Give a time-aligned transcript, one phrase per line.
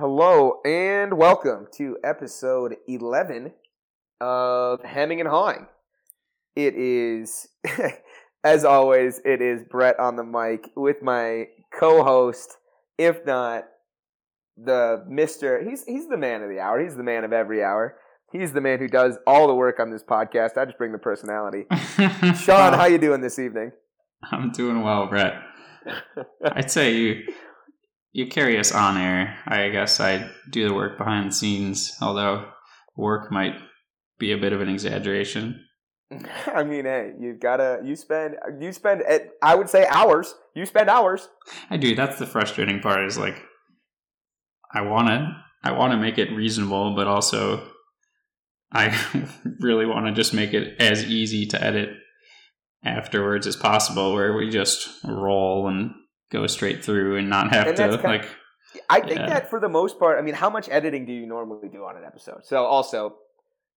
[0.00, 3.52] Hello and welcome to episode 11
[4.18, 5.66] of Hemming and Hawing.
[6.56, 7.48] It is,
[8.42, 12.56] as always, it is Brett on the mic with my co-host,
[12.96, 13.64] if not
[14.56, 15.62] the Mister.
[15.62, 16.82] He's he's the man of the hour.
[16.82, 17.98] He's the man of every hour.
[18.32, 20.56] He's the man who does all the work on this podcast.
[20.56, 21.66] I just bring the personality.
[22.42, 23.72] Sean, how you doing this evening?
[24.32, 25.34] I'm doing well, Brett.
[26.42, 27.22] I'd say you
[28.12, 29.38] you carry us on air.
[29.46, 32.50] I guess I do the work behind the scenes, although
[32.96, 33.54] work might
[34.18, 35.64] be a bit of an exaggeration.
[36.46, 40.34] I mean, hey, you've gotta you spend you spend eh, I would say hours.
[40.54, 41.28] You spend hours.
[41.70, 41.94] I do.
[41.94, 43.04] That's the frustrating part.
[43.06, 43.42] Is like
[44.74, 45.28] I want to
[45.62, 47.68] I want to make it reasonable, but also
[48.72, 48.96] I
[49.60, 51.90] really want to just make it as easy to edit
[52.84, 55.92] afterwards as possible, where we just roll and
[56.30, 58.24] go straight through and not have and to like.
[58.24, 58.30] Of,
[58.88, 59.26] I think yeah.
[59.26, 61.96] that for the most part, I mean, how much editing do you normally do on
[61.96, 62.44] an episode?
[62.44, 63.16] So also,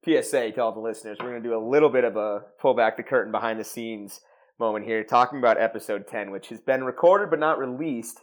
[0.05, 2.73] PSA to all the listeners, we're going to do a little bit of a pull
[2.73, 4.21] back the curtain behind the scenes
[4.59, 8.21] moment here, talking about episode ten, which has been recorded but not released,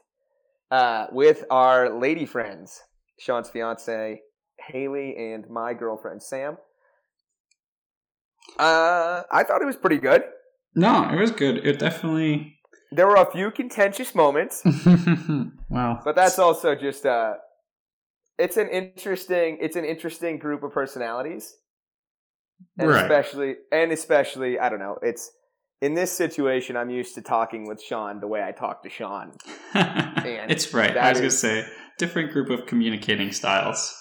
[0.71, 2.81] uh, with our lady friends,
[3.19, 4.21] Sean's fiance
[4.69, 6.57] Haley and my girlfriend Sam.
[8.59, 10.25] Uh, I thought it was pretty good.
[10.75, 11.67] No, it was good.
[11.67, 12.60] It definitely
[12.93, 14.63] there were a few contentious moments.
[15.69, 16.01] wow.
[16.05, 17.35] But that's also just uh
[18.39, 21.55] it's an interesting it's an interesting group of personalities.
[22.79, 23.03] And right.
[23.03, 25.31] especially and especially, I don't know, it's
[25.81, 29.33] in this situation I'm used to talking with Sean the way I talk to Sean.
[29.75, 30.97] it's right.
[30.97, 31.67] I was gonna say
[31.99, 33.97] different group of communicating styles.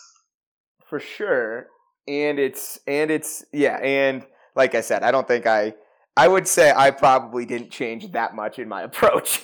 [0.87, 1.67] For sure.
[2.07, 5.73] And it's and it's yeah, and like I said, I don't think I
[6.20, 9.44] I would say I probably didn't change that much in my approach.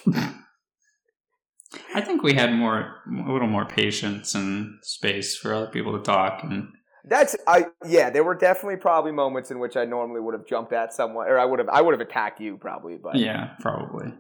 [1.94, 6.04] I think we had more, a little more patience and space for other people to
[6.04, 6.68] talk, and
[7.06, 8.10] that's I yeah.
[8.10, 11.40] There were definitely probably moments in which I normally would have jumped at someone, or
[11.40, 14.14] I would have I would have attacked you probably, but yeah, probably.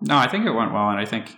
[0.00, 1.36] No, I think it went well, and I think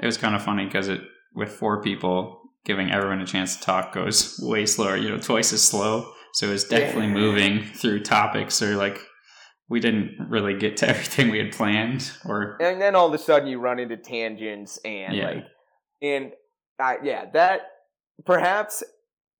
[0.00, 1.00] it was kind of funny because it
[1.34, 5.52] with four people giving everyone a chance to talk goes way slower, you know, twice
[5.52, 6.12] as slow.
[6.34, 9.00] So it was definitely moving through topics or like
[9.68, 13.18] we didn't really get to everything we had planned or and then all of a
[13.18, 15.26] sudden you run into tangents and yeah.
[15.26, 15.44] like
[16.02, 16.32] and
[16.78, 17.62] uh, yeah that
[18.24, 18.82] perhaps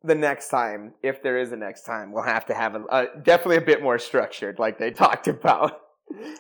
[0.03, 3.07] the next time if there is a next time we'll have to have a, a
[3.23, 5.81] definitely a bit more structured like they talked about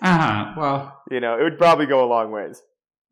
[0.03, 2.63] uh-huh well you know it would probably go a long ways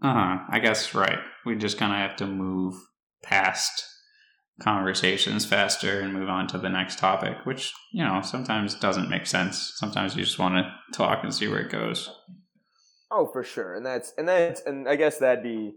[0.02, 2.74] uh-huh i guess right we just kind of have to move
[3.22, 3.84] past
[4.60, 9.26] conversations faster and move on to the next topic, which, you know, sometimes doesn't make
[9.26, 9.74] sense.
[9.76, 12.10] Sometimes you just want to talk and see where it goes.
[13.10, 13.74] Oh, for sure.
[13.74, 15.72] And that's, and that's, and I guess that'd be,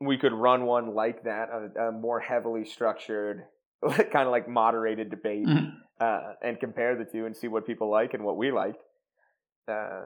[0.00, 3.44] we could run one like that, a, a more heavily structured,
[3.82, 5.70] kind of like moderated debate, mm-hmm.
[6.00, 8.76] uh, and compare the two and see what people like and what we like,
[9.70, 10.04] uh,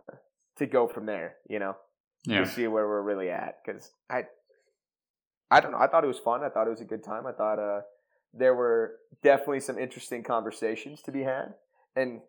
[0.58, 1.76] to go from there, you know,
[2.24, 2.40] yeah.
[2.40, 3.58] to see where we're really at.
[3.64, 4.24] Cause I,
[5.54, 5.78] I don't know.
[5.78, 6.42] I thought it was fun.
[6.42, 7.26] I thought it was a good time.
[7.26, 7.82] I thought uh,
[8.32, 11.54] there were definitely some interesting conversations to be had,
[11.94, 12.22] and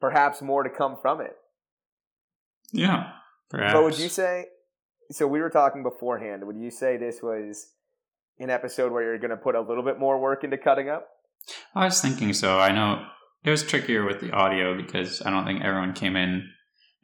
[0.00, 1.36] perhaps more to come from it.
[2.72, 3.10] Yeah,
[3.50, 3.74] perhaps.
[3.74, 4.46] But would you say?
[5.10, 6.46] So we were talking beforehand.
[6.46, 7.72] Would you say this was
[8.38, 11.08] an episode where you're going to put a little bit more work into cutting up?
[11.74, 12.58] I was thinking so.
[12.58, 13.04] I know
[13.44, 16.48] it was trickier with the audio because I don't think everyone came in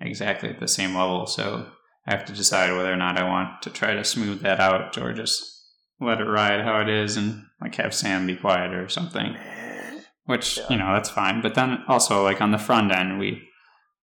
[0.01, 1.27] exactly at the same level.
[1.27, 1.67] So
[2.07, 4.99] I have to decide whether or not I want to try to smooth that out
[4.99, 5.49] or just
[6.01, 9.37] let it ride how it is and like have Sam be quiet or something.
[10.25, 10.67] Which, yeah.
[10.71, 11.43] you know, that's fine.
[11.43, 13.43] But then also like on the front end we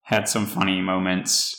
[0.03, 1.55] had some funny moments,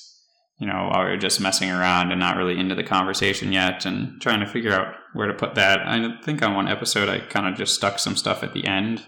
[0.59, 3.85] you know, while we were just messing around and not really into the conversation yet
[3.85, 5.81] and trying to figure out where to put that.
[5.87, 9.05] I think on one episode I kind of just stuck some stuff at the end.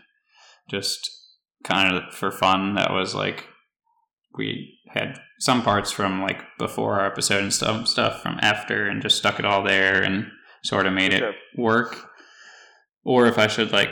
[0.69, 1.11] Just
[1.65, 2.75] kind of for fun.
[2.75, 3.47] That was like
[4.37, 9.03] we had some parts from like before our episode and stuff stuff from after and
[9.03, 10.27] just stuck it all there and
[10.63, 12.11] sort of made it work.
[13.05, 13.91] Or if i should like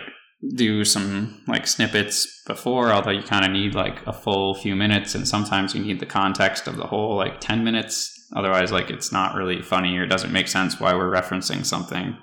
[0.55, 5.15] do some like snippets before although you kind of need like a full few minutes
[5.15, 8.17] and sometimes you need the context of the whole like 10 minutes.
[8.35, 12.17] Otherwise like it's not really funny or doesn't make sense why we're referencing something.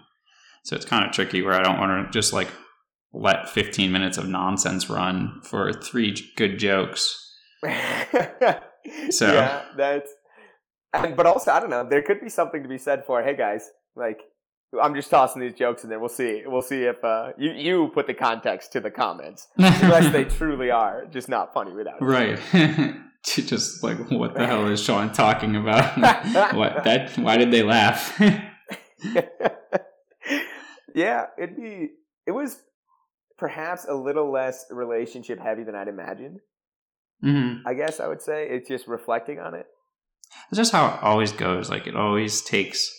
[0.63, 2.50] So it's kind of tricky where i don't want to just like
[3.13, 7.26] let 15 minutes of nonsense run for three good jokes
[9.09, 10.12] so yeah, that's
[10.94, 11.88] and but also I don't know.
[11.88, 14.19] There could be something to be said for hey guys, like
[14.81, 16.00] I'm just tossing these jokes in there.
[16.00, 16.44] We'll see.
[16.45, 20.71] We'll see if uh, you you put the context to the comments, unless they truly
[20.71, 22.01] are just not funny without.
[22.01, 22.39] Right.
[23.24, 25.98] just like what the hell is Sean talking about?
[26.56, 27.18] what that?
[27.18, 28.19] Why did they laugh?
[30.94, 31.89] yeah, it'd be.
[32.25, 32.62] It was
[33.38, 36.39] perhaps a little less relationship heavy than I'd imagined.
[37.24, 37.68] Mm-hmm.
[37.68, 39.66] I guess I would say it's just reflecting on it.
[40.50, 41.69] That's just how it always goes.
[41.69, 42.94] Like it always takes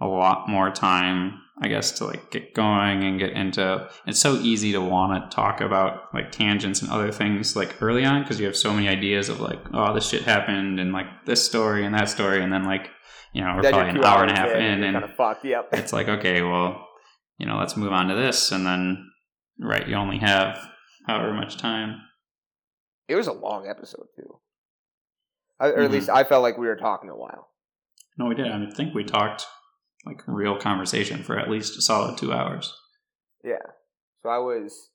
[0.00, 3.88] a lot more time, I guess, to like get going and get into.
[4.06, 8.04] It's so easy to want to talk about like tangents and other things like early
[8.04, 11.06] on because you have so many ideas of like, oh, this shit happened and like
[11.24, 12.90] this story and that story, and then like
[13.32, 15.14] you know we're Then probably an hour and a half in, you're and kind of
[15.14, 15.44] fucked.
[15.44, 15.68] Yep.
[15.72, 16.86] it's like okay, well,
[17.38, 19.08] you know, let's move on to this, and then
[19.60, 20.58] right, you only have
[21.06, 22.00] however much time.
[23.08, 24.38] It was a long episode too,
[25.60, 25.92] I, or at Mhm.
[25.92, 27.50] least I felt like we were talking a while.
[28.16, 28.46] No, we did.
[28.50, 29.46] I think we talked
[30.04, 32.76] like real conversation for at least a solid two hours.
[33.44, 33.62] Yeah.
[34.22, 34.90] So I was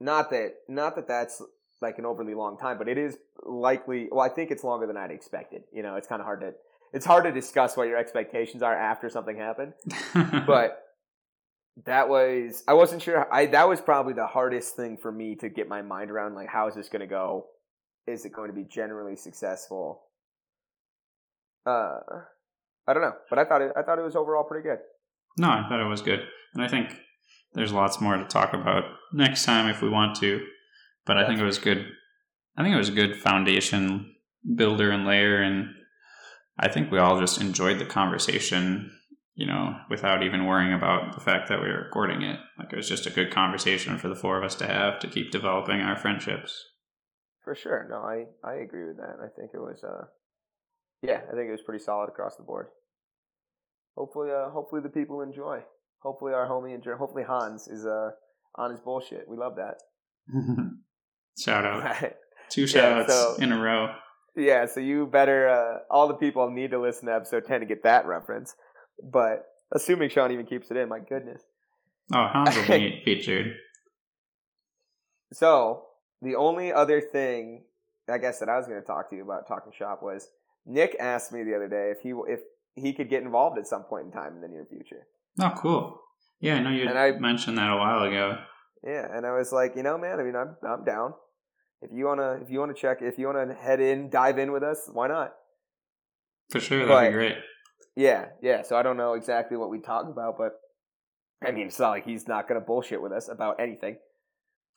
[0.00, 1.42] not that not that that's
[1.80, 4.08] like an overly long time, but it is likely.
[4.10, 5.64] Well, I think it's longer than I'd expected.
[5.72, 6.54] You know, it's kind of hard to
[6.92, 9.74] it's hard to discuss what your expectations are after something happened.
[10.46, 10.82] But
[11.84, 13.32] that was I wasn't sure.
[13.32, 16.34] I that was probably the hardest thing for me to get my mind around.
[16.34, 17.46] Like, how is this going to go?
[18.06, 20.02] Is it going to be generally successful?
[21.66, 21.98] Uh,
[22.86, 23.72] I don't know, but I thought it.
[23.76, 24.78] I thought it was overall pretty good.
[25.38, 26.20] no, I thought it was good,
[26.54, 26.96] and I think
[27.52, 30.40] there's lots more to talk about next time if we want to.
[31.04, 31.86] But I think it was good.
[32.56, 34.14] I think it was a good foundation
[34.54, 35.68] builder and layer, and
[36.58, 38.92] I think we all just enjoyed the conversation.
[39.38, 42.40] You know, without even worrying about the fact that we were recording it.
[42.58, 45.08] Like it was just a good conversation for the four of us to have to
[45.08, 46.64] keep developing our friendships.
[47.44, 47.86] For sure.
[47.90, 49.16] No, I, I agree with that.
[49.22, 50.06] I think it was uh
[51.02, 52.68] yeah, I think it was pretty solid across the board.
[53.94, 55.60] Hopefully uh hopefully the people enjoy.
[56.02, 58.10] Hopefully our homie enjoy hopefully Hans is uh
[58.56, 59.28] on his bullshit.
[59.28, 59.74] We love that.
[61.38, 62.12] Shout out.
[62.50, 63.94] Two Yeah, outs so- in a row.
[64.34, 67.66] yeah, so you better uh all the people need to listen to episode ten to
[67.66, 68.54] get that reference.
[69.02, 71.42] But assuming Sean even keeps it in, my goodness.
[72.14, 73.54] Oh, Hans will be featured.
[75.32, 75.82] So
[76.22, 77.64] the only other thing
[78.08, 80.28] I guess that I was going to talk to you about talking shop was
[80.64, 82.40] Nick asked me the other day if he if
[82.74, 85.06] he could get involved at some point in time in the near future.
[85.40, 86.00] Oh, cool.
[86.40, 88.38] Yeah, I know you And I- mentioned that a while ago.
[88.84, 91.14] Yeah, and I was like, you know, man, I mean, I'm I'm down.
[91.82, 94.62] If you wanna if you wanna check if you wanna head in dive in with
[94.62, 95.34] us, why not?
[96.50, 97.36] For sure, that'd But- be great.
[97.96, 98.62] Yeah, yeah.
[98.62, 100.52] So I don't know exactly what we talk about, but
[101.46, 103.96] I mean, it's not like he's not gonna bullshit with us about anything.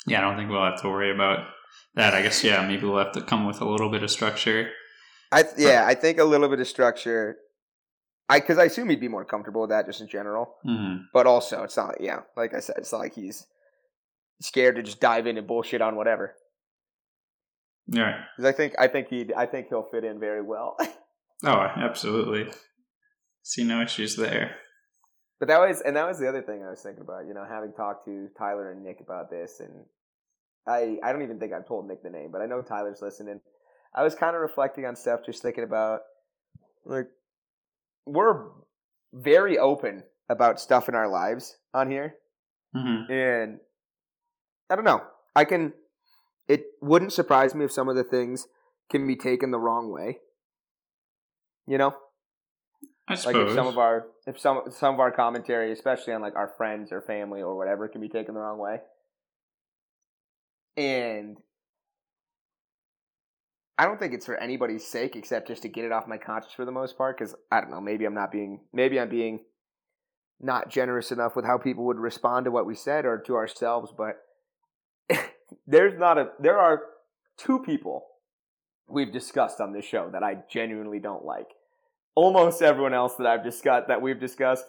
[0.07, 1.47] Yeah, I don't think we'll have to worry about
[1.95, 2.13] that.
[2.13, 4.71] I guess, yeah, maybe we'll have to come with a little bit of structure.
[5.31, 7.37] I th- yeah, I think a little bit of structure.
[8.29, 10.55] I because I assume he'd be more comfortable with that just in general.
[10.63, 13.45] hmm But also, it's not yeah, like I said, it's not like he's
[14.41, 16.35] scared to just dive in and bullshit on whatever.
[17.87, 18.23] Yeah.
[18.37, 20.77] Because I think I think he I think he'll fit in very well.
[21.41, 22.51] Oh, absolutely.
[23.43, 24.55] See no issues there.
[25.39, 27.25] But that was, and that was the other thing I was thinking about.
[27.25, 29.85] You know, having talked to Tyler and Nick about this, and
[30.67, 33.39] I, I don't even think I've told Nick the name, but I know Tyler's listening.
[33.95, 36.01] I was kind of reflecting on stuff, just thinking about
[36.85, 37.07] like
[38.05, 38.47] we're
[39.13, 42.15] very open about stuff in our lives on here,
[42.73, 43.59] hmm and
[44.69, 45.01] I don't know.
[45.35, 45.73] I can.
[46.47, 48.47] It wouldn't surprise me if some of the things
[48.91, 50.19] can be taken the wrong way.
[51.67, 51.95] You know,
[53.09, 56.35] I like if some of our if some some of our commentary especially on like
[56.35, 58.81] our friends or family or whatever can be taken the wrong way.
[60.77, 61.37] And
[63.79, 66.53] i don't think it's for anybody's sake except just to get it off my conscience
[66.53, 69.39] for the most part because i don't know maybe i'm not being maybe i'm being
[70.39, 73.91] not generous enough with how people would respond to what we said or to ourselves
[73.97, 74.17] but
[75.67, 76.81] there's not a there are
[77.37, 78.05] two people
[78.87, 81.47] we've discussed on this show that i genuinely don't like
[82.19, 84.65] almost everyone else that I've discussed that we've discussed,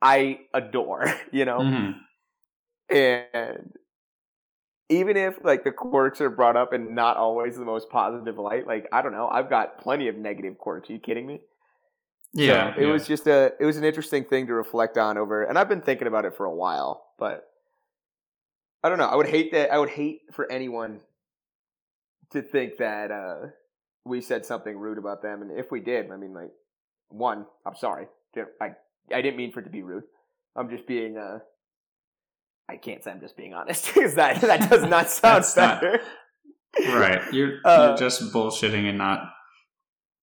[0.00, 1.58] I adore, you know?
[1.58, 1.94] Mhm.
[2.88, 3.72] And
[4.88, 8.66] even if like the quirks are brought up in not always the most positive light,
[8.66, 10.88] like I don't know, I've got plenty of negative quirks.
[10.88, 11.40] Are you kidding me?
[12.32, 12.74] Yeah.
[12.74, 12.92] So it yeah.
[12.92, 15.82] was just a it was an interesting thing to reflect on over and I've been
[15.82, 17.44] thinking about it for a while, but
[18.82, 19.06] I don't know.
[19.06, 21.00] I would hate that I would hate for anyone
[22.30, 23.48] to think that uh
[24.06, 26.50] we said something rude about them and if we did, I mean like
[27.10, 28.06] one, I'm sorry.
[28.60, 28.70] I
[29.12, 30.04] I didn't mean for it to be rude.
[30.56, 31.38] I'm just being uh
[32.68, 35.80] I can't say I'm just being honest because that that does not sound That's not-
[35.80, 36.00] better.
[36.86, 37.20] Right.
[37.32, 39.32] You're, Uh, you're just bullshitting and not.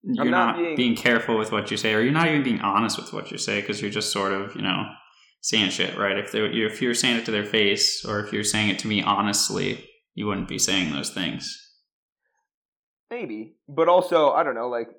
[0.03, 2.61] You're not not, being- being, careful with what you say, or you're not even being
[2.61, 4.85] honest with what you say, because you're just sort of, you know,
[5.41, 5.97] saying shit.
[5.97, 6.17] Right?
[6.17, 8.87] If they, if you're saying it to their face, or if you're saying it to
[8.87, 11.53] me honestly, you wouldn't be saying those things.
[13.09, 14.69] Maybe, but also I don't know.
[14.69, 14.89] Like,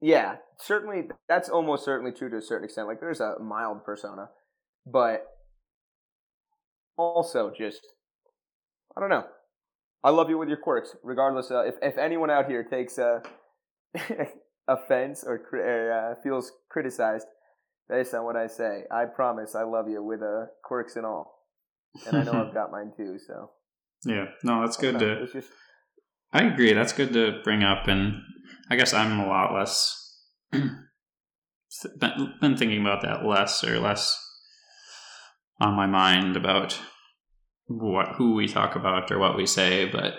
[0.00, 2.88] yeah, certainly that's almost certainly true to a certain extent.
[2.88, 4.30] Like, there's a mild persona,
[4.86, 5.26] but
[6.96, 7.80] also just
[8.96, 9.24] I don't know.
[10.02, 11.50] I love you with your quirks, regardless.
[11.50, 13.20] Uh, if if anyone out here takes uh,
[14.68, 17.26] offense or uh, feels criticized
[17.88, 21.46] based on what I say, I promise I love you with uh, quirks and all,
[22.06, 23.18] and I know I've got mine too.
[23.26, 23.50] So
[24.04, 25.26] yeah, no, that's good to.
[25.26, 25.48] Just...
[26.32, 26.72] I agree.
[26.72, 28.22] That's good to bring up, and
[28.70, 29.96] I guess I'm a lot less.
[30.50, 34.18] been thinking about that less or less
[35.60, 36.78] on my mind about
[37.66, 40.14] what who we talk about or what we say, but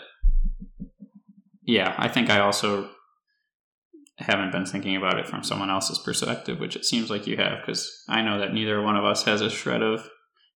[1.63, 2.89] yeah, I think I also
[4.17, 7.59] haven't been thinking about it from someone else's perspective, which it seems like you have,
[7.61, 10.07] because I know that neither one of us has a shred of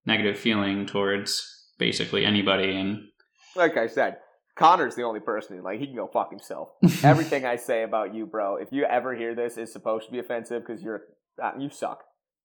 [0.05, 1.43] negative feeling towards
[1.77, 2.75] basically anybody.
[2.75, 2.99] And
[3.55, 4.17] like I said,
[4.55, 6.69] Connor's the only person who like he can go fuck himself.
[7.03, 10.19] Everything I say about you, bro, if you ever hear this, is supposed to be
[10.19, 11.03] offensive because you're
[11.41, 12.03] uh, you suck.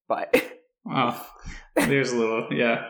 [0.09, 0.35] But
[0.85, 1.25] well,
[1.77, 2.89] there's a little yeah.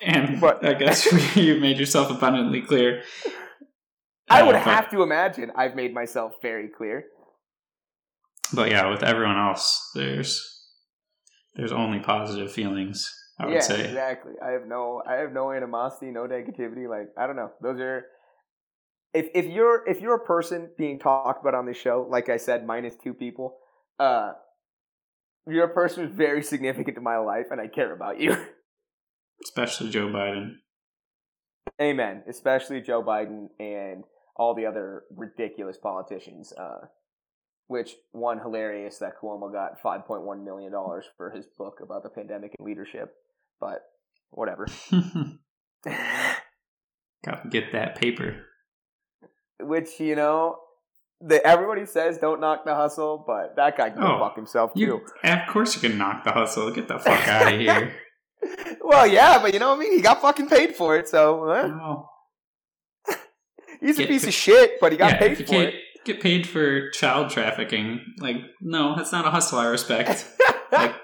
[0.00, 3.02] And but, I guess you made yourself abundantly clear.
[4.28, 7.04] I would uh, have to imagine I've made myself very clear.
[8.54, 10.66] But yeah, with everyone else, there's
[11.54, 13.12] there's only positive feelings.
[13.42, 14.34] I would yeah, say exactly.
[14.40, 16.88] I have no I have no animosity, no negativity.
[16.88, 17.50] Like I don't know.
[17.60, 18.06] Those are
[19.12, 22.36] if if you're if you're a person being talked about on this show, like I
[22.36, 23.56] said, minus two people,
[23.98, 24.34] uh,
[25.48, 28.36] you're a person who's very significant to my life, and I care about you.
[29.44, 30.58] Especially Joe Biden.
[31.80, 32.22] Amen.
[32.28, 34.04] Especially Joe Biden and
[34.36, 36.52] all the other ridiculous politicians.
[36.56, 36.86] Uh,
[37.66, 42.04] which one hilarious that Cuomo got five point one million dollars for his book about
[42.04, 43.14] the pandemic and leadership,
[43.62, 43.82] but
[44.30, 44.66] whatever.
[47.24, 48.44] Got to get that paper.
[49.60, 50.56] Which you know,
[51.20, 54.86] the, everybody says don't knock the hustle, but that guy can oh, fuck himself you,
[54.86, 55.00] too.
[55.22, 56.72] Of course, you can knock the hustle.
[56.72, 57.94] Get the fuck out of here.
[58.82, 59.92] well, yeah, but you know what I mean.
[59.92, 61.48] He got fucking paid for it, so.
[61.48, 62.08] Oh.
[63.80, 65.74] He's get, a piece of shit, but he got yeah, paid for it.
[66.04, 68.00] Get paid for child trafficking.
[68.18, 70.26] Like, no, that's not a hustle I respect.
[70.72, 70.96] like,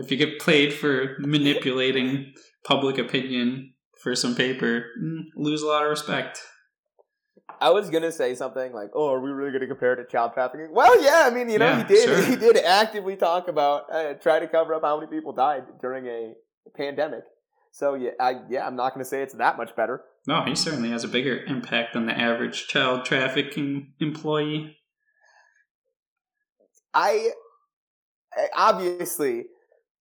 [0.00, 2.32] if you get paid for manipulating
[2.64, 6.40] public opinion for some paper, mm, lose a lot of respect.
[7.60, 10.32] I was gonna say something like, "Oh, are we really gonna compare it to child
[10.32, 11.24] trafficking?" Well, yeah.
[11.26, 12.08] I mean, you know, yeah, he did.
[12.08, 12.22] Sure.
[12.22, 16.06] He did actively talk about uh, try to cover up how many people died during
[16.06, 16.32] a
[16.76, 17.24] pandemic.
[17.72, 20.02] So yeah, I, yeah, I'm not gonna say it's that much better.
[20.26, 24.76] No, he certainly has a bigger impact than the average child trafficking employee.
[26.94, 27.30] I
[28.54, 29.44] obviously,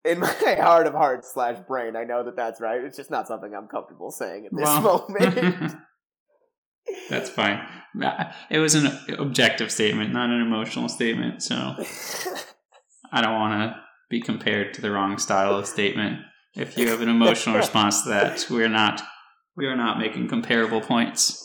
[0.04, 0.26] in my
[0.60, 2.82] heart of hearts slash brain, I know that that's right.
[2.82, 5.74] It's just not something I'm comfortable saying at this well, moment.
[7.10, 7.60] That's fine.
[8.50, 11.42] It was an objective statement, not an emotional statement.
[11.42, 11.54] So
[13.12, 16.20] I don't want to be compared to the wrong style of statement.
[16.54, 19.02] If you have an emotional response to that, we're not
[19.54, 21.44] we are not making comparable points.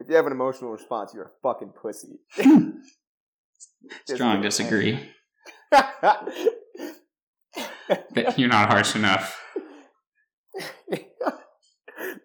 [0.00, 2.20] If you have an emotional response, you're a fucking pussy.
[4.06, 5.00] Strong disagree.
[8.36, 9.40] You're not harsh enough.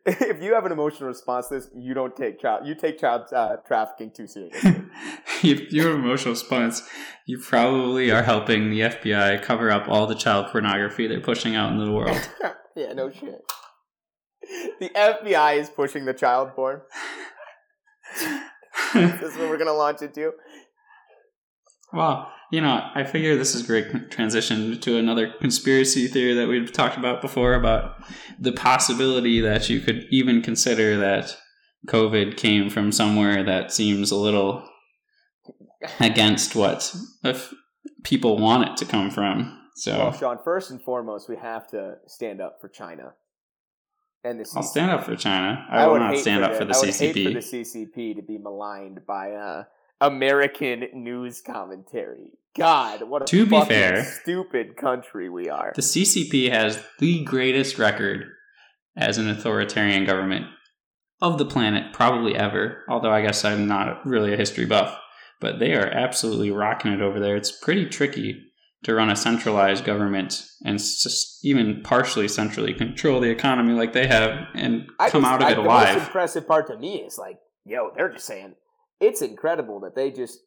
[0.06, 3.24] if you have an emotional response to this, you don't take child you take child
[3.34, 4.76] uh, trafficking too seriously.
[5.44, 6.84] if you have emotional response,
[7.26, 11.72] you probably are helping the FBI cover up all the child pornography they're pushing out
[11.72, 12.30] into the world.
[12.76, 13.42] yeah, no shit.
[14.80, 16.82] The FBI is pushing the child porn.
[18.94, 20.32] this is what we're gonna launch into.
[21.94, 26.48] Well, you know, I figure this is a great transition to another conspiracy theory that
[26.48, 28.04] we've talked about before about
[28.38, 31.38] the possibility that you could even consider that
[31.88, 34.68] COVID came from somewhere that seems a little
[36.00, 36.94] against what
[37.24, 37.54] if
[38.04, 39.58] people want it to come from.
[39.76, 43.14] So, well, Sean, first and foremost, we have to stand up for China.
[44.24, 44.58] And the CCP.
[44.58, 45.66] I'll stand up for China.
[45.72, 47.14] I, I will not stand up for the I would CCP.
[47.14, 49.64] Hate for the CCP to be maligned by uh,
[50.02, 52.32] American news commentary.
[52.56, 55.72] God, what a to be fair, stupid country we are.
[55.76, 58.26] The CCP has the greatest record
[58.98, 60.48] as an authoritarian government
[61.22, 62.84] of the planet, probably ever.
[62.90, 64.98] Although I guess I'm not really a history buff,
[65.40, 67.38] but they are absolutely rocking it over there.
[67.38, 68.42] It's pretty tricky
[68.84, 74.08] to run a centralized government and just even partially centrally control the economy like they
[74.08, 75.88] have and come just, out of I, it alive.
[75.88, 78.56] The most impressive part to me is like, yo, they're just saying
[79.02, 80.40] it's incredible that they just.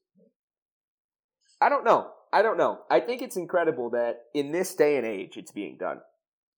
[1.60, 2.10] I don't know.
[2.32, 2.80] I don't know.
[2.90, 6.00] I think it's incredible that in this day and age it's being done.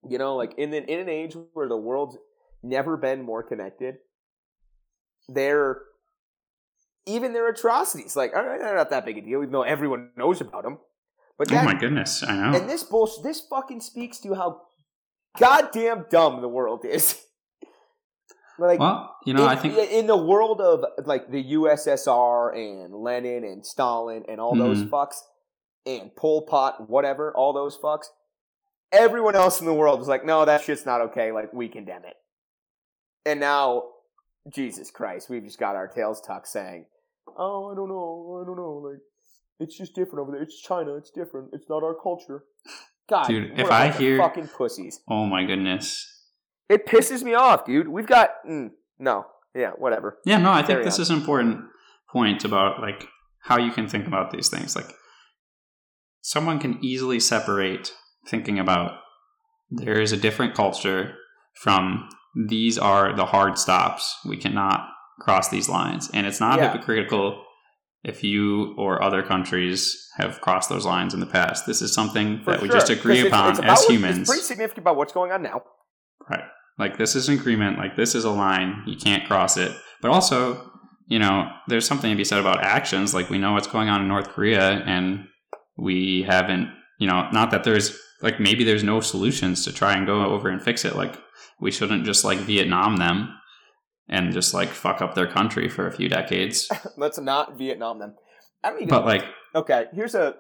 [0.09, 2.17] You know, like in an, in an age where the world's
[2.62, 3.97] never been more connected,
[5.29, 5.81] they're
[7.07, 10.65] even their atrocities, like, they're not that big a deal, even though everyone knows about
[10.65, 10.79] them
[11.38, 12.59] But oh my goodness, I know.
[12.59, 14.62] and this bullshit, this fucking speaks to how
[15.38, 17.21] goddamn dumb the world is.
[18.59, 22.95] like, well, you know, in, I think in the world of like the USSR and
[22.95, 24.89] Lenin and Stalin and all those Mhm.
[24.91, 25.17] fucks
[25.85, 28.07] and Pol Pot, whatever, all those fucks,
[28.93, 31.33] everyone else in the world is like, no, that shit's not okay.
[31.33, 32.17] Like, we condemn it.
[33.25, 33.85] And now,
[34.49, 36.87] Jesus Christ, we've just got our tails tucked saying,
[37.37, 39.01] oh, I don't know, I don't know, like,
[39.59, 40.43] it's just different over there.
[40.43, 40.97] It's China.
[40.97, 41.49] It's different.
[41.55, 42.45] It's not our culture.
[43.09, 46.15] God, Dude, if I hear- fucking pussies, oh my goodness.
[46.68, 47.88] It pisses me off, dude.
[47.88, 50.18] We've got mm, no, yeah, whatever.
[50.25, 51.02] Yeah, no, I think Carry this on.
[51.02, 51.64] is an important
[52.11, 53.06] point about like
[53.40, 54.75] how you can think about these things.
[54.76, 54.92] Like
[56.20, 57.92] someone can easily separate
[58.28, 58.92] thinking about
[59.70, 61.14] there is a different culture
[61.54, 62.08] from
[62.49, 64.16] these are the hard stops.
[64.25, 64.88] We cannot
[65.20, 66.11] cross these lines.
[66.12, 66.73] And it's not Yeah.
[66.73, 67.42] hypocritical
[68.04, 71.66] if you or other countries have crossed those lines in the past.
[71.66, 74.18] This is something For that we just agree upon it's about as humans.
[74.20, 75.62] It's pretty significant about what's going on now.
[76.30, 76.44] Right.
[76.78, 79.73] Like this is an agreement, like this is a line, you can't cross it.
[80.02, 80.71] But also,
[81.06, 83.14] you know, there's something to be said about actions.
[83.14, 85.26] Like we know what's going on in North Korea and
[85.78, 86.68] we haven't,
[86.99, 90.49] you know, not that there's like maybe there's no solutions to try and go over
[90.49, 90.97] and fix it.
[90.97, 91.18] Like
[91.61, 93.35] we shouldn't just like Vietnam them
[94.09, 96.68] and just like fuck up their country for a few decades.
[96.97, 98.14] Let's not Vietnam them.
[98.62, 98.88] I even.
[98.88, 100.35] But like okay, here's a.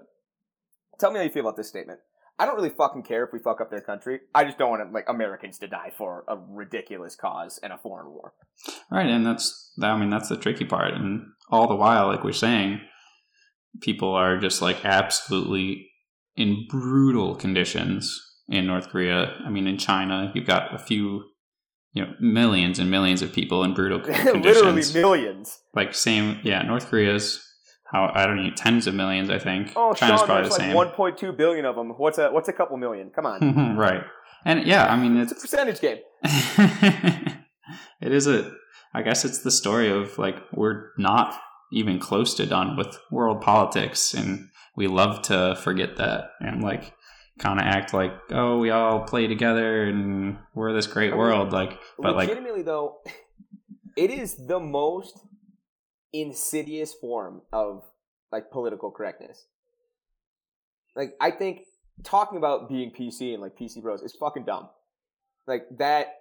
[0.98, 2.00] Tell me how you feel about this statement.
[2.38, 4.20] I don't really fucking care if we fuck up their country.
[4.34, 8.10] I just don't want like Americans to die for a ridiculous cause in a foreign
[8.10, 8.34] war.
[8.90, 12.24] Right, and that's that, I mean that's the tricky part, and all the while, like
[12.24, 12.80] we're saying,
[13.80, 15.88] people are just like absolutely
[16.36, 19.34] in brutal conditions in North Korea.
[19.44, 21.24] I mean, in China, you've got a few,
[21.92, 24.44] you know, millions and millions of people in brutal conditions.
[24.44, 25.58] Literally millions.
[25.74, 26.62] like same, yeah.
[26.62, 27.45] North Korea's
[27.90, 29.30] how I don't know, tens of millions.
[29.30, 29.72] I think.
[29.76, 31.28] Oh, China's Sean, probably the like same.
[31.30, 31.90] 1.2 billion of them.
[31.96, 33.10] What's a what's a couple million?
[33.10, 34.02] Come on, right,
[34.44, 35.98] and yeah, I mean it's it's a percentage game.
[38.00, 38.52] it is a
[38.94, 41.38] i guess it's the story of like we're not
[41.72, 46.94] even close to done with world politics and we love to forget that and like
[47.38, 51.18] kind of act like oh we all play together and we're this great I mean,
[51.18, 52.98] world like but like Legitimately, though,
[53.96, 55.18] it is the most
[56.20, 57.84] insidious form of
[58.32, 59.46] like political correctness.
[60.94, 61.60] Like, I think
[62.04, 64.68] talking about being PC and like PC bros is fucking dumb.
[65.46, 66.14] Like that.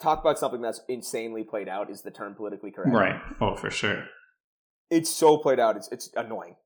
[0.00, 2.92] Talk about something that's insanely played out is the term politically correct.
[2.92, 4.02] right oh for sure
[4.90, 5.76] It's so played out.
[5.76, 6.56] It's it's annoying.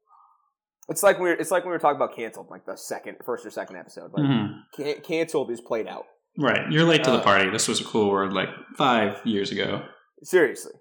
[0.88, 3.16] It's like we are it's like when we were talking about canceled, like the second,
[3.26, 4.12] first or second episode.
[4.14, 4.60] Like Mhm.
[4.74, 6.06] can- canceled is played out.
[6.38, 9.50] right you're late to the Uh, party this was a cool word like five years
[9.52, 9.84] ago
[10.22, 10.72] Seriously.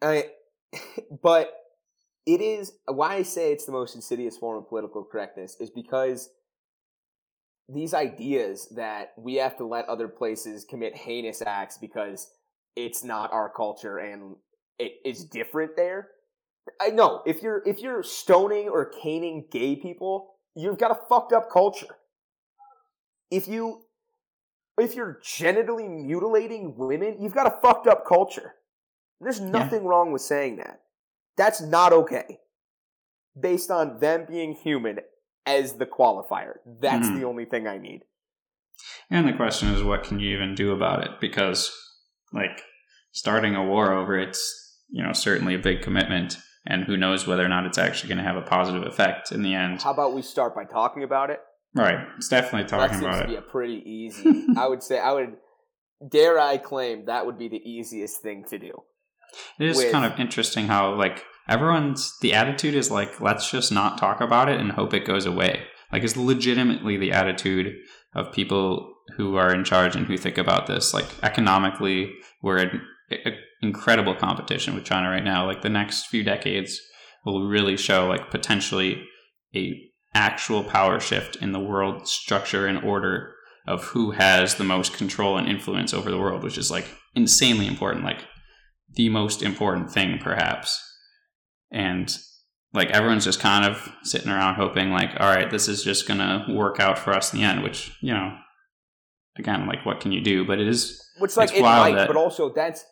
[0.00, 0.30] I
[1.22, 1.52] but
[2.26, 6.30] it is why I say it's the most insidious form of political correctness is because
[7.68, 12.30] these ideas that we have to let other places commit heinous acts because
[12.76, 14.36] it's not our culture and
[14.78, 16.08] it is different there.
[16.80, 21.32] I know if you're if you're stoning or caning gay people, you've got a fucked
[21.32, 21.96] up culture.
[23.30, 23.82] If you
[24.78, 28.54] if you're genitally mutilating women, you've got a fucked up culture.
[29.20, 30.80] There's nothing wrong with saying that.
[31.36, 32.38] That's not okay.
[33.38, 35.00] Based on them being human
[35.46, 36.54] as the qualifier.
[36.66, 37.20] That's Mhm.
[37.20, 38.02] the only thing I need.
[39.10, 41.20] And the question is, what can you even do about it?
[41.20, 41.70] Because,
[42.32, 42.62] like,
[43.12, 47.44] starting a war over it's, you know, certainly a big commitment, and who knows whether
[47.44, 49.82] or not it's actually going to have a positive effect in the end.
[49.82, 51.40] How about we start by talking about it?
[51.74, 52.06] Right.
[52.16, 53.38] It's definitely that talking seems about to be it.
[53.38, 54.46] a pretty easy.
[54.58, 55.36] I would say I would
[56.08, 58.82] dare I claim that would be the easiest thing to do.
[59.58, 63.72] It is with- kind of interesting how, like, everyone's, the attitude is like, let's just
[63.72, 65.62] not talk about it and hope it goes away.
[65.92, 67.74] Like, it's legitimately the attitude
[68.14, 70.94] of people who are in charge and who think about this.
[70.94, 72.12] Like, economically,
[72.42, 72.80] we're in
[73.62, 75.46] incredible competition with China right now.
[75.46, 76.80] Like, the next few decades
[77.24, 79.04] will really show, like, potentially
[79.54, 79.74] a
[80.14, 83.34] actual power shift in the world structure and order
[83.66, 87.66] of who has the most control and influence over the world, which is like insanely
[87.66, 88.24] important, like
[88.94, 90.80] the most important thing perhaps.
[91.70, 92.14] And
[92.72, 96.46] like everyone's just kind of sitting around hoping like, all right, this is just gonna
[96.50, 98.36] work out for us in the end, which, you know,
[99.38, 100.44] again, like what can you do?
[100.44, 102.84] But it is Which like It's it wild might, that- but also that's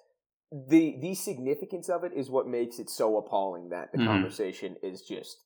[0.51, 4.07] the the significance of it is what makes it so appalling that the Mhm.
[4.07, 5.37] conversation is just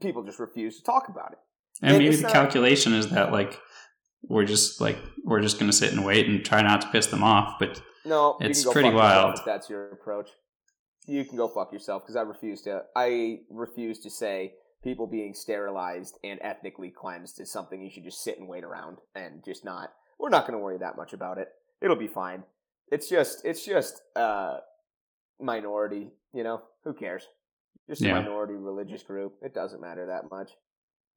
[0.00, 1.38] people just refuse to talk about it.
[1.82, 3.60] and And maybe the not- calculation is that like
[4.28, 7.22] we're just like we're just gonna sit and wait and try not to piss them
[7.24, 7.56] off.
[7.58, 9.38] But No, you It's can go pretty fuck wild.
[9.38, 10.30] If that's your approach,
[11.06, 12.82] you can go fuck yourself because I refuse to.
[12.94, 18.22] I refuse to say people being sterilized and ethnically cleansed is something you should just
[18.22, 19.90] sit and wait around and just not.
[20.18, 21.48] We're not going to worry that much about it.
[21.80, 22.44] It'll be fine.
[22.90, 24.58] It's just it's just uh
[25.40, 26.62] minority, you know.
[26.84, 27.26] Who cares?
[27.88, 29.34] Just a minority religious group.
[29.42, 30.50] It doesn't matter that much.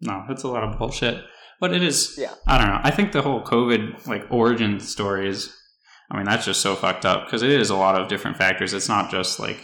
[0.02, 1.24] No, it's a lot of bullshit.
[1.60, 2.16] But it is.
[2.18, 2.34] Yeah.
[2.46, 2.80] I don't know.
[2.84, 5.57] I think the whole COVID like origin stories.
[6.10, 8.74] I mean, that's just so fucked up because it is a lot of different factors.
[8.74, 9.60] It's not just like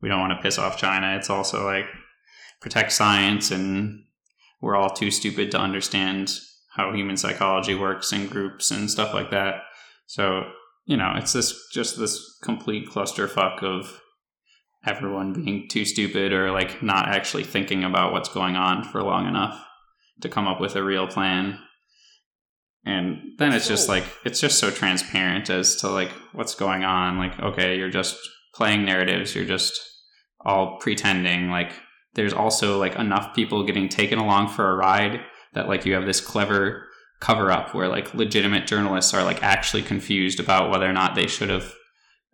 [0.00, 1.16] we don't want to piss off China.
[1.16, 1.86] It's also like
[2.60, 4.04] protect science, and
[4.60, 6.32] we're all too stupid to understand
[6.74, 9.62] how human psychology works in groups and stuff like that.
[10.06, 10.44] So
[10.86, 14.00] you know, it's this just this complete clusterfuck of
[14.86, 19.26] everyone being too stupid or like not actually thinking about what's going on for long
[19.26, 19.64] enough
[20.20, 21.58] to come up with a real plan.
[22.86, 27.18] And then it's just like it's just so transparent as to like what's going on.
[27.18, 28.16] Like, okay, you're just
[28.54, 29.80] playing narratives, you're just
[30.44, 31.50] all pretending.
[31.50, 31.72] Like
[32.14, 35.20] there's also like enough people getting taken along for a ride
[35.54, 36.86] that like you have this clever
[37.20, 41.26] cover up where like legitimate journalists are like actually confused about whether or not they
[41.26, 41.72] should have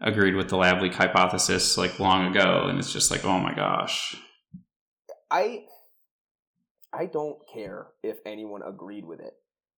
[0.01, 3.55] agreed with the lab leak hypothesis like long ago and it's just like oh my
[3.55, 4.17] gosh
[5.31, 5.61] I
[6.93, 9.35] I don't care if anyone agreed with it.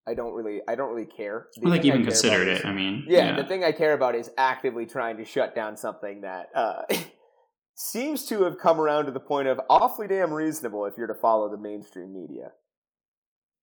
[0.06, 1.46] I don't really I don't really care.
[1.56, 3.72] The or like thing I even considered it is- i mean yeah, the thing I
[3.72, 6.82] care about is actively trying to shut down something that uh,
[7.74, 11.14] seems to have come around to the point of awfully damn reasonable if you're to
[11.14, 12.52] follow the mainstream media.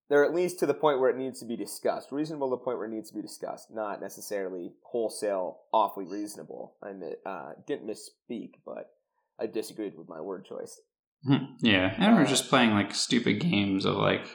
[0.10, 2.12] They're at least to the point where it needs to be discussed.
[2.12, 6.76] Reasonable to the point where it needs to be discussed, not necessarily wholesale awfully reasonable.
[6.82, 6.94] I
[7.30, 8.90] uh, didn't misspeak, but
[9.40, 10.80] I disagreed with my word choice.
[11.26, 14.26] Hmm, yeah and we're Uh, just playing like stupid games of like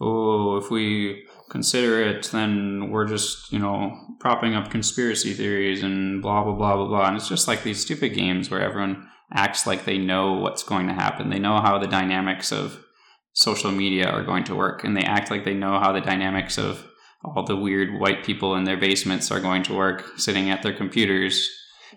[0.00, 6.20] oh if we consider it then we're just you know propping up conspiracy theories and
[6.22, 9.66] blah blah blah blah blah and it's just like these stupid games where everyone acts
[9.66, 12.84] like they know what's going to happen they know how the dynamics of
[13.32, 16.58] social media are going to work and they act like they know how the dynamics
[16.58, 16.86] of
[17.24, 20.72] all the weird white people in their basements are going to work sitting at their
[20.72, 21.48] computers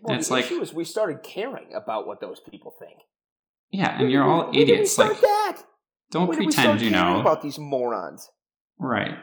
[0.02, 3.00] Well, It's the like- issue is we started caring about what those people think.
[3.72, 5.62] yeah and you're all we idiots like that?
[6.12, 8.30] Don't When pretend you know about these morons.
[8.80, 9.18] Right.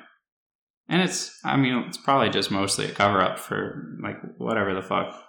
[0.89, 4.83] And it's, I mean, it's probably just mostly a cover up for like whatever the
[4.83, 5.23] fuck.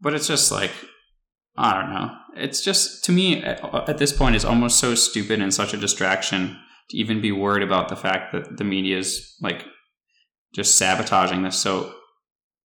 [0.00, 0.72] But it's just like,
[1.56, 2.10] I don't know.
[2.36, 5.78] It's just, to me, at, at this point, it's almost so stupid and such a
[5.78, 6.58] distraction
[6.90, 9.64] to even be worried about the fact that the media is like
[10.52, 11.94] just sabotaging this so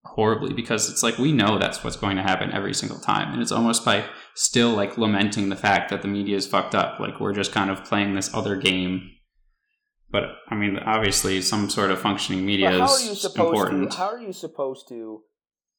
[0.06, 3.32] horribly because it's like we know that's what's going to happen every single time.
[3.32, 6.98] And it's almost by still like lamenting the fact that the media is fucked up.
[7.00, 9.10] Like we're just kind of playing this other game
[10.10, 13.48] but I mean, obviously, some sort of functioning media But how are is you supposed
[13.48, 13.90] important.
[13.92, 13.96] to?
[13.98, 15.22] How are you supposed to?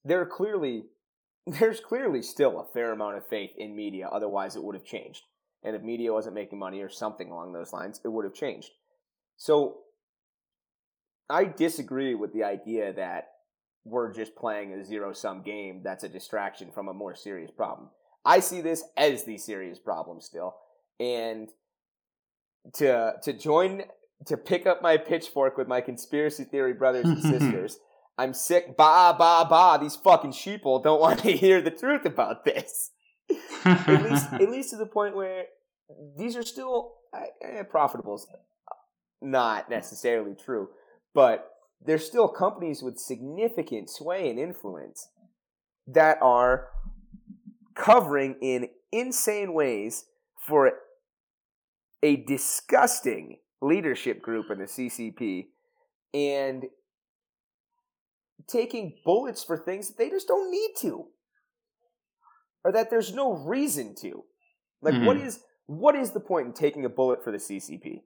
[0.03, 0.83] There are clearly,
[1.47, 4.07] there's clearly still a fair amount of faith in media.
[4.07, 5.21] Otherwise, it would have changed.
[5.63, 8.69] And if media wasn't making money or something along those lines, it would have changed.
[9.37, 9.79] So,
[11.29, 13.29] I disagree with the idea that
[13.89, 17.89] we're just playing a zero sum game that's a distraction from a more serious problem.
[18.25, 20.55] I see this as the serious problem still.
[20.99, 21.49] And
[22.73, 23.83] to to join
[24.25, 27.79] to pick up my pitchfork with my conspiracy theory brothers and sisters,
[28.17, 28.75] I'm sick.
[28.75, 29.77] Bah bah bah.
[29.77, 32.91] These fucking sheeple don't want to hear the truth about this.
[33.65, 35.45] at least, at least to the point where
[36.17, 38.21] these are still eh, profitable.
[39.21, 40.69] Not necessarily true,
[41.13, 41.49] but
[41.85, 45.09] they're still companies with significant sway and influence
[45.87, 46.67] that are
[47.75, 50.05] covering in insane ways
[50.45, 50.73] for
[52.03, 55.47] a disgusting leadership group in the CCP
[56.13, 56.65] and
[58.47, 61.07] taking bullets for things that they just don't need to
[62.63, 64.23] or that there's no reason to.
[64.81, 65.25] Like what Mhm.
[65.25, 68.05] is what is the point in taking a bullet for the CCP?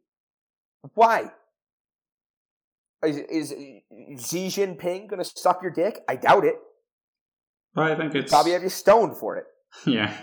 [0.95, 1.31] Why?
[3.03, 6.01] Is, is Xi Jinping going to suck your dick?
[6.07, 6.55] I doubt it.
[7.75, 9.45] Well, I think it's Probably have you stoned for it.
[9.85, 10.15] yeah.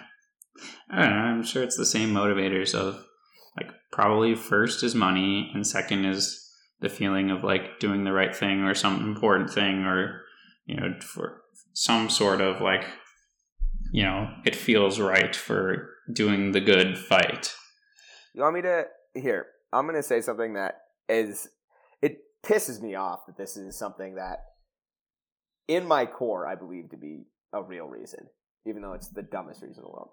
[0.91, 1.17] I don't know.
[1.17, 3.05] I'm sure it's the same motivators of
[3.57, 6.45] like probably first is money and second is
[6.81, 10.23] the feeling of like doing the right thing or some important thing or
[10.67, 12.85] you know for some sort of like
[13.93, 17.55] you know it feels right for doing the good fight.
[18.35, 19.47] You want me to here?
[19.73, 20.77] I'm going to say something that
[21.09, 21.49] is
[22.45, 24.45] pisses me off that this is something that
[25.67, 28.27] in my core I believe to be a real reason,
[28.67, 30.11] even though it's the dumbest reason in the world.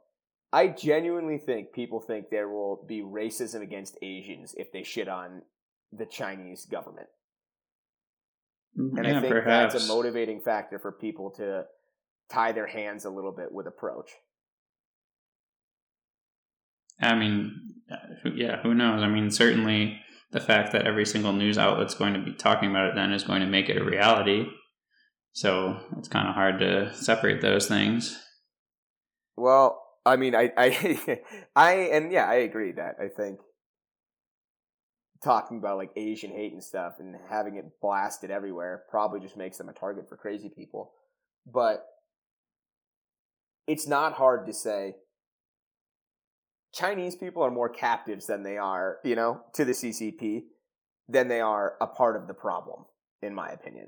[0.53, 5.41] I genuinely think people think there will be racism against Asians if they shit on
[5.91, 7.07] the Chinese government.
[8.77, 8.97] Mm-hmm.
[8.97, 9.73] And yeah, I think perhaps.
[9.73, 11.65] that's a motivating factor for people to
[12.31, 14.11] tie their hands a little bit with approach.
[17.01, 19.03] I mean, uh, yeah, who knows?
[19.03, 19.99] I mean, certainly
[20.31, 23.23] the fact that every single news outlet's going to be talking about it then is
[23.23, 24.45] going to make it a reality.
[25.33, 28.21] So it's kind of hard to separate those things.
[29.35, 31.19] Well, I mean, I, I,
[31.55, 33.39] I, and yeah, I agree that I think
[35.23, 39.57] talking about like Asian hate and stuff and having it blasted everywhere probably just makes
[39.57, 40.93] them a target for crazy people.
[41.51, 41.85] But
[43.67, 44.95] it's not hard to say
[46.75, 50.43] Chinese people are more captives than they are, you know, to the CCP
[51.07, 52.85] than they are a part of the problem,
[53.21, 53.87] in my opinion.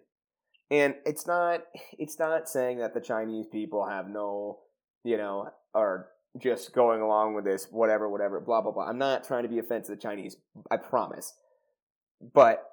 [0.71, 1.62] And it's not
[1.93, 4.60] it's not saying that the Chinese people have no,
[5.04, 6.08] you know, are
[6.41, 8.88] just going along with this, whatever, whatever, blah blah blah.
[8.88, 10.38] I'm not trying to be offensive to the Chinese,
[10.71, 11.34] I promise.
[12.34, 12.63] But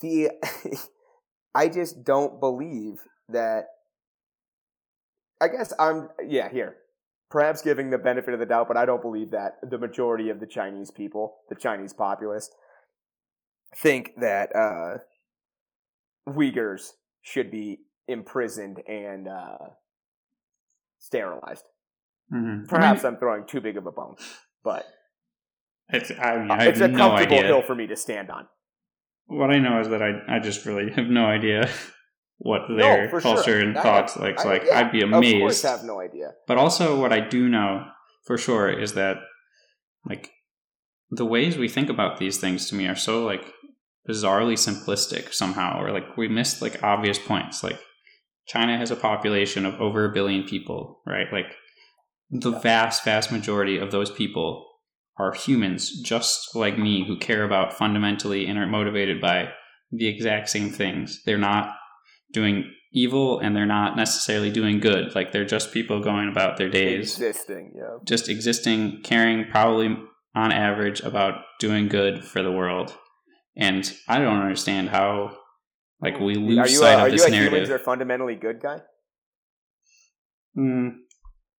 [0.00, 0.32] the
[1.54, 3.68] I just don't believe that
[5.40, 6.76] I guess I'm yeah, here
[7.32, 10.38] perhaps giving the benefit of the doubt, but I don't believe that the majority of
[10.38, 12.50] the Chinese people, the Chinese populace,
[13.74, 14.98] think that uh,
[16.28, 16.90] Uyghurs
[17.22, 19.56] should be imprisoned and uh,
[20.98, 21.64] sterilized.
[22.30, 22.66] Mm-hmm.
[22.66, 24.16] Perhaps I am throwing too big of a bone,
[24.62, 24.84] but
[25.88, 27.46] it's, I mean, I it's a no comfortable idea.
[27.46, 28.46] hill for me to stand on.
[29.26, 31.70] What I know is that I, I just really have no idea
[32.38, 33.60] what their no, culture sure.
[33.60, 34.40] and thoughts like.
[34.40, 35.36] So like, yeah, I'd be amazed.
[35.36, 36.32] Of course, have no idea.
[36.46, 37.86] But also, what I do know
[38.24, 39.18] for sure is that
[40.04, 40.30] like
[41.10, 43.52] the ways we think about these things to me are so like
[44.08, 47.62] bizarrely simplistic somehow, or like we missed like obvious points.
[47.62, 47.78] Like
[48.46, 51.26] China has a population of over a billion people, right?
[51.32, 51.54] Like
[52.30, 52.58] the yeah.
[52.60, 54.66] vast, vast majority of those people
[55.18, 59.50] are humans just like me who care about fundamentally and are motivated by
[59.90, 61.22] the exact same things.
[61.24, 61.74] They're not
[62.32, 65.14] doing evil and they're not necessarily doing good.
[65.14, 67.12] Like they're just people going about their days.
[67.12, 67.98] Existing, yeah.
[68.04, 69.96] Just existing, caring probably
[70.34, 72.96] on average about doing good for the world.
[73.56, 75.36] And I don't understand how
[76.00, 77.32] like we lose are you sight a, of this narrative.
[77.32, 78.80] Are you a humans are fundamentally good guy?
[80.56, 80.90] Mm,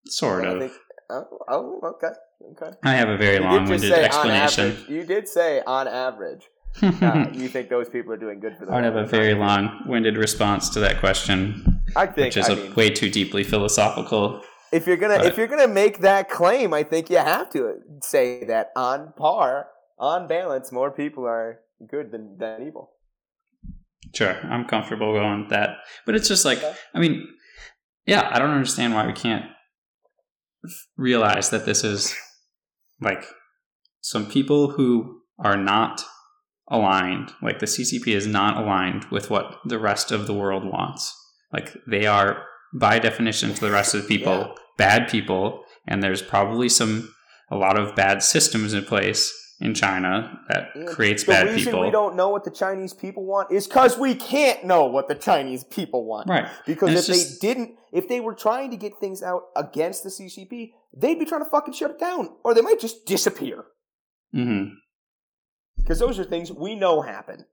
[0.06, 0.58] sort of.
[0.60, 0.72] Think,
[1.10, 2.14] oh, oh, okay.
[2.52, 2.76] Okay.
[2.84, 4.72] I have a very long-winded explanation.
[4.72, 6.42] Average, you did say on average
[6.82, 8.74] uh, you think those people are doing good for them?
[8.74, 11.82] I have a very long-winded response to that question.
[11.96, 14.42] I think, which is I a mean, way too deeply philosophical.
[14.72, 17.76] If you're gonna but, if you're gonna make that claim, I think you have to
[18.02, 22.90] say that on par, on balance, more people are good than, than evil.
[24.14, 26.74] Sure, I'm comfortable going with that, but it's just like okay.
[26.92, 27.28] I mean,
[28.06, 29.44] yeah, I don't understand why we can't
[30.96, 32.14] realize that this is
[33.00, 33.24] like
[34.00, 36.04] some people who are not
[36.68, 37.32] aligned.
[37.42, 41.14] Like the CCP is not aligned with what the rest of the world wants.
[41.52, 44.54] Like they are, by definition, to the rest of the people, yeah.
[44.76, 47.14] bad people, and there's probably some
[47.50, 51.80] a lot of bad systems in place in China that creates the bad people.
[51.80, 55.14] We don't know what the Chinese people want is because we can't know what the
[55.14, 56.28] Chinese people want.
[56.28, 56.48] Right.
[56.66, 57.40] Because if just...
[57.40, 61.24] they didn't, if they were trying to get things out against the CCP, they'd be
[61.24, 63.64] trying to fucking shut it down, or they might just disappear.
[64.34, 64.74] Mm-hmm.
[65.76, 67.44] Because those are things we know happen.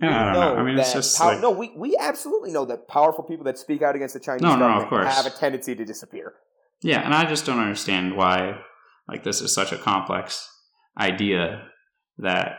[0.00, 0.60] Yeah, I don't know.
[0.60, 1.40] I mean, it's just like...
[1.40, 1.50] no.
[1.50, 4.78] We we absolutely know that powerful people that speak out against the Chinese no, government
[4.78, 5.14] no, of course.
[5.14, 6.34] have a tendency to disappear.
[6.82, 8.60] Yeah, and I just don't understand why
[9.08, 10.48] like this is such a complex
[10.98, 11.68] idea
[12.18, 12.58] that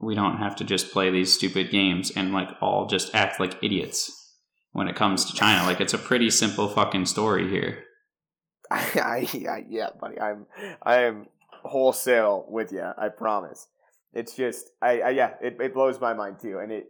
[0.00, 3.62] we don't have to just play these stupid games and like all just act like
[3.62, 4.34] idiots
[4.72, 5.64] when it comes to China.
[5.64, 7.84] Like it's a pretty simple fucking story here.
[8.72, 10.20] I, I, yeah, buddy.
[10.20, 10.46] I'm
[10.82, 11.26] I am
[11.64, 12.84] wholesale with you.
[12.96, 13.66] I promise.
[14.12, 16.86] It's just, I, I yeah, it, it blows my mind too, and it,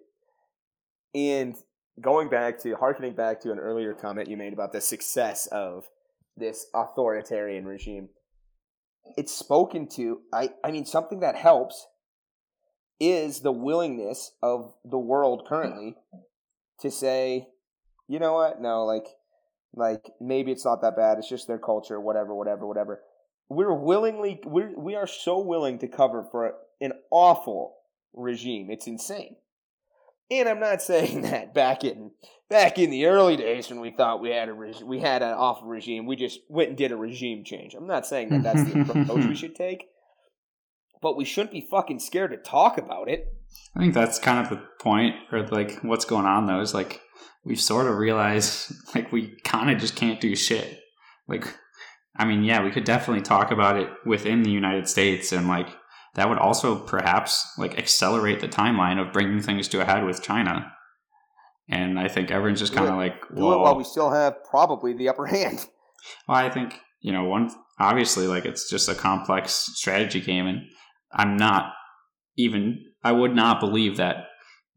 [1.14, 1.56] and
[2.00, 5.88] going back to harkening back to an earlier comment you made about the success of
[6.36, 8.08] this authoritarian regime.
[9.16, 10.20] It's spoken to.
[10.32, 11.86] I, I mean, something that helps
[12.98, 15.96] is the willingness of the world currently
[16.80, 17.48] to say,
[18.06, 18.60] you know what?
[18.60, 19.06] No, like,
[19.74, 21.18] like maybe it's not that bad.
[21.18, 23.00] It's just their culture, whatever, whatever, whatever
[23.50, 27.74] we're willingly we're, we are so willing to cover for an awful
[28.14, 28.70] regime.
[28.70, 29.36] It's insane.
[30.30, 32.12] And I'm not saying that back in
[32.48, 35.68] back in the early days when we thought we had a we had an awful
[35.68, 37.74] regime, we just went and did a regime change.
[37.74, 39.86] I'm not saying that that's the approach we should take,
[41.02, 43.34] but we shouldn't be fucking scared to talk about it.
[43.74, 47.00] I think that's kind of the point, or like what's going on though is like
[47.44, 50.80] we've sort of realized like we kind of just can't do shit.
[51.28, 51.46] Like
[52.16, 55.68] I mean, yeah, we could definitely talk about it within the United States and like
[56.14, 60.22] that would also perhaps like accelerate the timeline of bringing things to a head with
[60.22, 60.72] China.
[61.68, 64.92] And I think everyone's just kind of like, do it while we still have probably
[64.92, 65.66] the upper hand.
[66.26, 70.62] Well, I think you know one obviously like it's just a complex strategy game, and
[71.12, 71.72] I'm not
[72.36, 74.26] even I would not believe that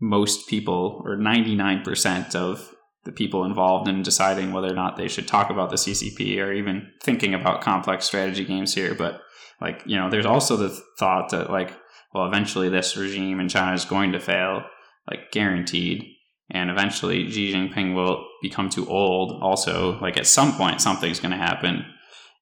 [0.03, 5.27] most people or 99% of the people involved in deciding whether or not they should
[5.27, 8.93] talk about the CCP or even thinking about complex strategy games here.
[8.93, 9.21] But
[9.61, 11.73] like you know, there's also the thought that like
[12.13, 14.63] well, eventually this regime in China is going to fail,
[15.09, 16.03] like guaranteed.
[16.51, 19.41] And eventually Xi Jinping will become too old.
[19.41, 21.85] Also, like at some point, something's going to happen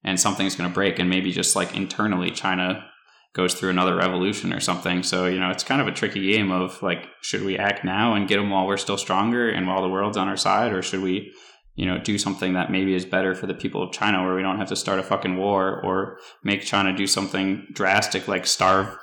[0.03, 0.99] and something's going to break.
[0.99, 2.85] And maybe just like internally, China
[3.33, 5.03] goes through another revolution or something.
[5.03, 8.13] So, you know, it's kind of a tricky game of like, should we act now
[8.13, 10.73] and get them while we're still stronger and while the world's on our side?
[10.73, 11.31] Or should we,
[11.75, 14.41] you know, do something that maybe is better for the people of China where we
[14.41, 18.97] don't have to start a fucking war or make China do something drastic like starve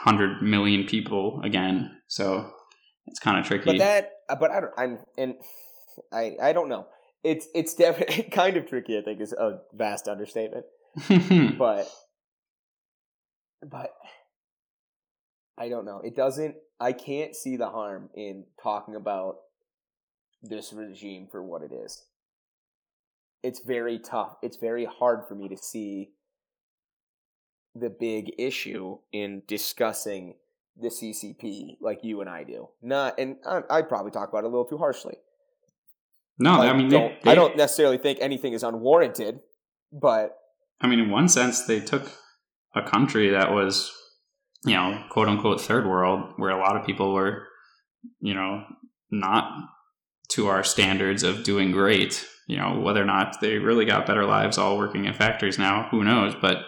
[0.00, 1.90] hundred million people again.
[2.08, 2.50] So
[3.06, 3.64] it's kind of tricky.
[3.66, 4.72] But that, uh, but I don't.
[4.78, 5.34] I'm and
[6.12, 6.86] I I don't know.
[7.22, 8.98] It's it's definitely kind of tricky.
[8.98, 10.64] I think is a vast understatement.
[11.58, 11.88] but
[13.68, 13.94] but
[15.58, 16.00] I don't know.
[16.02, 16.56] It doesn't.
[16.80, 19.36] I can't see the harm in talking about
[20.42, 22.04] this regime for what it is.
[23.42, 24.36] It's very tough.
[24.42, 26.10] It's very hard for me to see
[27.74, 30.34] the big issue in discussing
[30.80, 32.68] the CCP like you and I do.
[32.82, 35.16] Not, and I, I probably talk about it a little too harshly.
[36.38, 39.40] No, I, I mean, don't, they, I don't necessarily think anything is unwarranted,
[39.92, 40.38] but
[40.80, 42.10] I mean, in one sense, they took
[42.74, 43.92] a country that was,
[44.64, 47.46] you know, quote unquote third world, where a lot of people were,
[48.20, 48.64] you know,
[49.10, 49.50] not
[50.30, 52.26] to our standards of doing great.
[52.46, 55.86] You know, whether or not they really got better lives all working in factories now,
[55.90, 56.34] who knows?
[56.40, 56.58] But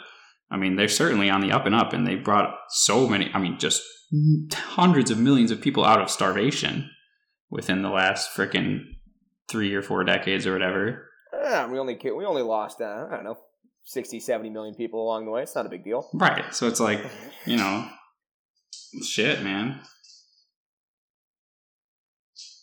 [0.51, 3.38] I mean, they're certainly on the up and up, and they brought so many, I
[3.38, 3.83] mean, just
[4.53, 6.91] hundreds of millions of people out of starvation
[7.51, 8.81] within the last freaking
[9.49, 11.09] three or four decades or whatever.
[11.71, 13.38] We only we only lost, uh, I don't know,
[13.85, 15.42] 60, 70 million people along the way.
[15.42, 16.09] It's not a big deal.
[16.12, 16.55] Right.
[16.55, 17.05] So it's like,
[17.47, 17.88] you know,
[19.03, 19.81] shit, man.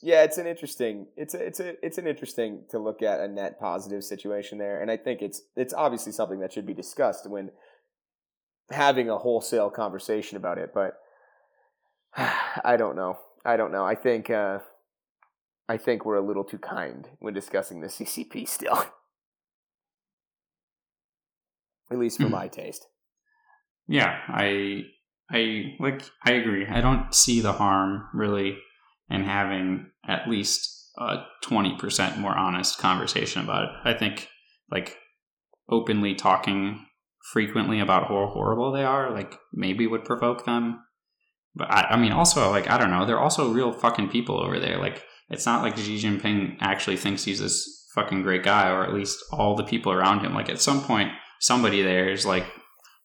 [0.01, 3.27] Yeah, it's an interesting it's a, it's a it's an interesting to look at a
[3.27, 7.29] net positive situation there, and I think it's it's obviously something that should be discussed
[7.29, 7.51] when
[8.71, 10.93] having a wholesale conversation about it, but
[12.15, 13.17] I don't know.
[13.43, 13.86] I don't know.
[13.86, 14.60] I think uh,
[15.67, 18.86] I think we're a little too kind when discussing the CCP still.
[21.91, 22.32] At least for mm.
[22.32, 22.86] my taste.
[23.88, 24.84] Yeah, I
[25.32, 26.65] I like I agree.
[26.67, 28.58] I don't see the harm really
[29.10, 33.69] in having at least a 20% more honest conversation about it.
[33.86, 34.28] I think
[34.69, 34.97] like
[35.69, 36.86] openly talking
[37.32, 40.82] frequently about how horrible they are, like maybe would provoke them.
[41.56, 44.60] But I, I mean, also like I don't know, they're also real fucking people over
[44.60, 44.78] there.
[44.78, 48.93] Like it's not like Xi Jinping actually thinks he's this fucking great guy, or at
[48.93, 50.34] least all the people around him.
[50.34, 52.45] Like at some point, somebody there is like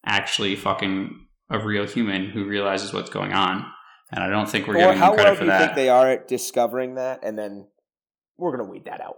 [0.05, 3.65] actually fucking a real human who realizes what's going on.
[4.13, 5.53] And I don't think we're or giving them credit well for that.
[5.53, 7.67] How well do you think they are at discovering that, and then
[8.37, 9.17] we're going to weed that out?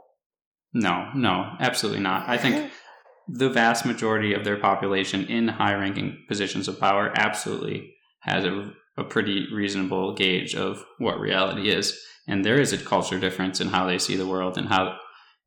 [0.72, 2.29] No, no, absolutely not.
[2.29, 2.70] I think
[3.29, 8.72] the vast majority of their population in high ranking positions of power absolutely has a,
[8.96, 11.98] a pretty reasonable gauge of what reality is.
[12.29, 14.96] And there is a culture difference in how they see the world and how,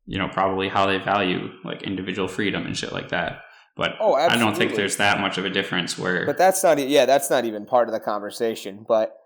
[0.06, 3.40] you know, probably how they value like individual freedom and shit like that.
[3.76, 6.26] But oh, I don't think there's that much of a difference where.
[6.26, 8.84] But that's not, yeah, that's not even part of the conversation.
[8.86, 9.16] But,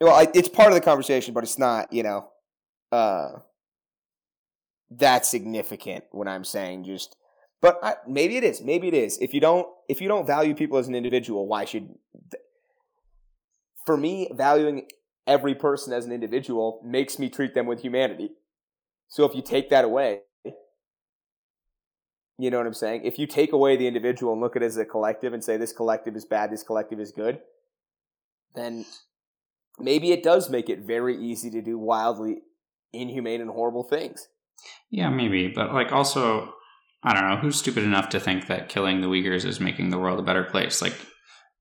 [0.00, 2.28] well, it's part of the conversation, but it's not, you know,
[2.90, 3.28] uh,
[4.90, 7.14] that significant when I'm saying just
[7.60, 8.62] but I, maybe it is.
[8.62, 9.18] Maybe it is.
[9.18, 11.88] If you don't, if you don't value people as an individual, why should?
[13.84, 14.88] For me, valuing
[15.26, 18.30] every person as an individual makes me treat them with humanity.
[19.08, 20.20] So if you take that away,
[22.38, 23.02] you know what I'm saying?
[23.04, 25.56] If you take away the individual and look at it as a collective and say
[25.56, 27.40] this collective is bad, this collective is good,
[28.54, 28.86] then
[29.78, 32.38] maybe it does make it very easy to do wildly
[32.92, 34.28] inhumane and horrible things.
[34.90, 35.48] Yeah, maybe.
[35.48, 36.54] But like also
[37.02, 39.98] I don't know who's stupid enough to think that killing the Uyghurs is making the
[39.98, 40.82] world a better place.
[40.82, 40.94] Like,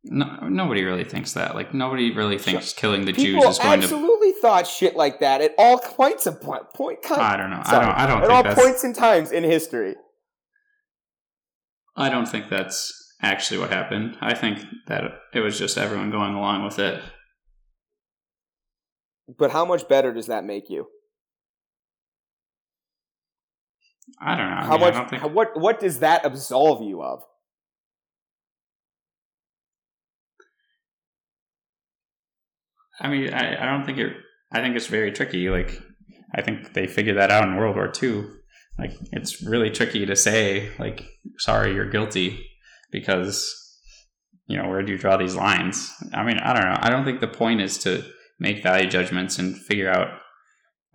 [0.03, 1.53] no, nobody really thinks that.
[1.53, 3.85] Like, nobody really thinks killing the People Jews is going to.
[3.85, 6.63] absolutely thought shit like that at all points of point.
[6.73, 7.61] point I don't know.
[7.65, 8.21] Sorry, I don't.
[8.23, 8.45] I don't.
[8.45, 9.95] At all points in times in history.
[11.97, 14.17] I don't think that's actually what happened.
[14.21, 17.01] I think that it was just everyone going along with it.
[19.37, 20.87] But how much better does that make you?
[24.21, 24.55] I don't know.
[24.55, 25.09] I how mean, much?
[25.09, 25.21] Think...
[25.21, 27.23] how, what What does that absolve you of?
[32.99, 34.13] I mean, I, I don't think it.
[34.51, 35.49] I think it's very tricky.
[35.49, 35.81] Like,
[36.33, 38.25] I think they figured that out in World War II.
[38.79, 41.07] Like it's really tricky to say like
[41.37, 42.45] sorry you're guilty
[42.91, 43.53] because
[44.45, 45.91] you know where do you draw these lines?
[46.13, 46.77] I mean I don't know.
[46.79, 48.03] I don't think the point is to
[48.39, 50.19] make value judgments and figure out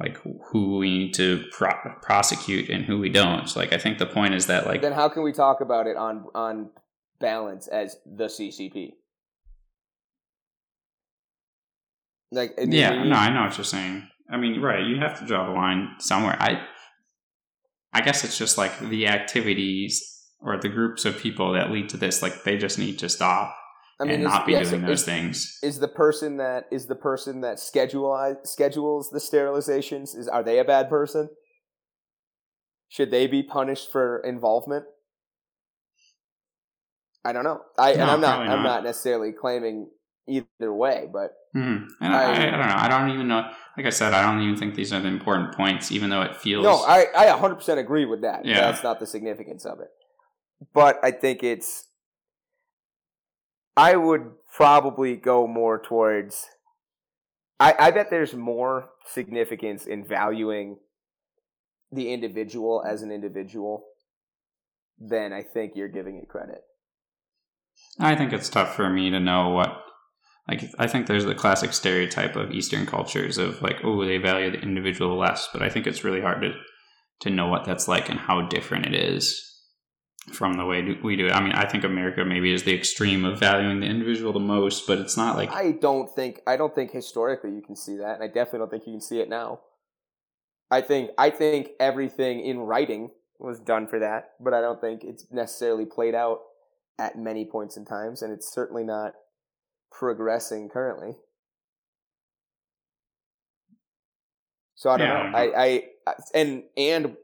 [0.02, 0.18] like
[0.50, 3.48] who we need to pro- prosecute and who we don't.
[3.48, 5.86] So, like I think the point is that like then how can we talk about
[5.86, 6.70] it on on
[7.20, 8.92] balance as the CCP?
[12.32, 14.08] Like yeah, no, I know what you're saying.
[14.30, 14.84] I mean, right?
[14.84, 16.36] You have to draw the line somewhere.
[16.40, 16.66] I
[17.92, 20.08] I guess it's just like the activities
[20.40, 22.22] or the groups of people that lead to this.
[22.22, 23.56] Like they just need to stop
[24.00, 25.58] I mean, and not be doing those is, things.
[25.62, 30.16] Is the person that is the person that schedule schedules the sterilizations?
[30.16, 31.28] Is are they a bad person?
[32.88, 34.84] Should they be punished for involvement?
[37.24, 37.60] I don't know.
[37.78, 38.58] I no, and I'm not, not.
[38.58, 39.88] I'm not necessarily claiming
[40.28, 41.86] either way, but mm-hmm.
[42.00, 42.74] and I, I, I, don't know.
[42.76, 43.50] I don't even know.
[43.76, 46.36] Like I said, I don't even think these are the important points, even though it
[46.36, 46.64] feels.
[46.64, 48.44] No, I I 100 percent agree with that.
[48.44, 49.88] Yeah, that's not the significance of it.
[50.72, 51.88] But I think it's
[53.76, 56.46] I would probably go more towards.
[57.58, 60.78] I, I bet there's more significance in valuing
[61.90, 63.84] the individual as an individual
[64.98, 66.62] than I think you're giving it credit.
[67.98, 69.82] I think it's tough for me to know what.
[70.48, 74.50] Like, I think there's the classic stereotype of Eastern cultures of like, oh, they value
[74.50, 76.52] the individual less, but I think it's really hard to
[77.20, 79.48] to know what that's like and how different it is
[80.32, 81.32] from the way we do it.
[81.32, 84.86] I mean, I think America maybe is the extreme of valuing the individual the most,
[84.86, 88.14] but it's not like I don't think I don't think historically you can see that,
[88.14, 89.60] and I definitely don't think you can see it now.
[90.70, 95.02] I think I think everything in writing was done for that, but I don't think
[95.04, 96.40] it's necessarily played out
[96.98, 99.14] at many points in times, and it's certainly not
[99.98, 101.16] progressing currently.
[104.74, 105.38] So I don't yeah, know.
[105.38, 105.82] I, I
[106.34, 107.16] and and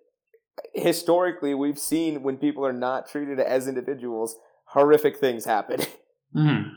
[0.74, 5.80] historically we've seen when people are not treated as individuals, horrific things happen.
[6.36, 6.68] Mm-hmm.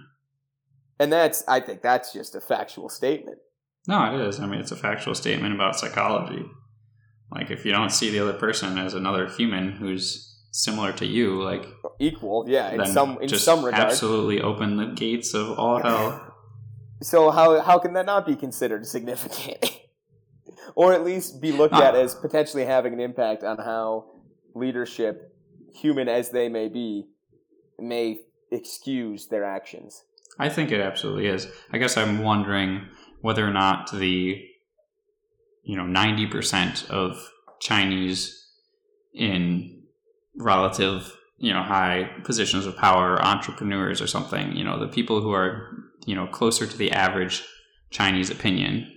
[0.98, 3.39] And that's, I think, that's just a factual statement.
[3.86, 4.39] No, it is.
[4.39, 6.46] I mean, it's a factual statement about psychology.
[7.32, 11.41] Like, if you don't see the other person as another human who's similar to you,
[11.41, 11.66] like
[11.99, 16.28] equal, yeah, in some in some regard, absolutely open the gates of all hell.
[17.04, 19.80] So how how can that not be considered significant?
[20.76, 24.06] or at least be looked at as potentially having an impact on how
[24.54, 25.36] leadership,
[25.74, 27.08] human as they may be,
[27.80, 28.20] may
[28.52, 30.04] excuse their actions.
[30.38, 31.47] I think it absolutely is.
[31.72, 32.88] I guess I'm wondering
[33.22, 34.43] whether or not the
[35.64, 38.47] you know 90% of Chinese
[39.14, 39.81] in
[40.38, 45.32] relative you know high positions of power entrepreneurs or something you know the people who
[45.32, 45.72] are
[46.06, 47.44] you know closer to the average
[47.90, 48.88] Chinese opinion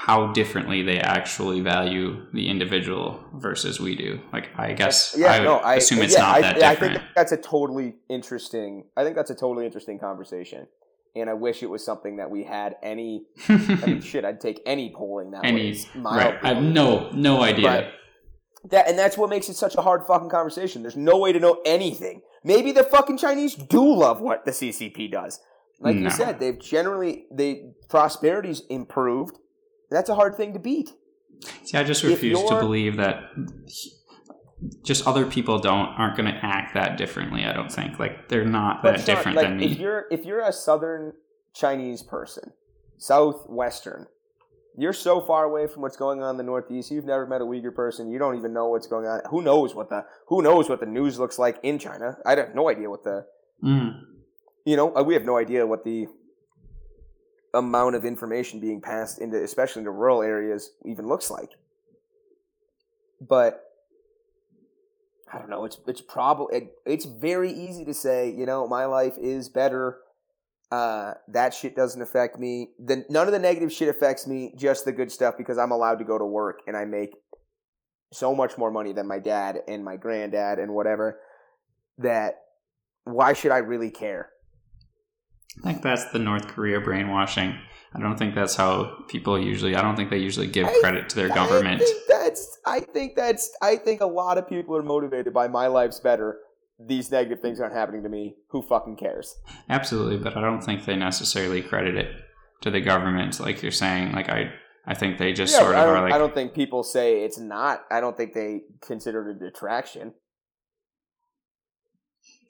[0.00, 4.18] how differently they actually value the individual versus we do.
[4.32, 6.94] Like, I guess yeah, I no, I assume it's yeah, not I, that different.
[6.94, 8.84] I think that's a totally interesting.
[8.96, 10.66] I think that's a totally interesting conversation,
[11.14, 13.26] and I wish it was something that we had any.
[13.46, 16.38] I mean, shit, I'd take any polling that any, was right.
[16.42, 17.68] I have no no idea.
[17.68, 17.92] But
[18.68, 20.82] that and that's what makes it such a hard fucking conversation.
[20.82, 22.22] There's no way to know anything.
[22.44, 25.40] Maybe the fucking Chinese do love what the CCP does.
[25.78, 26.02] Like no.
[26.02, 29.38] you said, they've generally the prosperity's improved
[29.90, 30.92] that's a hard thing to beat.
[31.64, 33.24] See, I just refuse to believe that
[34.84, 37.44] just other people don't aren't going to act that differently.
[37.44, 39.72] I don't think like they're not that different like, than me.
[39.72, 41.14] If you're if you're a Southern
[41.54, 42.52] Chinese person,
[42.98, 44.06] Southwestern,
[44.80, 46.90] you're so far away from what's going on in the Northeast.
[46.90, 48.10] You've never met a Uyghur person.
[48.10, 49.20] You don't even know what's going on.
[49.30, 52.16] Who knows what the who knows what the news looks like in China?
[52.24, 53.26] I have no idea what the.
[53.62, 54.04] Mm.
[54.64, 56.06] You know, we have no idea what the
[57.54, 61.50] amount of information being passed into, especially into rural areas, even looks like.
[63.20, 63.64] But
[65.32, 65.64] I don't know.
[65.64, 69.98] It's it's probably it, it's very easy to say, you know, my life is better.
[70.70, 72.68] Uh, that shit doesn't affect me.
[72.78, 74.54] Then none of the negative shit affects me.
[74.56, 77.10] Just the good stuff because I'm allowed to go to work and I make
[78.12, 81.18] so much more money than my dad and my granddad and whatever.
[81.98, 82.36] That
[83.04, 84.30] why should I really care?
[85.58, 87.58] I think that's the North Korea brainwashing.
[87.92, 89.74] I don't think that's how people usually.
[89.74, 91.82] I don't think they usually give I, credit to their government.
[91.82, 92.58] I think that's.
[92.64, 93.50] I think that's.
[93.60, 96.38] I think a lot of people are motivated by my life's better.
[96.86, 98.36] These negative things aren't happening to me.
[98.48, 99.36] Who fucking cares?
[99.68, 102.14] Absolutely, but I don't think they necessarily credit it
[102.62, 104.12] to the government, like you're saying.
[104.12, 104.52] Like I,
[104.86, 106.12] I think they just yeah, sort of are like.
[106.12, 107.84] I don't think people say it's not.
[107.90, 110.14] I don't think they consider it a detraction.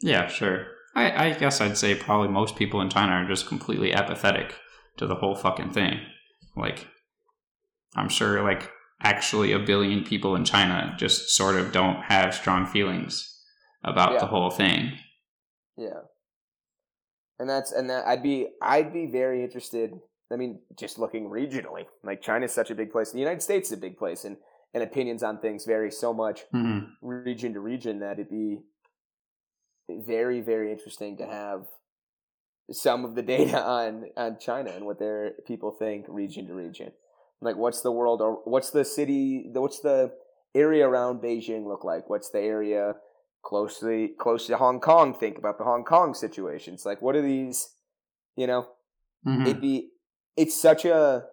[0.01, 0.67] Yeah, sure.
[0.95, 4.55] I, I guess I'd say probably most people in China are just completely apathetic
[4.97, 6.01] to the whole fucking thing.
[6.57, 6.89] Like,
[7.95, 8.71] I'm sure like
[9.03, 13.30] actually a billion people in China just sort of don't have strong feelings
[13.83, 14.19] about Yeah.
[14.21, 14.93] the whole thing.
[15.77, 16.01] Yeah.
[17.39, 19.99] And that's and that I'd be I'd be very interested.
[20.33, 23.13] I mean, just looking regionally, like China's such a big place.
[23.13, 24.37] The United States is a big place, and
[24.75, 26.93] and opinions on things vary so much Mhm.
[27.03, 28.61] region to region that it'd be
[29.89, 31.67] very very interesting to have
[32.71, 36.93] some of the data on on China and what their people think region to region.
[37.41, 39.51] Like, what's the world or what's the city?
[39.53, 40.13] What's the
[40.55, 42.11] area around Beijing look like?
[42.11, 42.97] What's the area
[43.43, 46.75] closely close to Hong Kong think about the Hong Kong situation.
[46.75, 47.75] It's Like, what are these?
[48.37, 48.69] You know,
[49.27, 49.47] Mhm.
[49.47, 49.91] it'd be
[50.37, 51.27] it's such a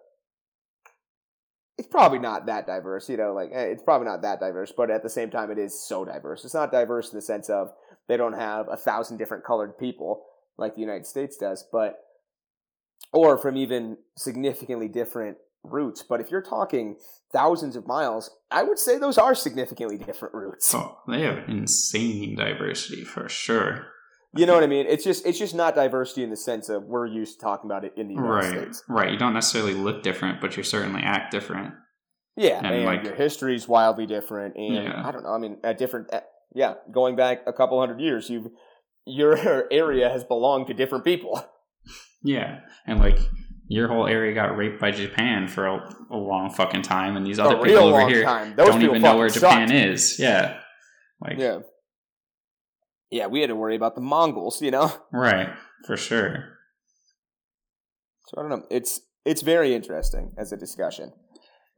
[1.78, 4.90] it's probably not that diverse you know like eh, it's probably not that diverse but
[4.90, 7.72] at the same time it is so diverse it's not diverse in the sense of
[8.08, 10.26] they don't have a thousand different colored people
[10.58, 12.00] like the united states does but
[13.12, 16.96] or from even significantly different roots but if you're talking
[17.32, 22.36] thousands of miles i would say those are significantly different routes Oh, they have insane
[22.36, 23.86] diversity for sure.
[24.34, 26.84] you know what i mean it's just it's just not diversity in the sense of
[26.84, 28.44] we're used to talking about it in the united Right.
[28.62, 29.12] states Right.
[29.12, 31.74] You don't necessarily look different, but you certainly act different.
[32.36, 35.02] Yeah, And, and, like- your history's wildly different, and Yeah.
[35.04, 35.30] I don't know.
[35.34, 36.08] I mean, at different,
[36.54, 38.46] yeah, going back a couple hundred years, you've
[39.04, 39.36] your
[39.72, 41.44] area has belonged to different people.
[42.22, 42.60] Yeah.
[42.86, 43.18] And like
[43.68, 47.38] your whole area got raped by Japan for a, a long fucking time, and these
[47.38, 48.24] other a people over here.
[48.56, 49.78] Don't even know where Japan sucked.
[49.78, 50.18] is.
[50.18, 50.60] Yeah.
[51.20, 51.58] Like Yeah,
[53.10, 54.92] yeah, we had to worry about the Mongols, you know.
[55.12, 55.48] right,
[55.86, 56.58] for sure.
[58.26, 58.66] So I don't know.
[58.70, 61.12] It's it's very interesting as a discussion.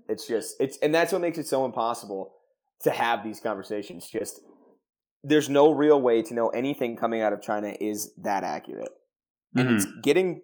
[0.08, 2.32] It's just it's and that's what makes it so impossible
[2.82, 4.08] to have these conversations.
[4.10, 4.40] Just
[5.22, 8.90] there's no real way to know anything coming out of China is that accurate.
[9.56, 9.76] and Mhm.
[9.76, 10.42] it's getting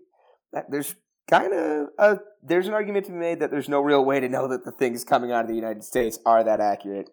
[0.53, 0.95] that there's
[1.29, 4.29] kind of a there's an argument to be made that there's no real way to
[4.29, 7.11] know that the things coming out of the United States are that accurate,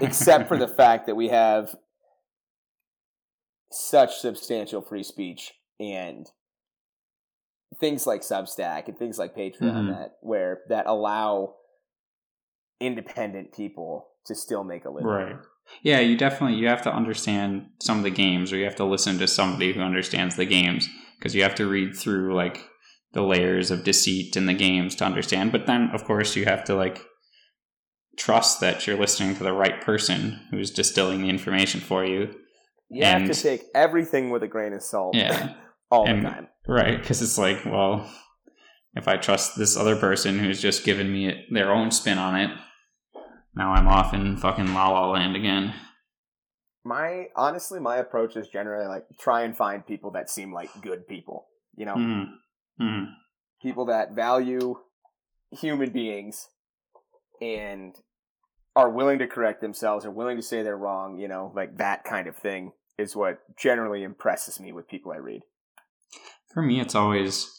[0.00, 1.74] except for the fact that we have
[3.70, 6.26] such substantial free speech and
[7.80, 9.88] things like Substack and things like Patreon Mhm.
[9.88, 11.56] that where that allow
[12.80, 15.06] independent people to still make a living.
[15.08, 15.36] Right.
[15.82, 18.84] Yeah, you definitely you have to understand some of the games, or you have to
[18.84, 20.88] listen to somebody who understands the games,
[21.18, 22.64] because you have to read through like
[23.12, 25.52] the layers of deceit in the games to understand.
[25.52, 27.04] But then, of course, you have to like
[28.18, 32.34] trust that you're listening to the right person who's distilling the information for you.
[32.90, 35.54] You have to take everything with a grain of salt Yeah.
[35.90, 36.48] all And- the time.
[36.66, 38.10] Right, because it's like, well,
[38.94, 42.50] if I trust this other person who's just given me their own spin on it,
[43.54, 45.72] now I'm off in fucking La La Land again.
[46.84, 51.06] My honestly, my approach is generally like try and find people that seem like good
[51.08, 51.46] people.
[51.74, 52.26] You know, Mm.
[52.80, 53.06] Mm.
[53.60, 54.76] people that value
[55.50, 56.48] human beings
[57.40, 57.96] and
[58.76, 61.18] are willing to correct themselves, are willing to say they're wrong.
[61.18, 65.16] You know, like that kind of thing is what generally impresses me with people I
[65.16, 65.42] read.
[66.52, 67.50] For me, it's always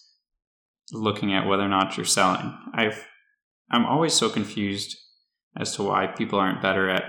[0.91, 2.57] looking at whether or not you're selling.
[2.73, 3.05] I've
[3.71, 4.97] I'm always so confused
[5.57, 7.03] as to why people aren't better at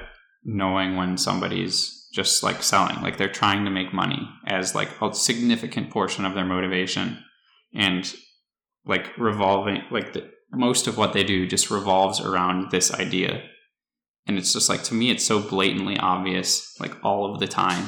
[0.44, 5.14] knowing when somebody's just like selling, like they're trying to make money as like a
[5.14, 7.22] significant portion of their motivation,
[7.75, 8.12] and
[8.85, 13.43] like revolving like the, most of what they do just revolves around this idea,
[14.27, 17.85] and it's just like to me, it's so blatantly obvious, like all of the time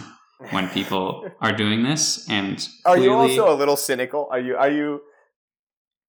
[0.50, 4.28] when people are doing this, and Are you also a little cynical?
[4.30, 4.56] Are you?
[4.56, 5.02] Are you?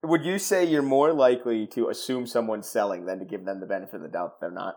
[0.04, 3.66] Would you say you're more likely to assume someone's selling than to give them the
[3.66, 4.76] benefit of the doubt that they're not?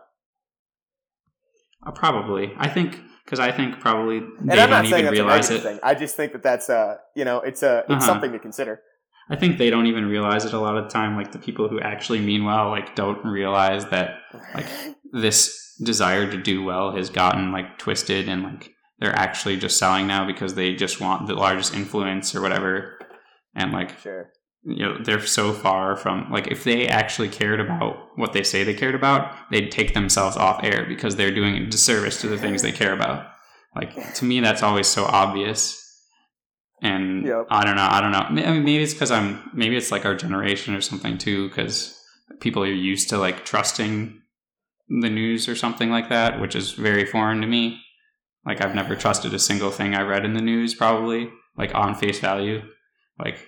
[1.85, 2.53] Uh, probably.
[2.57, 5.23] I think because I think probably And they I'm not don't saying even that's a
[5.23, 5.69] realize negative it.
[5.73, 5.79] thing.
[5.83, 7.99] I just think that that's a you know it's a it's Uh-huh.
[8.05, 8.81] something to consider.
[9.29, 11.17] I think they don't even realize it a lot of the time.
[11.17, 14.19] Like the people who actually mean well, like don't realize that
[14.53, 14.67] Like-
[15.11, 20.07] this desire to do well has gotten like twisted and like they're actually just selling
[20.07, 22.97] now because they just want the largest influence or whatever.
[23.53, 24.31] And like sure.
[24.67, 28.65] You know they're so far from like if they actually cared about what they say
[28.65, 32.37] they cared about they'd take themselves off air because they're doing a disservice to the
[32.37, 33.27] things they care about.
[33.75, 35.83] Like to me that's always so obvious.
[36.81, 37.47] And Yep.
[37.49, 38.19] i don't know i don't know.
[38.19, 41.97] I mean, maybe it's because i'm maybe it's like our generation or something too because
[42.41, 44.21] people are used to like trusting
[45.01, 47.79] the news or something like that which is very foreign to me.
[48.45, 51.95] Like i've never trusted a single thing i read in the news probably like on
[51.95, 52.61] face value.
[53.17, 53.39] Like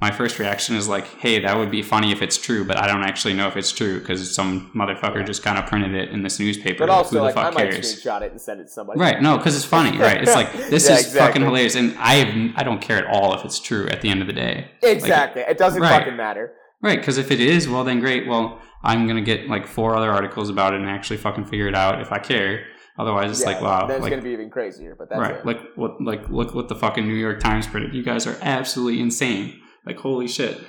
[0.00, 2.86] my first reaction is like, hey, that would be funny if it's true, but I
[2.86, 5.22] don't actually know if it's true because some motherfucker Yeah.
[5.22, 6.80] just kind of printed it in this newspaper.
[6.80, 8.02] But also, Who the like, I fuck might cares?
[8.02, 9.00] screenshot it and send it to somebody.
[9.00, 9.22] Right?
[9.22, 9.96] No, because it's funny.
[9.96, 10.20] Right?
[10.20, 11.18] It's like this Yeah, is exactly.
[11.20, 14.08] fucking hilarious, and I have, I don't care at all if it's true at the
[14.10, 14.66] end of the day.
[14.82, 15.42] Exactly.
[15.42, 16.00] it doesn't Right.
[16.00, 16.52] fucking matter.
[16.82, 18.26] Right, because if it is, well, then great.
[18.26, 21.74] Well, I'm gonna get like four other articles about it and actually fucking figure it
[21.74, 22.64] out if I care.
[22.98, 24.94] Otherwise, it's Yeah, like wow, Then it's like gonna be even crazier.
[24.98, 25.46] But that's right, it.
[25.46, 27.94] like what, like look what the fucking New York Times printed.
[27.94, 29.60] You guys are absolutely insane.
[29.86, 30.60] Like holy shit.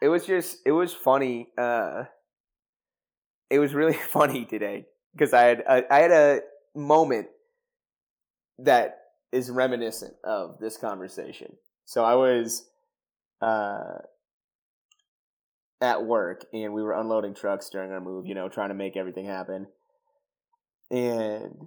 [0.00, 2.04] it was just it was funny uh
[3.50, 6.40] it was really funny today because i had I, I had a
[6.74, 7.28] moment
[8.58, 8.98] that
[9.32, 11.56] is reminiscent of this conversation.
[11.84, 12.66] So i was
[13.42, 13.98] uh
[15.82, 18.96] at work and we were unloading trucks during our move you know trying to make
[18.96, 19.66] everything happen.
[20.90, 21.66] And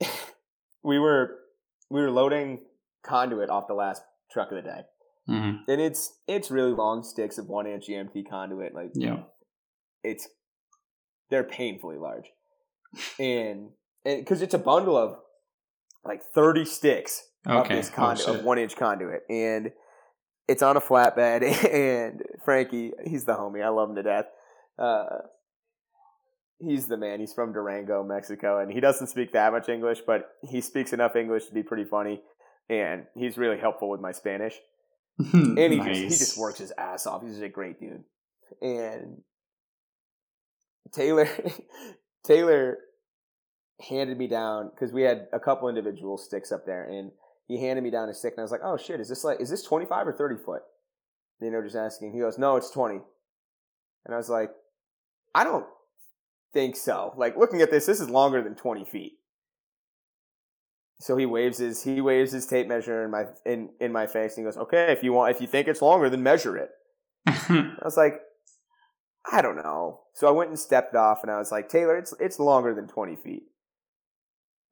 [0.82, 1.38] we were
[1.90, 2.60] we were loading
[3.02, 4.80] conduit off the last truck of the day
[5.26, 8.74] hmm and it's it's really long sticks of one inch EMT conduit.
[8.74, 9.22] Like Yeah.
[10.02, 10.28] it's
[11.30, 12.26] they're painfully large,
[13.18, 13.70] and
[14.04, 15.16] because it's a bundle of
[16.04, 18.34] like thirty sticks of this Oh, conduit shit.
[18.40, 19.72] of one inch conduit, and
[20.46, 21.42] it's on a flatbed.
[21.72, 23.64] And Frankie, he's the homie.
[23.64, 24.26] I love him to death.
[24.78, 25.04] Uh,
[26.58, 27.20] he's the man.
[27.20, 31.16] He's from Durango, Mexico, and he doesn't speak that much English, but he speaks enough
[31.16, 32.20] English to be pretty funny.
[32.68, 34.58] And he's really helpful with my Spanish
[35.16, 37.22] Hmm, and he just he just works his ass off.
[37.22, 38.04] He's just a great dude.
[38.60, 39.22] And
[40.92, 41.28] Taylor
[42.24, 42.78] Taylor
[43.88, 47.12] handed me down because we had a couple individual sticks up there, and
[47.46, 49.40] he handed me down a stick, and I was like, "Oh shit, is this like
[49.40, 50.62] is this twenty five or thirty foot?"
[51.40, 52.12] You know, just asking.
[52.12, 53.00] He goes, "No, it's 20.
[54.06, 54.50] And I was like,
[55.34, 55.66] "I don't
[56.52, 57.12] think so.
[57.16, 59.18] Like looking at this, this is longer than twenty feet."
[61.00, 64.36] So he waves his he waves his tape measure in my in in my face,
[64.36, 66.70] and he goes, "Okay, if you want, if you think it's longer, then measure it."
[67.26, 68.20] I was like,
[69.30, 70.02] I don't know.
[70.14, 72.86] So I went and stepped off, and I was like, Taylor, it's it's longer than
[72.86, 73.42] twenty feet.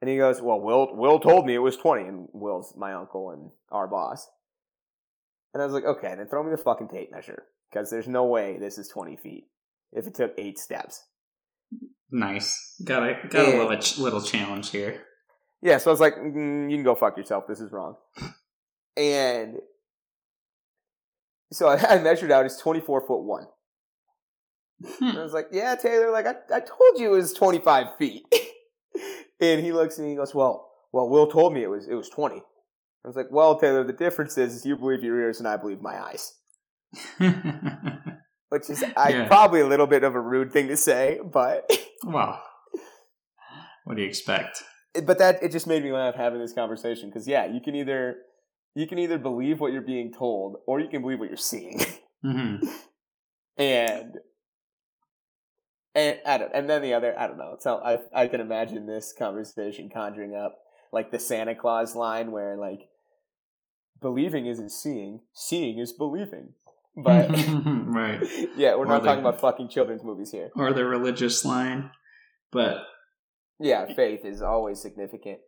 [0.01, 3.31] And he goes, Well, Will Will told me it was twenty, and Will's my uncle
[3.31, 4.29] and our boss.
[5.55, 8.25] And I was like, Okay, then throw me the fucking tape measure, because there's no
[8.25, 9.49] way this is twenty feet
[9.93, 11.05] if it took eight steps.
[12.11, 12.77] nice.
[12.85, 13.59] Got a got a Yeah.
[13.59, 15.03] little ch- little challenge here.
[15.63, 17.47] Yeah, so I was like, mm, you can go fuck yourself.
[17.47, 17.95] This is wrong.
[18.97, 19.59] And
[21.53, 22.45] so I, I measured out.
[22.47, 23.47] It's twenty four foot one.
[25.01, 28.25] And I was like, yeah, Taylor, like I, I told you it was 25 feet.
[29.41, 31.87] and he looks at me and he goes, well, well, Will told me it was,
[31.87, 32.35] it was 20.
[32.39, 32.41] I
[33.09, 35.81] was like, well, Taylor, the difference is, is you believe your ears and I believe
[35.81, 36.33] my eyes.
[38.49, 39.27] Which is I, Yeah.
[39.29, 41.71] probably a little bit of a rude thing to say, but
[42.05, 42.43] well,
[43.85, 44.65] what do you expect?
[45.05, 48.17] But that it just made me laugh having this conversation because yeah, you can either
[48.75, 51.81] you can either believe what you're being told or you can believe what you're seeing.
[52.23, 52.57] hmm
[53.57, 54.15] and
[55.95, 57.57] and I don't, and then the other I don't know.
[57.61, 60.59] So I I can imagine this conversation conjuring up
[60.93, 62.81] like the Santa Claus line where like
[64.01, 66.55] believing isn't seeing, seeing is believing.
[66.97, 68.21] But right.
[68.57, 70.51] yeah, we're Or not the- talking about fucking children's movies here.
[70.57, 71.91] Or the religious line,
[72.51, 72.79] but
[73.61, 75.39] Yeah, faith is always significant.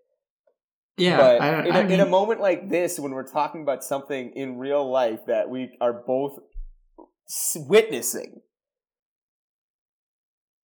[0.96, 4.32] yeah, but I, in, a, in a moment like this, when we're talking about something
[4.36, 6.38] in real life that we are both
[7.56, 8.40] witnessing,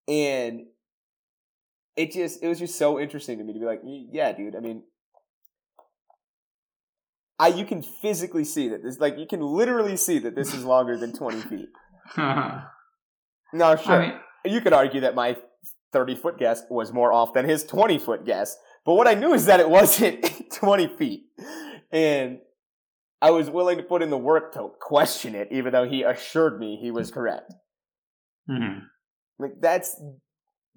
[0.07, 0.61] and
[1.97, 4.55] it just it was just so interesting to me to be like, yeah, dude.
[4.55, 4.83] I mean,
[7.37, 10.63] I you can physically see that this, like, you can literally see that this is
[10.63, 11.69] longer than twenty feet.
[12.17, 12.59] Uh-huh.
[13.53, 14.19] no, sure, I mean,
[14.53, 15.37] you could argue that my
[15.93, 18.57] 30 foot guess was more off than his 20 foot guess.
[18.85, 21.23] But what I knew is that it wasn't 20 feet.
[21.91, 22.39] And
[23.21, 26.59] I was willing to put in the work to question it, even though he assured
[26.59, 27.53] me he was correct.
[28.49, 28.81] mhm.
[29.37, 29.99] Like, that's,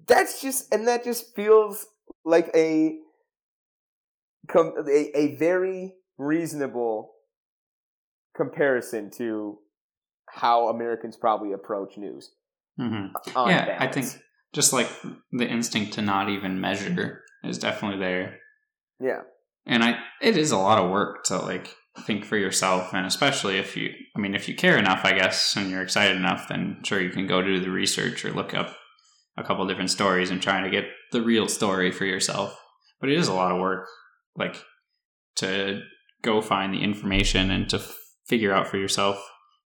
[0.07, 1.85] that's just, and that just feels
[2.23, 2.97] like a,
[4.53, 7.11] a, a very reasonable
[8.35, 9.57] comparison to
[10.29, 12.31] how Americans probably approach news.
[12.79, 13.11] Mhm.
[13.35, 14.07] on yeah, I think
[14.55, 14.89] just like
[15.31, 18.39] the instinct to not even measure is definitely there.
[18.99, 19.21] Yeah.
[19.67, 21.75] and i it is a lot of work to like
[22.05, 25.55] think for yourself and especially if you i mean if you care enough i guess
[25.57, 28.75] and you're excited enough then sure you can go do the research or look up
[29.37, 32.57] a couple different stories and trying to get the real story for yourself
[33.01, 33.85] but it is a lot of work
[34.37, 34.63] like
[35.35, 35.81] to
[36.21, 37.95] go find the information and to f-
[38.27, 39.17] figure out for yourself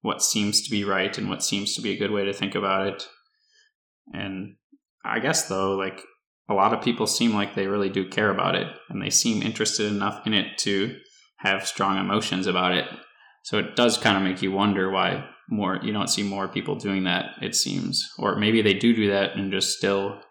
[0.01, 2.55] what seems to be right and what seems to be a good way to think
[2.55, 3.07] about it
[4.13, 4.55] and
[5.03, 6.01] i guess though like
[6.49, 9.43] a lot of people seem like they really do care about it and they seem
[9.43, 10.95] interested enough in it to
[11.37, 12.85] have strong emotions about it.
[13.43, 16.75] So it does kind of make you wonder why more you don't see more people
[16.75, 20.21] doing that it seems or maybe they do do that and just still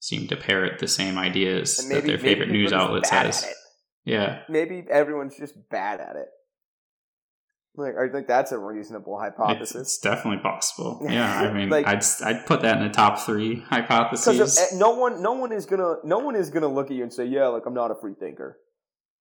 [0.00, 3.46] seem to parrot the same ideas And that their favorite news outlet says.
[4.04, 4.40] Yeah.
[4.48, 6.28] Maybe everyone's just bad at it.
[7.76, 9.74] Like, I think that's a reasonable hypothesis.
[9.80, 11.00] it's definitely possible.
[11.10, 14.72] Yeah, I mean, Like- I'd I'd put that in the top three Because hypotheses.
[14.78, 17.24] no one, no one is gonna, no one is gonna look at you and say,
[17.24, 18.58] "Yeah, like I'm not a free thinker."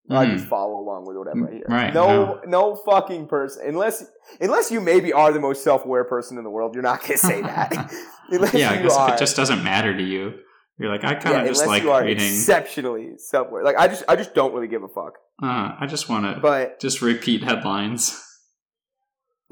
[0.09, 1.63] I just follow along with whatever I hear.
[1.63, 3.65] Mm, right, No, no, fucking person.
[3.65, 4.03] Unless,
[4.41, 7.41] unless you maybe are the most self-aware person in the world, you're not gonna say
[7.41, 7.71] that.
[8.29, 10.33] unless yeah, I you are, if it just doesn't matter to you,
[10.77, 12.21] you're like, I kind yeah, of just like you are reading.
[12.25, 13.63] exceptionally self-aware.
[13.63, 15.13] Like I just, I just don't really give a fuck.
[15.41, 18.21] uh, I just want to But just repeat headlines.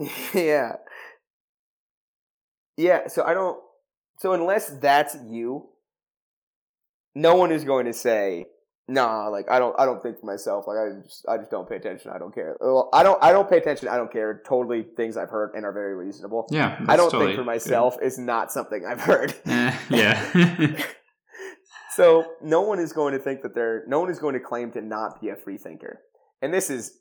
[0.34, 0.74] yeah,
[2.78, 3.08] yeah.
[3.08, 3.60] So I don't.
[4.18, 5.70] So unless that's you,
[7.16, 8.46] no one is going to say,
[8.88, 9.76] "Nah." Like I don't.
[9.80, 10.66] I don't think for myself.
[10.68, 11.26] Like I just.
[11.28, 12.12] I just don't pay attention.
[12.14, 12.58] I don't care.
[12.60, 13.22] Well, I don't.
[13.24, 13.88] I don't pay attention.
[13.88, 14.42] I don't care.
[14.48, 16.48] Totally things I've heard and are very reasonable.
[16.52, 17.48] Yeah, I don't totally think for good.
[17.48, 19.34] myself is not something I've heard.
[19.46, 20.84] Eh, yeah.
[21.94, 23.84] So no one is going to think that they're.
[23.86, 26.00] No one is going to claim to not be a free thinker.
[26.42, 27.00] And this is,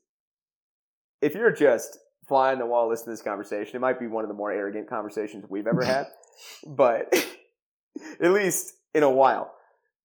[1.23, 1.97] if you're just
[2.31, 4.53] fly on the wall listening to this conversation, it might be one of the more
[4.53, 6.07] arrogant conversations we've ever had,
[6.67, 7.13] but
[8.23, 9.53] at least in a while.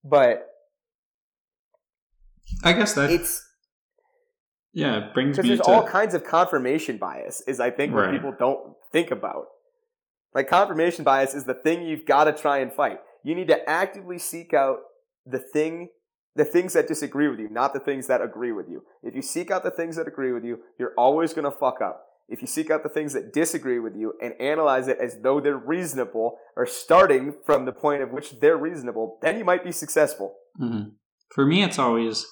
[0.03, 0.47] But
[2.63, 3.47] I guess that it's
[4.73, 7.41] yeah it brings because there's to all kinds of confirmation bias.
[7.47, 8.11] Is I think what Right.
[8.11, 9.45] people don't think about.
[10.33, 12.99] Like confirmation bias is the thing you've got to try and fight.
[13.23, 14.79] You need to actively seek out
[15.25, 15.89] the thing,
[16.35, 18.83] the things that disagree with you, not the things that agree with you.
[19.01, 21.81] If you seek out the things that agree with you, you're always going to fuck
[21.81, 22.05] up.
[22.27, 25.39] If you seek out the things that disagree with you and analyze it as though
[25.39, 29.71] they're reasonable or starting from the point of which they're reasonable, then you might be
[29.71, 30.35] successful.
[30.59, 30.93] Mhm.
[31.33, 32.25] For me, it's always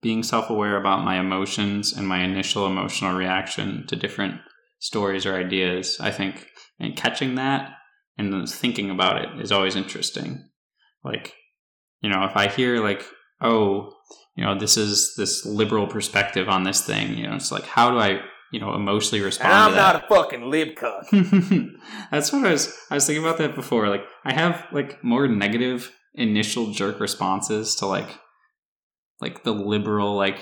[0.00, 4.40] being self aware about my emotions and my initial emotional reaction to different
[4.78, 5.98] stories or ideas.
[6.00, 7.72] I think, and catching that
[8.16, 10.48] and thinking about it is always interesting.
[11.04, 11.34] Like,
[12.00, 13.04] you know, if I hear, like,
[13.40, 13.92] oh,
[14.34, 17.90] you know, this is this liberal perspective on this thing, you know, it's like, how
[17.90, 18.20] do I,
[18.52, 21.06] you know, emotionally respond And I'm not a fucking lib cuck.
[22.10, 22.76] That's what I was.
[22.90, 23.88] I was thinking about that before.
[23.88, 28.08] Like, I have like more negative initial jerk responses to like,
[29.20, 30.38] like the liberal like,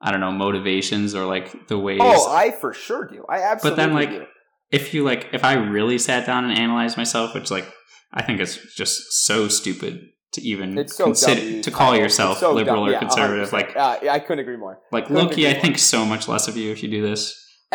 [0.00, 2.00] I don't know, motivations or like the ways.
[2.02, 3.24] Oh, I for sure do.
[3.28, 4.26] I absolutely But then, like, do.
[4.70, 7.70] if you like, if I really sat down and analyzed myself, which like,
[8.12, 10.08] I think it's just so stupid
[10.40, 12.88] to even so consider dumb, to call yourself so liberal dumb.
[12.88, 13.48] or Yeah, conservative.
[13.48, 13.52] 100%.
[13.52, 14.80] Like, uh, yeah, I couldn't agree more.
[14.92, 17.44] like couldn't Loki, I think so much less of you if you do this.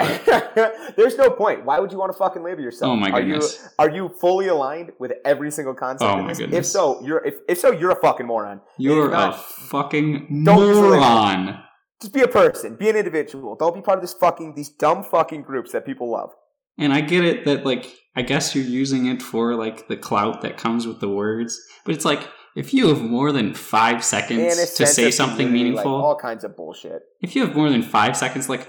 [0.95, 1.65] There's no point.
[1.65, 2.91] Why would you want to fucking label yourself?
[2.91, 3.59] Oh my Are goodness.
[3.61, 6.09] you are you fully aligned with every single concept?
[6.09, 6.51] Oh my this?
[6.51, 8.61] If so, you're if, if so, you're a fucking moron.
[8.79, 10.97] You're not, a fucking Don't use the label.
[10.97, 11.59] moron.
[12.01, 12.75] Just be a person.
[12.75, 13.55] Be an individual.
[13.55, 16.31] Don't be part of this fucking these dumb fucking groups that people love.
[16.77, 20.41] And I get it that like I guess you're using it for like the clout
[20.41, 24.73] that comes with the words, but it's like if you have more than five seconds
[24.75, 27.01] to say something meaningful, like all kinds of bullshit.
[27.21, 28.67] if you have more than five seconds, like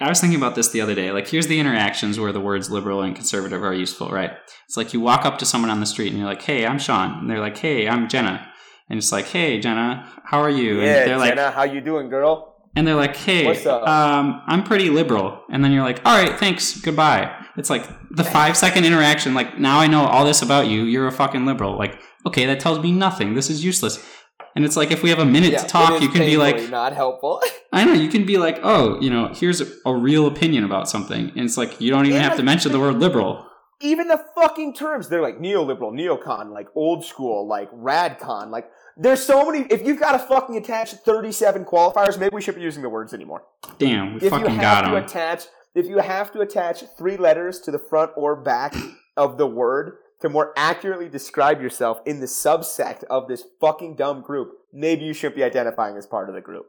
[0.00, 1.12] I was thinking about this the other day.
[1.12, 4.32] Like here's the interactions where the words liberal and conservative are useful, right?
[4.66, 6.78] It's like you walk up to someone on the street and you're like, "Hey, I'm
[6.78, 8.50] Sean," and they're like, "Hey, I'm Jenna,"
[8.88, 11.80] and it's like, "Hey, Jenna, how are you?" Yeah, and they're like, Jenna, how you
[11.80, 12.46] doing, girl?
[12.76, 16.80] and they're like, "Hey, um, I'm pretty liberal," and then you're like, "All right, thanks,
[16.80, 19.34] goodbye." It's like the five second interaction.
[19.34, 20.84] Like now I know all this about you.
[20.84, 21.76] You're a fucking liberal.
[21.76, 23.34] Like okay, that tells me nothing.
[23.34, 24.04] This is useless.
[24.56, 26.68] And it's like if we have a minute Yeah, to talk, you can be like,
[26.70, 27.40] not helpful.
[27.72, 30.88] I know you can be like, oh, you know, here's a, a real opinion about
[30.88, 33.46] something, and it's like you don't even have to mention the word liberal.
[33.80, 38.66] even the fucking terms they're like neoliberal neocon like old school like radcon like
[38.98, 42.60] there's so many if you've got to fucking attach 37 qualifiers maybe we should be
[42.60, 43.42] using the words anymore
[43.78, 45.04] Damn, we if you fucking have got to him.
[45.04, 48.74] attach if you have to attach three letters to the front or back
[49.16, 54.20] of the word to more accurately describe yourself in the subsect of this fucking dumb
[54.22, 56.66] group maybe you shouldn't be identifying as part of the group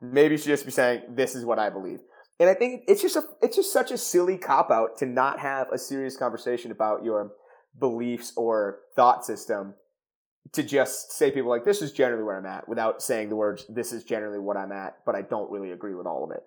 [0.00, 2.00] maybe you should just be saying this is what i believe
[2.40, 5.38] and I think it's just a it's just such a silly cop out to not
[5.40, 7.32] have a serious conversation about your
[7.78, 9.74] beliefs or thought system
[10.52, 13.66] to just say people like this is generally where I'm at without saying the words
[13.68, 16.42] this is generally what I'm at, but I don't really agree with all of it.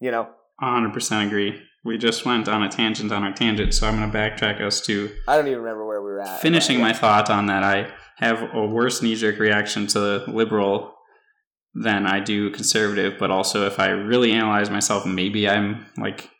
[0.00, 0.30] You know?
[0.62, 1.60] 100% agree.
[1.84, 4.80] We just went on a tangent on our tangent, so I'm going to backtrack us
[4.82, 6.40] to I don't even remember where we were at.
[6.40, 7.64] finishing my thought on that.
[7.64, 10.94] I have a worse knee jerk reaction to liberal
[11.74, 16.30] than I do conservative, but also if I really analyze myself, maybe I'm like,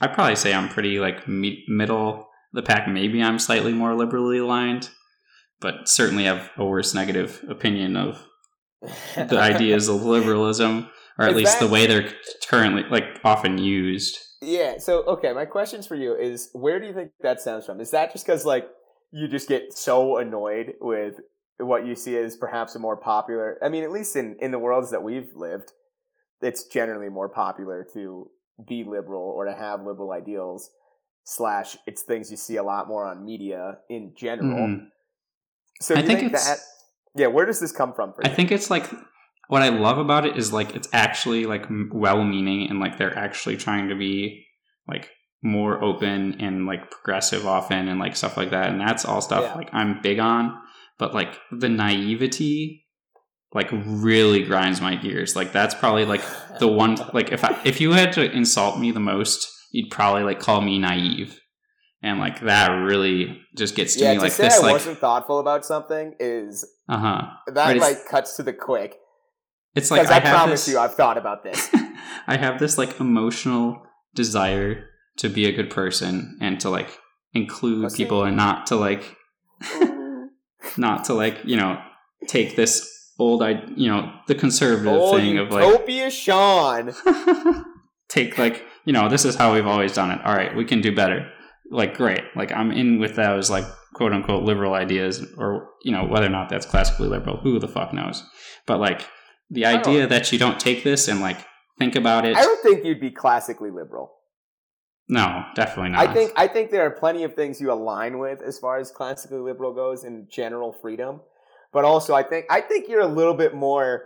[0.00, 2.86] I probably say I'm pretty like me- middle of the pack.
[2.86, 4.90] Maybe I'm slightly more liberally aligned,
[5.60, 8.24] but certainly have a worse negative opinion of
[9.16, 10.88] the ideas of liberalism,
[11.18, 12.12] or at least the way they're
[12.48, 14.18] currently like often used.
[14.40, 14.78] Yeah.
[14.78, 17.80] So, okay, my questions for you is where do you think that stems from?
[17.80, 18.68] Is that just because, like,
[19.10, 21.14] you just get so annoyed with
[21.58, 23.58] what you see as perhaps a more popular?
[23.62, 25.72] I mean, at least in in the worlds that we've lived,
[26.42, 28.30] it's generally more popular to
[28.68, 30.70] be liberal or to have liberal ideals.
[31.26, 34.68] Slash, it's things you see a lot more on media in general.
[34.68, 34.88] Mhm.
[35.80, 36.58] So I you think think, that?
[37.14, 38.34] Yeah, where does this come from for I you?
[38.36, 38.84] think it's like
[39.48, 43.16] what I love about it is like it's actually like well meaning and like they're
[43.16, 44.44] actually trying to be
[44.88, 45.10] like
[45.42, 48.70] more open and like progressive often and like stuff like that.
[48.70, 49.54] And that's all stuff Yeah.
[49.54, 50.58] like I'm big on.
[50.98, 52.80] But like the naivety
[53.52, 55.36] like really grinds my gears.
[55.36, 56.22] Like that's probably like
[56.58, 60.22] the one like if I if you had to insult me the most, you'd probably
[60.22, 61.40] like call me naive.
[62.02, 64.72] And like that really just gets to yeah, me to like say this I like
[64.72, 67.22] wasn't thoughtful about something is uh huh.
[67.52, 68.96] that Right, like cuts to the quick.
[69.74, 71.68] It's like I, I, promise this, you, I've thought about this.
[72.26, 73.82] I have this like emotional
[74.14, 76.98] desire to be a good person and to like
[77.32, 79.16] include people and not to like
[80.76, 81.80] not to like you know
[82.28, 86.94] take this old I you know the conservative oh, thing of like Utopia Sean.
[88.08, 90.20] take like you know this is how we've always done it.
[90.24, 91.28] All right, we can do better.
[91.70, 93.64] Like great, like I'm in with those like
[93.94, 97.68] quote unquote liberal ideas, or you know whether or not that's classically liberal, who the
[97.68, 98.22] fuck knows?
[98.66, 99.06] But like
[99.50, 101.38] the idea that you don't take this and like
[101.78, 102.36] think about it.
[102.36, 104.12] I don't think you'd be classically liberal.
[105.08, 106.08] No, definitely not.
[106.08, 108.90] I think I think there are plenty of things you align with as far as
[108.90, 111.20] classically liberal goes in general freedom,
[111.72, 114.04] but also I think I think you're a little bit more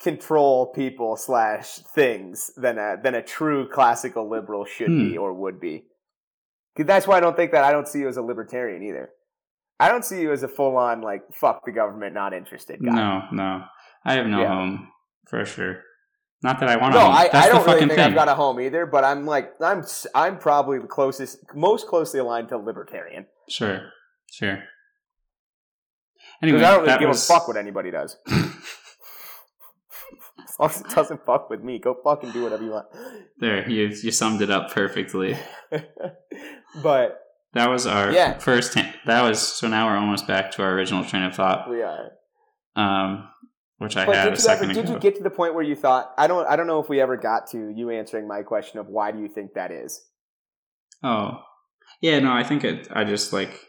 [0.00, 5.10] control people slash things than a than a true classical liberal should Hmm.
[5.10, 5.84] be or would be.
[6.76, 9.10] That's why I don't think that I don't see you as a libertarian either.
[9.80, 12.90] I don't see you as a full on like fuck the government, not interested guy.
[12.94, 13.64] no, no,
[14.04, 14.48] I have no Yeah.
[14.54, 14.88] home
[15.28, 15.82] for sure.
[16.42, 17.06] Not that I want No, to.
[17.06, 17.14] home.
[17.14, 18.08] I, That's I don't really fucking think thing.
[18.10, 19.84] I've got a home either, but I'm like I'm
[20.14, 23.90] I'm probably the closest, most closely aligned to libertarian Sure,
[24.30, 24.62] sure.
[26.42, 28.16] Anyway, I don't really give was a fuck what anybody does.
[30.48, 32.86] As long as it doesn't fuck with me, go fucking do whatever you want.
[33.38, 33.68] there.
[33.68, 35.36] You you summed it up perfectly.
[36.82, 37.20] but
[37.54, 38.38] That was our Yeah.
[38.38, 38.74] first.
[39.06, 39.66] That was so.
[39.68, 42.12] Now we're almost back to our original train of thought, we are.
[42.76, 43.28] um,
[43.78, 45.54] which I But had did a you, second ever, did you get to the point
[45.54, 48.26] where you thought I don't I don't know if we ever got to you answering
[48.28, 50.04] my question of why do you think that is?
[51.02, 51.42] oh,
[52.00, 52.18] yeah.
[52.18, 52.88] No, I think it.
[52.92, 53.64] I just like.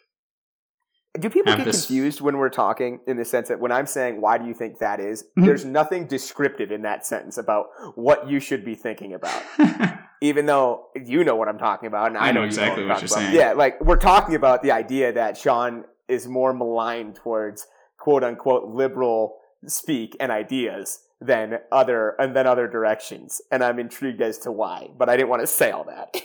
[1.20, 4.22] Do people get this- confused when we're talking in the sense that when I'm saying
[4.22, 5.46] why do you think that is, Mhm.
[5.46, 9.42] there's nothing descriptive in that sentence about what you should be thinking about.
[10.22, 13.00] even though you know what I'm talking about, and I, I know exactly I'm what
[13.00, 13.32] talking you're about.
[13.32, 13.36] saying.
[13.36, 17.66] Yeah, like we're talking about the idea that Sean is more maligned towards
[17.98, 24.22] quote unquote liberal speak and ideas than other and then other directions, and I'm intrigued
[24.22, 24.90] as to why.
[24.98, 26.16] But I didn't want to say all that.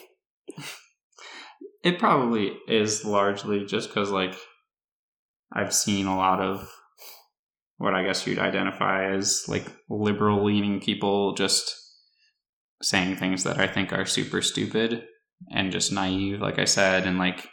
[1.82, 4.36] it probably is largely just because like
[5.52, 6.70] I've seen a lot of
[7.78, 11.74] what I guess you'd identify as like liberal leaning people just
[12.82, 15.04] saying things that I think are super stupid
[15.50, 17.48] and just naive, like I said, and like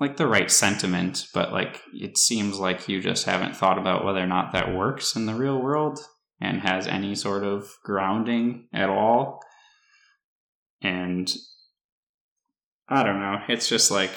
[0.00, 4.20] like the right sentiment, but like it seems like you just haven't thought about whether
[4.22, 5.98] or not that works in the real world
[6.40, 9.40] and has any sort of grounding at all.
[10.80, 11.32] And
[12.88, 13.38] I don't know.
[13.48, 14.12] It's just like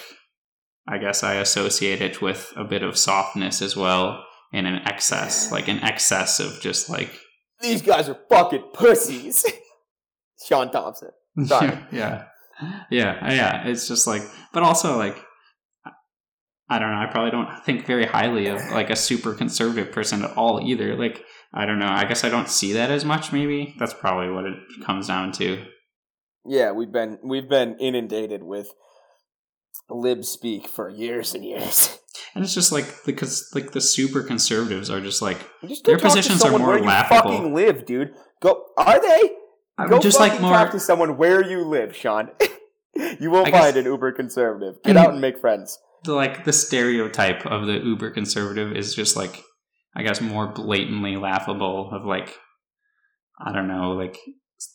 [0.87, 4.23] I guess I associate it with a bit of softness as well
[4.53, 7.11] and an excess, like an excess of just like
[7.61, 9.45] These guys are fucking pussies.
[10.45, 11.09] Sean Thompson.
[11.45, 11.67] Sorry.
[11.91, 12.25] yeah,
[12.61, 13.67] yeah, yeah, yeah.
[13.67, 14.23] It's just like,
[14.53, 15.17] but also like,
[16.71, 16.97] I don't know.
[16.97, 20.95] I probably don't think very highly of like a super conservative person at all either.
[20.95, 21.87] Like, I don't know.
[21.89, 23.33] I guess I don't see that as much.
[23.33, 24.55] Maybe that's probably what it
[24.85, 25.65] comes down to.
[26.45, 28.69] Yeah, we've been we've been inundated with
[29.89, 31.99] lib speak for years and years.
[32.33, 36.41] And it's just like because like the super conservatives are just like Just Their positions
[36.43, 37.31] are more where you laughable.
[37.31, 38.13] fucking live, dude.
[38.41, 38.65] Go.
[38.77, 39.31] Are they?
[39.77, 40.51] I'm Go just like more.
[40.51, 42.29] talk to someone where you live, Sean.
[43.19, 44.75] you will I guess- find an uber conservative.
[44.85, 45.77] Get I mean- out and make friends.
[46.03, 49.43] The like the stereotype of the uber conservative is just like
[49.95, 52.37] i guess more blatantly laughable of like
[53.39, 54.17] i don't know like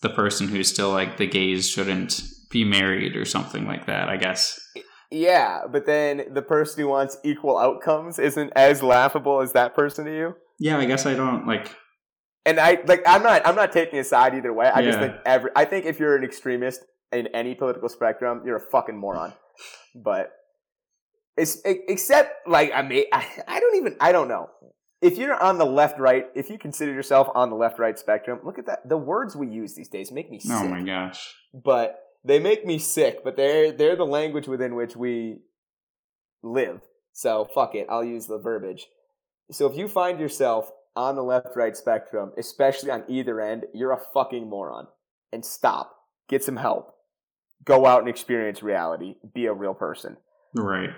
[0.03, 4.16] the person who's still like the gays shouldn't be married or something like that i
[4.16, 4.59] guess
[5.11, 10.05] Yeah, but then the person who wants equal outcomes isn't as laughable as that person
[10.05, 10.35] to you.
[10.59, 11.74] yeah i guess i don't like
[12.47, 14.66] And I like I'm not I'm not taking a side either way.
[14.72, 18.57] I just think every I think if you're an extremist in any political spectrum, you're
[18.64, 19.33] a fucking moron.
[19.97, 20.31] But
[21.37, 24.51] it's except like I mean I, I don't even I don't know.
[25.03, 28.41] If you're on the left right, if you consider yourself on the left right spectrum,
[28.45, 28.89] look at that.
[28.89, 30.53] The words we use these days make me sick.
[30.53, 34.97] oh my gosh But they make me sick, but they're they're the language within which
[34.97, 35.39] we
[36.43, 36.80] live.
[37.12, 38.87] So fuck it, I'll use the verbiage.
[39.51, 43.93] So if you find yourself on the left right spectrum, especially on either end, you're
[43.93, 44.87] a fucking moron.
[45.32, 45.95] and stop,
[46.28, 46.95] get some help,
[47.64, 50.16] go out and experience reality, be a real person.
[50.55, 50.91] Right.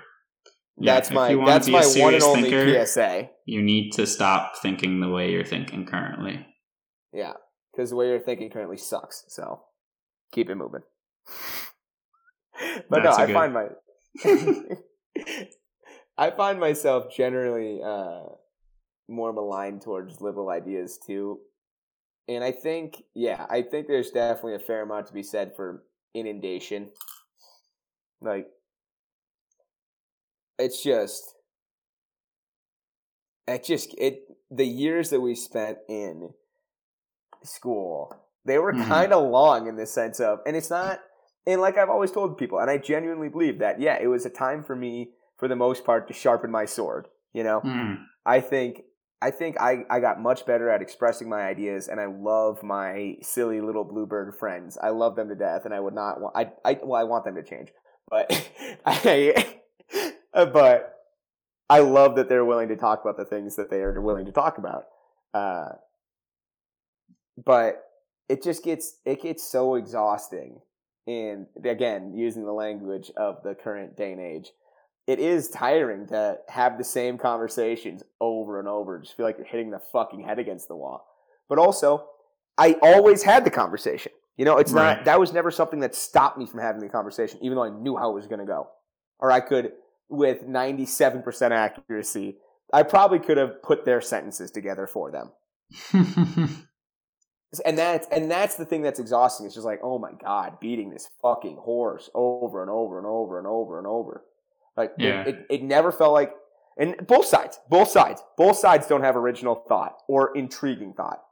[0.81, 3.31] That's my that's my one and only thinker, PSA.
[3.47, 6.47] You need to stop thinking the way you're thinking currently.
[7.13, 7.35] Yeah,
[7.73, 9.25] because the way you're thinking currently sucks.
[9.29, 9.63] So
[10.33, 10.83] keep it moving.
[12.91, 13.35] but that's no, I good...
[13.35, 13.69] find my
[16.19, 18.23] I find myself generally uh,
[19.09, 21.41] more maligned towards liberal ideas too.
[22.29, 25.85] And I think, yeah, I think there's definitely a fair amount to be said for
[26.15, 26.91] inundation.
[28.21, 28.49] Like,
[30.59, 31.35] it's just,
[33.47, 36.31] it just, it, the years that we spent in
[37.43, 38.89] school, they were mm-hmm.
[38.89, 41.01] kind of long in the sense of, and it's not,
[41.47, 44.31] and like I've always told people, and I genuinely believe that, yeah, it was a
[44.31, 47.09] time for me, for the most part, to sharpen my sword.
[47.33, 47.99] You know, mm.
[48.27, 48.83] I think
[49.21, 53.17] I think I, I got much better at expressing my ideas, and I love my
[53.21, 54.79] silly little bluebird friends.
[54.81, 56.37] I love them to death, and I would not want.
[56.37, 57.71] I, I well, I want them to change,
[58.09, 58.51] but
[58.87, 59.57] I,
[60.33, 60.95] but
[61.71, 64.33] I love that they're willing to talk about the things that they are willing to
[64.33, 64.85] talk about.
[65.35, 65.71] Uh,
[67.45, 67.85] but
[68.29, 70.61] it just gets it gets so exhausting
[71.07, 74.53] and again using the language of the current day and age
[75.07, 79.47] it is tiring to have the same conversations over and over just feel like you're
[79.47, 81.07] hitting the fucking head against the wall
[81.49, 82.07] but also
[82.59, 84.97] i always had the conversation you know it's right.
[84.97, 87.71] not that was never something that stopped me from having the conversation even though i
[87.71, 88.69] knew how it was going to go
[89.19, 89.73] or i could
[90.09, 92.37] with 97% accuracy
[92.73, 95.31] i probably could have put their sentences together for them
[97.65, 99.47] and that's and that's the thing that's exhausting.
[99.47, 103.39] It's just like, oh my god, beating this fucking horse over and over and over
[103.39, 104.25] and over and over.
[104.77, 105.23] Like yeah.
[105.23, 106.33] it, it, it never felt like
[106.77, 111.23] and both sides, both sides, both sides don't have original thought or intriguing thought.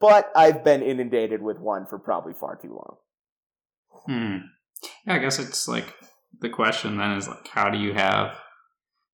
[0.00, 2.96] But I've been inundated with one for probably far too long.
[4.06, 4.46] Hmm.
[5.06, 5.94] Yeah, I guess it's like
[6.40, 8.36] the question then is like, how do you have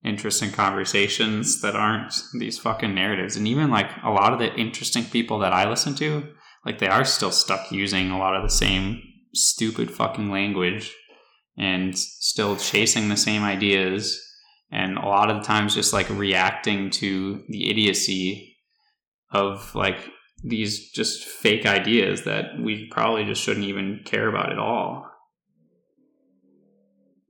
[0.06, 3.36] interesting conversations that aren't these fucking narratives.
[3.36, 6.24] And even like a lot of the interesting people that I listen to,
[6.66, 9.02] like they are still stuck using a lot of the same
[9.34, 10.96] stupid fucking language
[11.58, 14.22] and still chasing the same ideas
[14.72, 18.58] and a lot of the times just like reacting to the idiocy
[19.32, 20.10] of like
[20.44, 25.10] these just fake ideas that we probably just shouldn't even care about at all.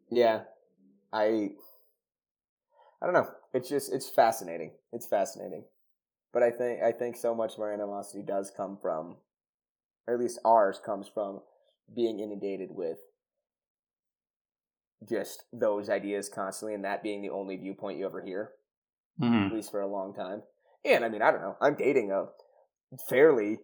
[0.10, 0.42] Yeah.
[1.12, 1.50] I
[3.02, 3.30] I don't know.
[3.54, 4.72] It's just it's fascinating.
[4.92, 5.66] It's fascinating.
[6.34, 9.18] But I think I think so much of our animosity does come from,
[10.08, 11.42] or at least ours comes from,
[11.96, 12.98] being inundated with
[15.08, 18.52] just those ideas constantly, and that being the only viewpoint you ever hear,
[19.22, 19.48] mm-hmm.
[19.48, 20.42] at least for a long time.
[20.84, 21.58] And I mean, I don't know.
[21.62, 22.26] I'm dating a
[23.08, 23.60] fairly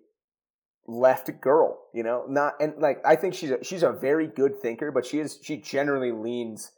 [0.88, 4.62] left girl, you know, not and like I think she's a, she's a very good
[4.62, 6.72] thinker, but she is she generally leans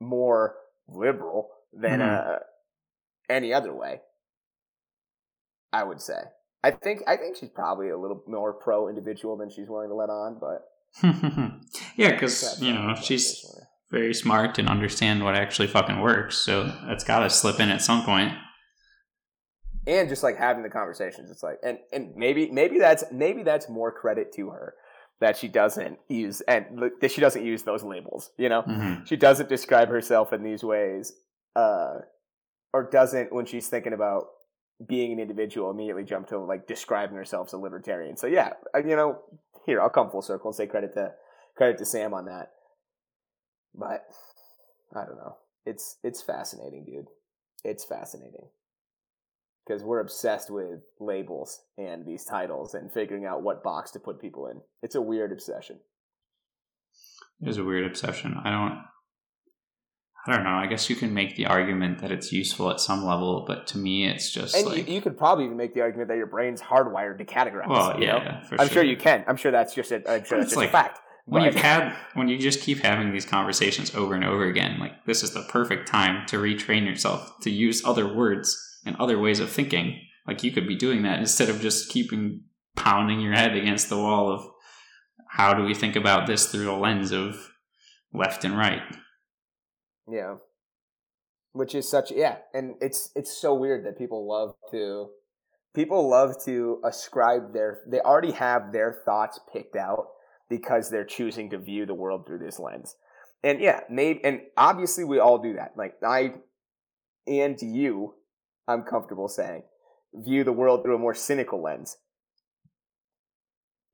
[0.00, 0.56] more
[0.88, 2.30] liberal than mm-hmm.
[2.30, 2.38] uh,
[3.28, 4.00] any other way.
[5.72, 6.20] I would say.
[6.64, 9.94] I think I think she's probably a little more pro individual than she's willing to
[9.94, 10.68] let on, but
[11.96, 13.44] yeah, because you know she's
[13.90, 16.38] very smart and understand what actually fucking works.
[16.38, 18.32] So that's got to slip in at some point.
[19.86, 23.68] And just like having the conversations, it's like, and and maybe maybe that's maybe that's
[23.68, 24.74] more credit to her
[25.20, 26.66] that she doesn't use and
[27.00, 28.30] that she doesn't use those labels.
[28.36, 29.04] You know, mm-hmm.
[29.04, 31.12] she doesn't describe herself in these ways
[31.54, 32.00] uh,
[32.72, 34.26] or doesn't when she's thinking about
[34.86, 38.16] being an individual immediately jump to like describing herself as a libertarian.
[38.16, 39.20] So yeah, you know,
[39.64, 41.12] here I'll come full circle and say credit to
[41.56, 42.50] credit to Sam on that.
[43.72, 44.04] But
[44.94, 45.36] I don't know.
[45.64, 47.06] It's it's fascinating, dude.
[47.64, 48.48] It's fascinating
[49.66, 54.20] because we're obsessed with labels and these titles and figuring out what box to put
[54.20, 54.60] people in.
[54.82, 55.78] It's a weird obsession.
[57.40, 58.36] It is a weird obsession.
[58.42, 58.82] I don't
[60.28, 60.56] I don't know.
[60.56, 63.78] I guess you can make the argument that it's useful at some level, but to
[63.78, 66.26] me, it's just and like you, you could probably even make the argument that your
[66.26, 67.68] brain's hardwired to categorize.
[67.68, 68.68] Well, yeah, yeah I'm sure.
[68.68, 68.82] sure.
[68.82, 69.24] you can.
[69.28, 71.00] I'm sure that's just a, I'm sure that's just like, a fact.
[71.26, 75.04] When you've had, when you just keep having these conversations over and over again, like
[75.06, 79.40] this is the perfect time to retrain yourself to use other words and other ways
[79.40, 80.00] of thinking.
[80.26, 82.42] Like you could be doing that instead of just keeping
[82.74, 84.46] pounding your head against the wall of
[85.28, 87.50] how do we think about this through the lens of
[88.12, 88.82] left and right.
[90.10, 90.36] Yeah
[91.56, 95.08] which is such yeah and it's it's so weird that people love to
[95.74, 100.06] people love to ascribe their they already have their thoughts picked out
[100.50, 102.96] because they're choosing to view the world through this lens
[103.42, 106.32] and yeah maybe and obviously we all do that like i
[107.26, 108.14] and you
[108.68, 109.62] i'm comfortable saying
[110.14, 111.96] view the world through a more cynical lens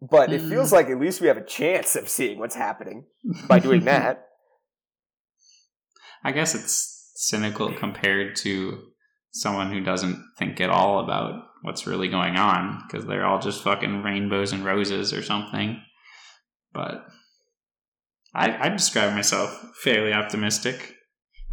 [0.00, 0.48] but it Mm.
[0.48, 3.04] feels like at least we have a chance of seeing what's happening
[3.46, 4.26] by doing that.
[6.24, 8.82] I guess it's cynical compared to
[9.30, 13.62] someone who doesn't think at all about what's really going on because they're all just
[13.62, 15.80] fucking rainbows and roses or something.
[16.72, 17.06] But
[18.34, 19.50] I, I describe myself
[19.82, 20.96] fairly optimistic.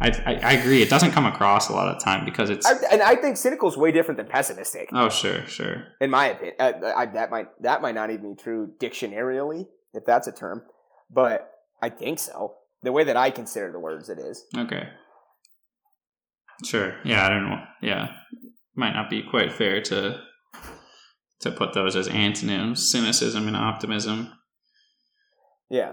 [0.00, 0.80] I, I, I agree.
[0.80, 2.64] It doesn't come across a lot of the time because it's.
[2.64, 5.84] I, and I think cynical is way different than pessimistic, oh, sure, sure.
[6.00, 6.56] in my opinion.
[6.58, 10.62] Uh, I, that might that might not even be true dictionarially, if that's a term,
[11.10, 11.50] but
[11.82, 12.54] I think so.
[12.82, 14.44] The way that I consider the words, it is.
[14.56, 14.88] Okay.
[16.64, 16.94] Sure.
[17.04, 17.62] Yeah, I don't know.
[17.82, 18.12] Yeah.
[18.74, 20.20] Might not be quite fair to
[21.40, 24.32] to put those as antonyms, cynicism and optimism.
[25.70, 25.92] Yeah.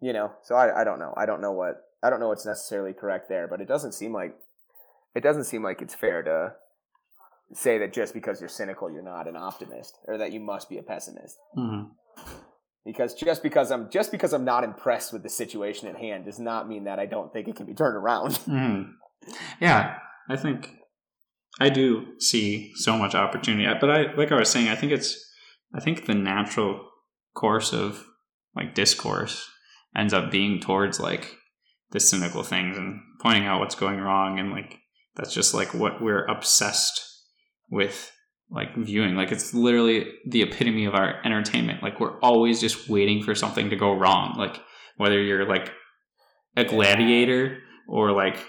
[0.00, 1.14] You know, so I, I don't know.
[1.16, 4.12] I don't know what I don't know what's necessarily correct there, but it doesn't seem
[4.12, 4.36] like
[5.14, 6.52] it doesn't seem like it's fair to
[7.52, 10.78] say that just because you're cynical you're not an optimist or that you must be
[10.78, 11.38] a pessimist.
[11.54, 11.82] hmm
[12.84, 16.38] Because just because I'm just because I'm not impressed with the situation at hand does
[16.38, 18.36] not mean that I don't think it can be turned around.
[18.44, 18.82] hmm
[19.60, 19.96] Yeah,
[20.28, 20.76] I think
[21.58, 25.32] I do see so much opportunity, but I like I was saying, I think it's
[25.74, 26.86] I think the natural
[27.34, 28.04] course of
[28.54, 29.48] like discourse
[29.96, 31.36] ends up being towards like
[31.94, 34.80] the cynical things and pointing out what's going wrong and like
[35.16, 37.00] that's just like what we're obsessed
[37.70, 38.10] with
[38.50, 39.14] like viewing.
[39.14, 41.82] Like it's literally the epitome of our entertainment.
[41.82, 44.34] Like we're always just waiting for something to go wrong.
[44.36, 44.60] Like
[44.96, 45.72] whether you're like
[46.56, 48.44] a gladiator or like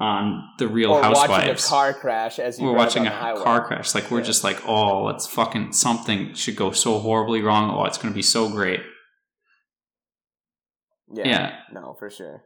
[0.00, 1.66] on the real or watching a housewives.
[1.68, 3.94] car crash as we're watching a car crash.
[3.94, 4.24] Like we're Yeah.
[4.24, 7.70] just like oh it's fucking something should go so horribly wrong.
[7.70, 8.80] Oh it's going to be so great.
[11.12, 11.28] Yeah.
[11.28, 11.52] yeah.
[11.72, 12.44] No, for sure.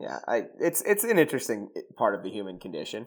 [0.00, 3.06] Yeah, I it's it's an interesting part of the human condition.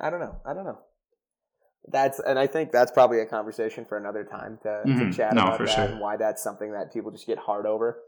[0.00, 0.36] I don't know.
[0.44, 0.78] I don't know.
[1.88, 5.10] That's and I think that's probably a conversation for another time to, Mhm.
[5.10, 5.84] to chat No, about for that sure.
[5.84, 8.02] and why that's something that people just get hard over.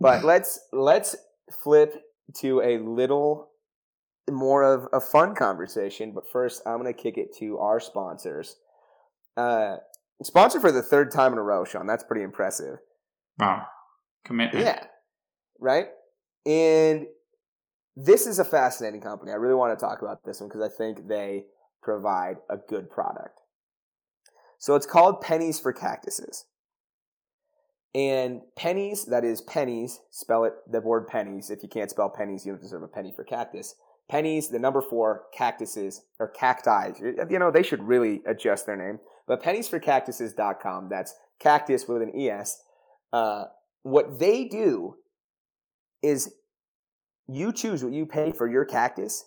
[0.00, 1.16] But let's let's
[1.62, 1.94] flip
[2.36, 3.50] to a little
[4.30, 6.12] more of a fun conversation.
[6.12, 8.56] But first, I'm going to kick it to our sponsors.
[9.36, 9.78] Uh,
[10.22, 11.86] sponsor for the third time in a row, Sean.
[11.86, 12.78] That's pretty impressive.
[13.38, 13.66] wow
[14.24, 14.86] commitment Yeah.
[15.60, 15.86] Right?
[16.46, 17.06] And
[17.96, 19.32] this is a fascinating company.
[19.32, 21.46] I really want to talk about this one because I think they
[21.82, 23.40] provide a good product.
[24.58, 26.46] So it's called Pennies for Cactuses.
[27.94, 31.48] And pennies, that is pennies, spell it the word pennies.
[31.48, 33.76] If you can't spell pennies, you don't deserve a penny for cactus.
[34.10, 36.92] Pennies, the number four, cactuses, or cacti.
[37.30, 38.98] You know, they should really adjust their name.
[39.28, 42.62] But penniesforcactuses.com, that's cactus with an ES.
[43.12, 43.44] Uh,
[43.82, 44.96] what they do
[46.04, 46.34] is
[47.26, 49.24] you choose what you pay for your cactus,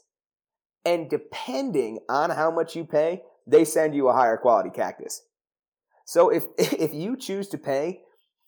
[0.86, 5.24] and depending on how much you pay, they send you a higher quality cactus.
[6.06, 8.02] So if if you choose to pay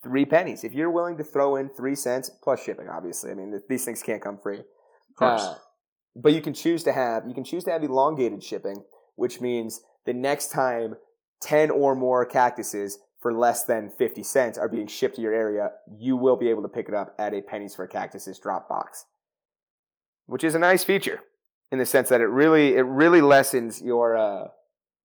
[0.04, 3.60] three pennies, if you're willing to throw in three cents plus shipping, obviously, I mean
[3.68, 4.60] these things can't come free.
[4.60, 5.56] of course Uh,
[6.16, 8.84] but you can choose to have you can choose to have elongated shipping,
[9.16, 10.96] which means the next time
[11.42, 15.72] ten or more cactuses for less than fifty cents are being shipped to your area,
[15.98, 19.06] you will be able to pick it up at a pennies for cactuses drop box,
[20.26, 21.22] which is a nice feature
[21.72, 24.48] in the sense that it really it really lessens your uh,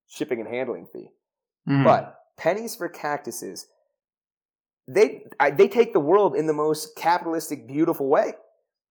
[0.07, 1.11] shipping and handling fee.
[1.69, 1.85] Mhm.
[1.85, 3.67] But pennies for cactuses,
[4.87, 8.35] they I, they take the world in the most capitalistic, beautiful way.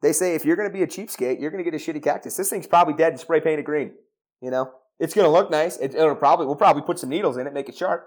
[0.02, 2.04] They say if you're going to be a cheapskate, you're going to get a shitty
[2.04, 2.36] cactus.
[2.36, 3.94] This thing's probably dead and spray painted green.
[4.42, 5.78] You know, it's going to look nice.
[5.78, 8.06] It, it'll probably we'll probably put some needles in it, make it sharp,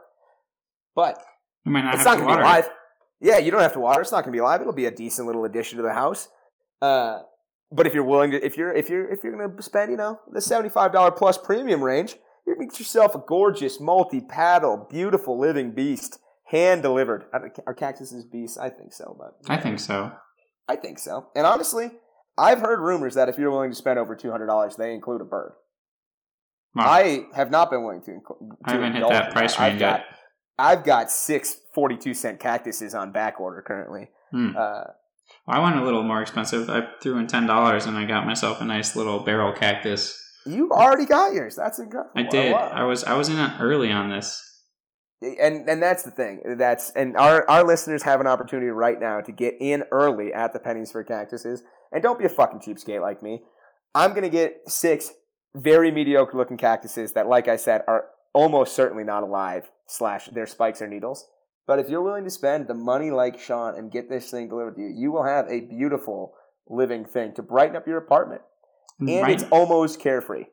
[0.97, 1.23] but
[1.65, 2.69] you it's have not going to be live.
[3.21, 4.01] Yeah, you don't have to water.
[4.01, 4.61] It's not going to be live.
[4.61, 6.29] It'll be a decent little addition to the house.
[6.83, 7.21] Uh,
[7.71, 9.97] but if you're willing to, if you're if you're if you're going to spend, you
[9.97, 12.17] know, the seventy five dollar plus premium range,
[12.47, 17.25] you're going to get yourself a gorgeous multi paddle, beautiful living beast, hand delivered.
[17.67, 18.59] Are cactuses beasts?
[18.59, 20.13] I think so, but I think so.
[20.69, 21.29] I think so.
[21.35, 21.91] And honestly,
[22.39, 25.21] I've heard rumors that if you're willing to spend over two hundred dollars, they include
[25.21, 25.53] a bird.
[26.75, 26.85] Wow.
[26.87, 28.13] I have not been willing to.
[28.13, 28.51] include.
[28.65, 30.05] I haven't hit that price range yet.
[30.59, 34.09] I've got six 42 cent cactuses on back order currently.
[34.31, 34.57] Hmm.
[34.57, 34.85] Uh,
[35.47, 36.69] I went a little more expensive.
[36.71, 40.19] I threw in ten dollars and I got myself a nice little barrel cactus.
[40.47, 41.57] you've already got yours.
[41.57, 42.13] That's incredible.
[42.15, 42.53] I did.
[42.53, 42.71] Wow.
[42.73, 44.43] I was I was in early on this.
[45.21, 46.57] and and that's the thing.
[46.59, 50.53] That's and our our listeners have an opportunity right now to get in early at
[50.53, 51.63] the pennies for cactuses.
[51.93, 53.43] And don't be a fucking cheapskate like me.
[53.95, 55.13] I'm gonna get six
[55.55, 58.07] very mediocre looking cactuses that, like I said, are
[58.37, 59.71] almost certainly not alive.
[59.87, 61.27] Slash, their spikes are needles.
[61.67, 64.77] But if you're willing to spend the money like Sean and get this thing delivered
[64.77, 66.35] to you, you will have a beautiful
[66.69, 68.43] living thing to brighten up your apartment.
[69.01, 70.45] And right, it's almost carefree.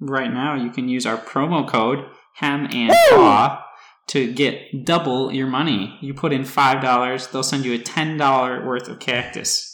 [0.00, 2.06] right now, you can use our promo code
[2.36, 3.64] Hem and Haw
[4.08, 5.98] to get double your money.
[6.00, 9.68] You put in five dollars, they'll send you a ten dollar worth of cactus.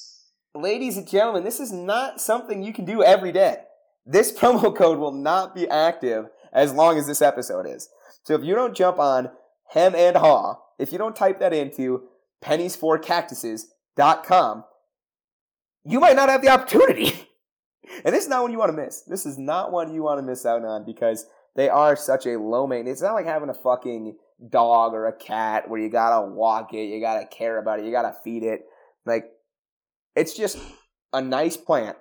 [0.55, 3.59] Ladies and gentlemen, this is not something you can do every day.
[4.05, 7.89] This promo code will not be active as long as this episode is.
[8.25, 9.31] So if you don't jump on
[9.71, 12.05] Hem and Haw, if you don't type that into
[12.43, 14.65] penniesforcactuses.com,
[15.85, 17.29] you might not have the opportunity.
[18.05, 19.03] and this is not one you want to miss.
[19.03, 21.27] This is not one you want to miss out on because
[21.57, 22.97] they are such a low maintenance.
[22.97, 24.17] It's not like having a fucking
[24.49, 27.91] dog or a cat where you gotta walk it, you gotta care about it, you
[27.91, 28.67] gotta feed it.
[29.05, 29.33] Like,
[30.15, 30.59] it's just
[31.13, 31.97] a nice plant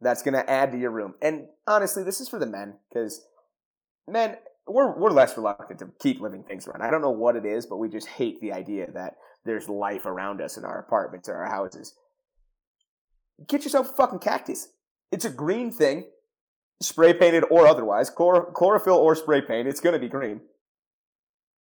[0.00, 1.14] that's gonna add to your room.
[1.22, 3.24] And honestly, this is for the men because
[4.08, 4.36] men
[4.66, 6.82] we're we're less reluctant to keep living things around.
[6.82, 10.06] I don't know what it is, but we just hate the idea that there's life
[10.06, 11.94] around us in our apartments or our houses.
[13.48, 14.68] Get yourself a fucking cactus.
[15.10, 16.04] It's a green thing,
[16.80, 19.66] spray painted or otherwise, chlor- chlorophyll or spray paint.
[19.66, 20.40] It's gonna be green,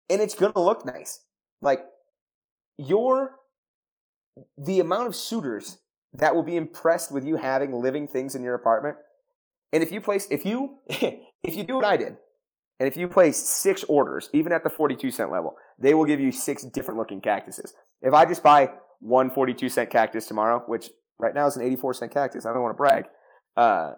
[0.10, 1.22] and it's gonna look nice.
[1.62, 1.86] Like
[2.78, 3.36] your
[4.58, 5.78] the amount of suitors
[6.14, 8.98] that will be impressed with you having living things in your apartment.
[9.74, 12.18] And if you place, if you, if you do what I did,
[12.80, 16.20] and if you place six orders, even at the 42 cent level, they will give
[16.20, 17.74] you six different looking cactuses.
[18.02, 20.90] If I just buy one 42 cent cactus tomorrow, which
[21.20, 23.06] right now is an 84 cent cactus, I don't want to brag,
[23.56, 23.94] uh,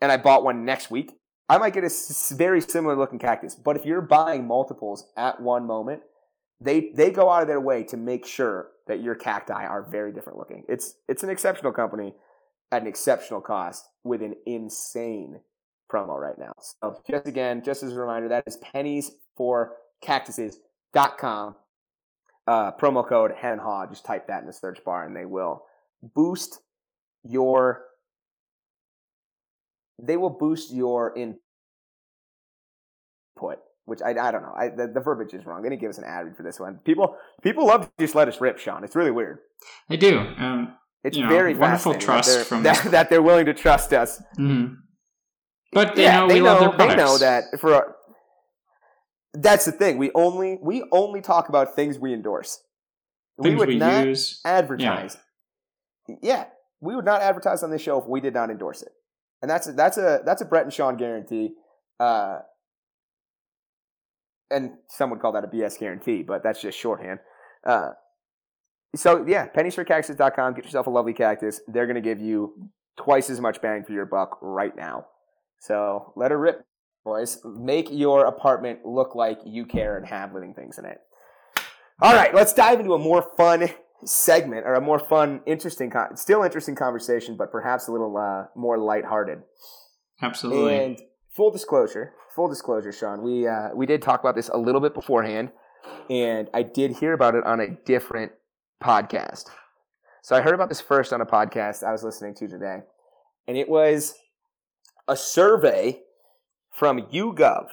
[0.00, 1.12] and I bought one next week,
[1.48, 3.54] I might get a s- very similar looking cactus.
[3.54, 6.02] But if you're buying multiples at one moment,
[6.60, 10.12] they they go out of their way to make sure that your cacti are very
[10.12, 10.64] different looking.
[10.68, 12.14] It's it's an exceptional company
[12.70, 15.40] at an exceptional cost with an insane
[15.92, 16.52] promo right now.
[16.80, 21.56] So just again, just as a reminder, that is pennies for cactuses.com.
[22.46, 23.86] Uh, promo code hen haw.
[23.86, 25.64] Just type that in the search bar and they will
[26.14, 26.60] boost
[27.24, 27.84] your
[30.02, 31.38] they will boost your input,
[33.84, 34.52] which I, I don't know.
[34.56, 35.62] I, the, the verbiage is wrong.
[35.62, 36.78] They didn't give us an ad read for this one.
[36.84, 38.82] People people love to just let us rip, Sean.
[38.82, 39.38] It's really weird.
[39.88, 40.18] They do.
[40.18, 43.54] Um, It's You know, very wonderful trust that they're, from- that, that they're willing to
[43.54, 44.20] trust us.
[44.38, 44.78] mhm.
[45.72, 47.96] But they yeah, know they we know they know that for our,
[49.32, 49.98] that's the thing.
[49.98, 52.62] We only we only talk about things we endorse.
[53.42, 54.40] Things we would we not use.
[54.44, 55.16] advertise.
[56.20, 56.44] Yeah.
[56.80, 58.92] we would not advertise on this show if we did not endorse it,
[59.40, 61.54] and that's a, that's a that's a Brett and Sean guarantee.
[61.98, 62.40] Uh,
[64.50, 67.20] and some would call that a BS guarantee, but that's just shorthand.
[67.66, 67.90] Uh,
[68.94, 70.54] so yeah, penniesforcactus.com.
[70.54, 71.60] Get yourself a lovely cactus.
[71.66, 75.06] They're going to give you twice as much bang for your buck right now.
[75.62, 76.66] So let her rip,
[77.04, 77.40] boys.
[77.44, 80.98] Make your apartment look like you care and have living things in it.
[82.00, 83.68] All right, let's dive into a more fun
[84.04, 88.46] segment or a more fun, interesting, con- still interesting conversation, but perhaps a little uh,
[88.56, 89.42] more lighthearted.
[90.20, 90.76] Absolutely.
[90.76, 94.80] And full disclosure, full disclosure, Sean, we uh, we did talk about this a little
[94.80, 95.52] bit beforehand,
[96.10, 98.32] and I did hear about it on a different
[98.82, 99.44] podcast.
[100.22, 102.80] So I heard about this first on a podcast I was listening to today,
[103.46, 104.14] and it was
[105.08, 106.00] a survey
[106.70, 107.66] from YouGov.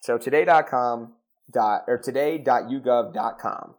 [0.00, 1.14] So today.com
[1.52, 3.74] dot or today.yougov.com.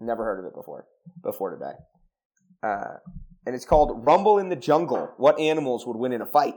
[0.00, 0.86] Never heard of it before
[1.22, 1.72] before today.
[2.62, 2.98] Uh,
[3.46, 5.12] and it's called Rumble in the Jungle.
[5.16, 6.54] What animals would win in a fight?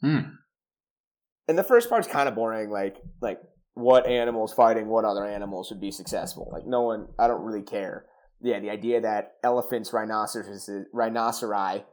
[0.00, 0.18] Hmm.
[1.48, 2.68] and the first part's kind of boring.
[2.70, 3.40] Like like
[3.74, 6.48] what animals fighting what other animals would be successful.
[6.52, 8.06] Like no one, I don't really care.
[8.42, 11.84] Yeah, the idea that elephants, rhinoceroses, rhinoceri,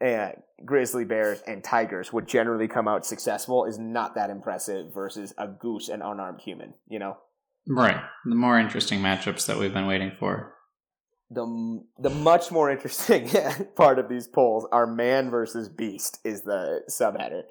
[0.00, 5.34] and grizzly bears and tigers would generally come out successful is not that impressive versus
[5.38, 6.74] a goose and unarmed human.
[6.88, 7.16] You know,
[7.68, 8.00] Right.
[8.24, 10.54] The more interesting matchups that we've been waiting for.
[11.30, 13.28] the the much more interesting
[13.76, 17.42] part of these polls are man versus beast is the subheader.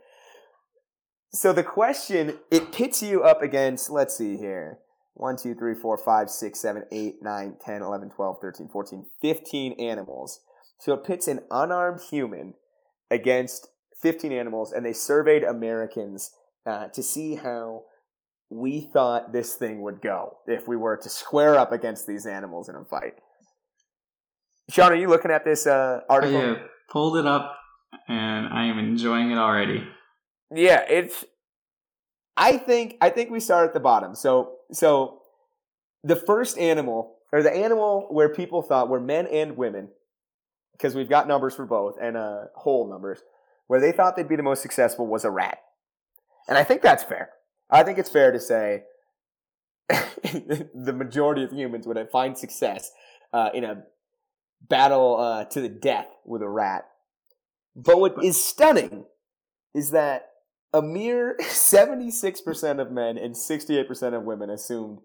[1.33, 4.79] So the question it pits you up against let's see here
[5.15, 9.73] 1 2 3 4 5 6 7 8 9 10 11 12 13 14 15
[9.73, 10.39] animals.
[10.79, 12.55] So it pits an unarmed human
[13.09, 13.69] against
[14.01, 16.31] 15 animals and they surveyed Americans
[16.65, 17.83] uh, to see how
[18.49, 22.69] we thought this thing would go if we were to square up against these animals
[22.69, 23.13] in a fight.
[24.69, 26.41] Sean, are you looking at this uh, I article?
[26.41, 26.57] have
[26.89, 27.55] pulled it up
[28.07, 29.83] and I am enjoying it already.
[30.53, 31.25] Yeah, it's.
[32.37, 34.15] I think I think we start at the bottom.
[34.15, 35.21] So so,
[36.03, 39.89] the first animal or the animal where people thought were men and women,
[40.77, 43.19] because we've got numbers for both and uh, whole numbers,
[43.67, 45.59] where they thought they'd be the most successful was a rat,
[46.47, 47.29] and I think that's fair.
[47.69, 48.83] I think it's fair to say
[49.89, 52.91] the majority of humans would find success
[53.33, 53.83] uh, in a
[54.61, 56.85] battle uh, to the death with a rat.
[57.75, 59.05] But what is stunning
[59.73, 60.29] is that
[60.73, 64.99] a mere 76% of men and 68% of women assumed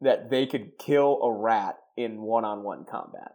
[0.00, 3.32] that they could kill a rat in one-on-one combat.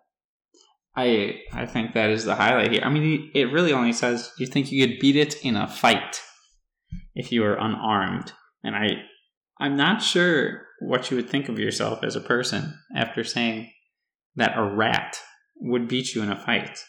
[0.96, 2.82] I I think that is the highlight here.
[2.84, 6.22] I mean, it really only says you think you could beat it in a fight
[7.14, 8.32] if you were unarmed,
[8.64, 9.04] and I
[9.60, 13.72] I'm not sure what you would think of yourself as a person after saying
[14.36, 15.20] that a rat
[15.58, 16.80] would beat you in a fight.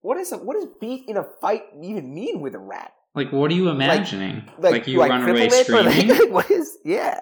[0.00, 2.92] What is a, what does beat in a fight even mean with a rat?
[3.14, 4.44] Like, what are you imagining?
[4.58, 6.08] Like, like, like you run away screaming?
[6.08, 6.78] Like, what is?
[6.84, 7.20] Yeah,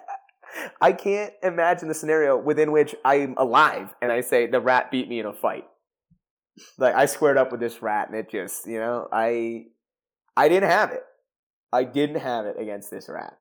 [0.80, 5.08] I can't imagine the scenario within which I'm alive and I say the rat beat
[5.08, 5.64] me in a fight.
[6.78, 9.66] Like I squared up with this rat and it just, you know, I,
[10.36, 11.02] I didn't have it.
[11.72, 13.36] I didn't have it against this rat.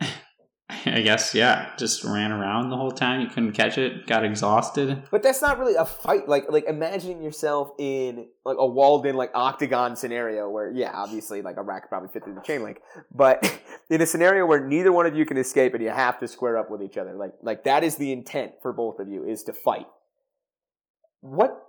[0.86, 1.70] I guess, yeah.
[1.76, 3.20] Just ran around the whole time.
[3.20, 4.06] You couldn't catch it.
[4.06, 5.02] Got exhausted.
[5.10, 6.28] But that's not really a fight.
[6.28, 11.56] Like, like imagining yourself in like a walled-in like octagon scenario where, yeah, obviously like
[11.56, 12.80] a rat could probably fit through the chain link,
[13.14, 13.60] but
[13.90, 16.56] in a scenario where neither one of you can escape and you have to square
[16.56, 19.42] up with each other, like, like that is the intent for both of you is
[19.44, 19.86] to fight.
[21.20, 21.62] What,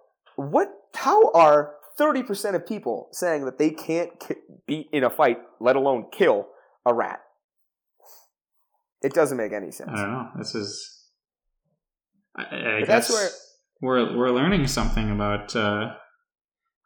[0.49, 0.69] what?
[0.95, 4.35] How are thirty percent of people saying that they can't ki-
[4.67, 6.47] beat in a fight, let alone kill
[6.85, 7.21] a rat?
[9.01, 9.89] It doesn't make any sense.
[9.93, 10.27] I don't know.
[10.37, 10.97] This is.
[12.35, 13.29] I, I guess that's where-
[13.81, 15.93] we're we're learning something about uh,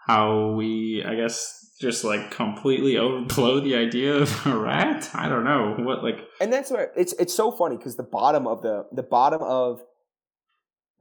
[0.08, 5.10] how we, I guess, just like completely overblow the idea of a rat.
[5.14, 6.20] I don't know what like.
[6.40, 9.82] and that's where it's it's so funny because the bottom of the the bottom of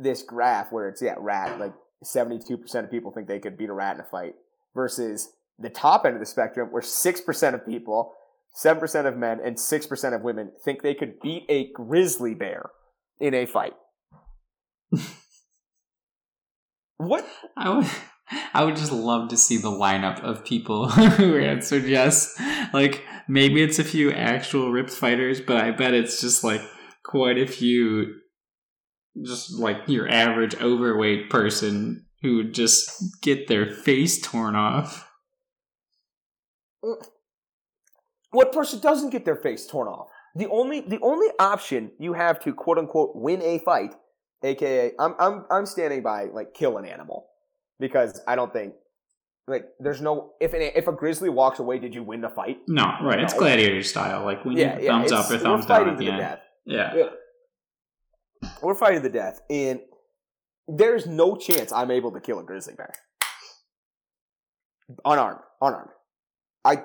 [0.01, 1.73] this graph where it's yeah rat like
[2.05, 4.35] 72% of people think they could beat a rat in a fight
[4.75, 8.15] versus the top end of the spectrum where 6% of people
[8.57, 12.71] 7% of men and 6% of women think they could beat a grizzly bear
[13.21, 13.75] in a fight
[16.97, 17.27] what
[17.57, 17.87] I would,
[18.53, 22.35] I would just love to see the lineup of people who answered yes.
[22.73, 26.63] Like maybe it's a few actual ripped fighters, but I bet it's just like
[27.05, 28.15] quite a few,
[29.23, 32.91] just like your average overweight person who would just
[33.23, 35.09] get their face torn off.
[38.31, 40.09] what person doesn't get their face torn off?
[40.37, 43.95] The only the only option you have to quote unquote win a fight,
[44.43, 47.27] aka I'm I'm I'm standing by like kill an animal
[47.79, 48.75] because I don't think
[49.47, 52.59] like there's no if an, if a grizzly walks away, did you win the fight?
[52.67, 53.21] No, right?
[53.21, 54.25] It's gladiator style.
[54.25, 54.91] Like we Yeah, need yeah.
[54.99, 56.21] thumbs up or thumbs down at the the end.
[56.21, 56.41] death.
[56.67, 56.95] Yeah.
[56.97, 57.09] Yeah.
[58.65, 59.81] We're fighting to the death, and
[60.67, 62.93] there's no chance I'm able to kill a grizzly bear
[65.05, 65.41] unarmed.
[65.61, 65.91] Unarmed.
[66.65, 66.85] I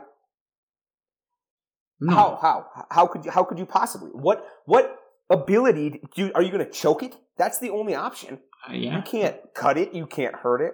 [1.99, 2.13] No.
[2.13, 4.97] How how how could you how could you possibly what what
[5.29, 7.15] ability do you, are you going to choke it?
[7.37, 8.39] That's the only option.
[8.67, 8.95] Uh, yeah.
[8.95, 9.93] You can't cut it.
[9.93, 10.73] You can't hurt it.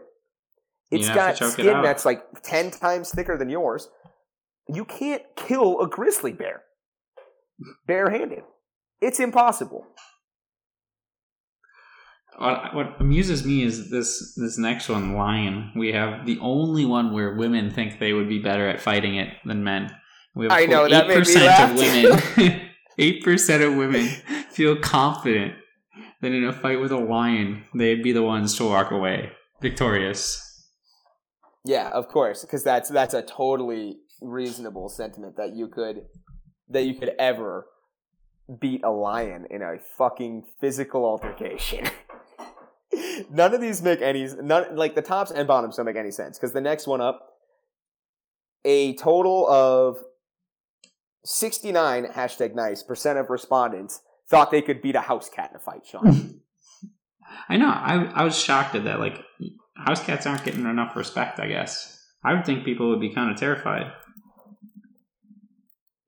[0.91, 3.90] You It's have got choke it skin that's like ten times thicker than yours.
[4.68, 6.64] You can't kill a grizzly bear
[7.86, 8.44] barehanded.
[9.02, 9.86] It's impossible.
[12.37, 15.71] What, what amuses me is this this next one, lion.
[15.75, 19.29] We have the only one where women think they would be better at fighting it
[19.45, 19.95] than men.
[20.35, 22.61] We have I know, that made me 8% laugh, of women.
[22.97, 24.07] Eight percent of women
[24.49, 25.55] feel confident
[26.21, 29.31] that in a fight with a lion, they'd be the ones to walk away
[29.61, 30.41] victorious.
[31.65, 36.05] Yeah, of course, because that's that's a totally reasonable sentiment that you could
[36.69, 37.65] that you could ever
[38.59, 41.85] beat a lion in a fucking physical altercation.
[43.30, 46.38] none of these make any none like the tops and bottoms don't make any sense
[46.38, 47.38] because the next one up,
[48.63, 49.97] a total of
[51.23, 55.57] sixty nine hashtag nice percent of respondents thought they could beat a house cat in
[55.57, 55.85] a fight.
[55.85, 56.41] Sean,
[57.49, 57.69] I know.
[57.69, 58.99] I I was shocked at that.
[58.99, 59.23] Like
[59.76, 61.39] house cats aren't getting enough respect.
[61.39, 63.91] I guess I would think people would be kind of terrified.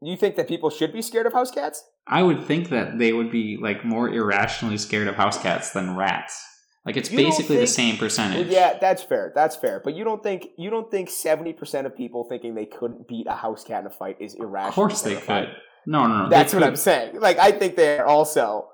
[0.01, 1.84] you think that people should be scared of house cats?
[2.07, 5.95] I would think that they would be like more irrationally scared of house cats than
[5.95, 6.43] rats.
[6.88, 8.47] Like it's You basically the think- same Well, percentage.
[8.47, 9.31] yeah, that's fair.
[9.35, 9.81] That's fair.
[9.84, 13.27] But you don't think you don't think seventy percent of people thinking they couldn't beat
[13.27, 14.69] a house cat in a fight is irrational?
[14.69, 15.49] of course they could.
[15.85, 16.30] No, no, no.
[16.30, 17.19] That's what I'm saying.
[17.19, 18.69] Like I think they're also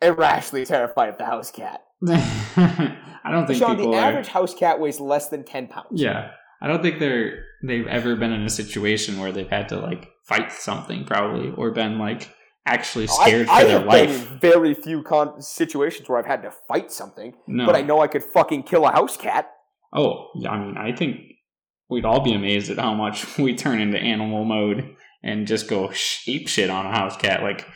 [0.00, 1.80] irrationally terrified of the house cat.
[2.08, 3.94] I don't think Sean, the are.
[3.96, 6.00] average house cat weighs less than ten pounds.
[6.00, 6.30] Yeah,
[6.62, 10.08] I don't think they're they've ever been in a situation where they've had to like
[10.24, 12.30] fight something probably or been like
[12.66, 14.32] actually scared I, for I their life.
[14.32, 18.00] in very few con- situations where I've had to fight something, No, but I know
[18.00, 19.50] I could fucking kill a house cat.
[19.92, 21.20] Oh, yeah, I mean, I think
[21.88, 25.90] we'd all be amazed at how much we turn into animal mode and just go
[26.26, 27.42] ape shit on a house cat.
[27.42, 27.66] Like,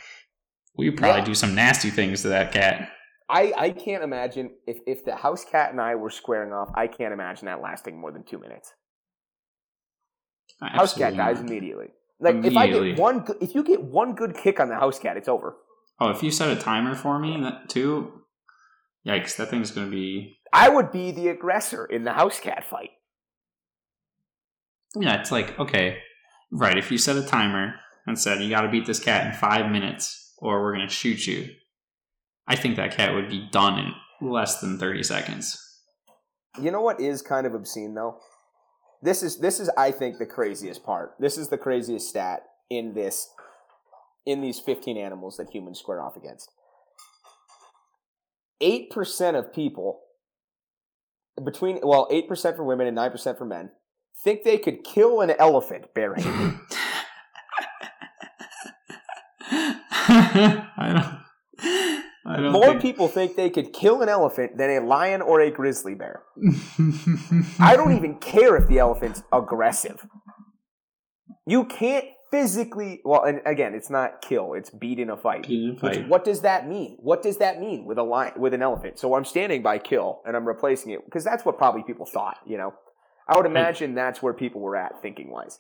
[0.77, 1.25] we probably Yeah.
[1.27, 2.91] do some nasty things to that cat.
[3.29, 6.89] I, I can't imagine if, if the house cat and I were squaring off, I
[6.89, 8.73] can't imagine that lasting more than two minutes.
[10.61, 11.49] House cat Absolutely dies not.
[11.49, 11.87] immediately.
[12.21, 15.17] Like if I get one, if you get one good kick on the house cat,
[15.17, 15.57] it's over.
[15.99, 18.13] Oh, if you set a timer for me, that too.
[19.07, 19.37] Yikes!
[19.37, 20.39] That thing's gonna be.
[20.53, 22.91] I would be the aggressor in the house cat fight.
[24.95, 25.99] Yeah, it's like okay,
[26.53, 26.77] right.
[26.77, 27.77] If you set a timer
[28.07, 31.27] and said you got to beat this cat in five minutes, or we're gonna shoot
[31.27, 31.49] you,
[32.47, 35.59] I think that cat would be done in less than thirty seconds.
[36.61, 38.19] You know what is kind of obscene though?
[39.03, 41.15] This is this is I think the craziest part.
[41.19, 43.31] This is the craziest stat in this
[44.27, 46.51] in these 15 animals that humans square off against.
[48.63, 50.03] 8% of people
[51.43, 53.71] between well, 8% for women and 9% for men
[54.23, 56.61] think they could kill an elephant barehanded.
[60.13, 61.20] I don't.
[62.41, 65.95] More think- people think they could kill an elephant than a lion or a grizzly
[65.95, 66.23] bear.
[67.59, 70.07] I don't even care if the elephant's aggressive.
[71.47, 73.01] You can't physically.
[73.05, 75.47] Well, and again, it's not kill; it's beat in a fight.
[75.49, 76.97] Beat in a Which- what does that mean?
[77.01, 78.99] What does that mean with a lion with an elephant?
[78.99, 82.39] So I'm standing by kill, and I'm replacing it because that's what probably people thought.
[82.47, 82.75] You know,
[83.29, 85.59] I would imagine that's where people were at thinking wise.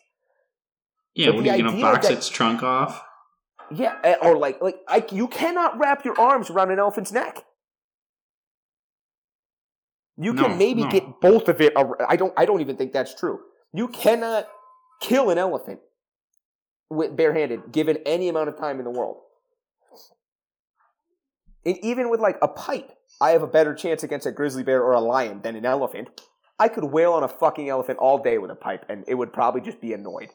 [1.14, 3.04] Yeah, But what are you gonna box that- its trunk off?
[3.72, 7.44] Yeah, eh, or like like I, you cannot wrap your arms around an elephant's neck.
[10.16, 10.90] You can No, maybe no.
[10.90, 11.72] get both of it.
[12.08, 12.32] I don't.
[12.36, 13.40] I don't even think that's true.
[13.72, 14.48] You cannot
[15.00, 15.80] kill an elephant
[16.90, 19.18] with barehanded, given any amount of time in the world.
[21.64, 22.90] And even with like a pipe,
[23.20, 26.08] I have a better chance against a grizzly bear or a lion than an elephant.
[26.58, 29.32] I could wail on a fucking elephant all day with a pipe, and it would
[29.32, 30.30] probably just be annoyed.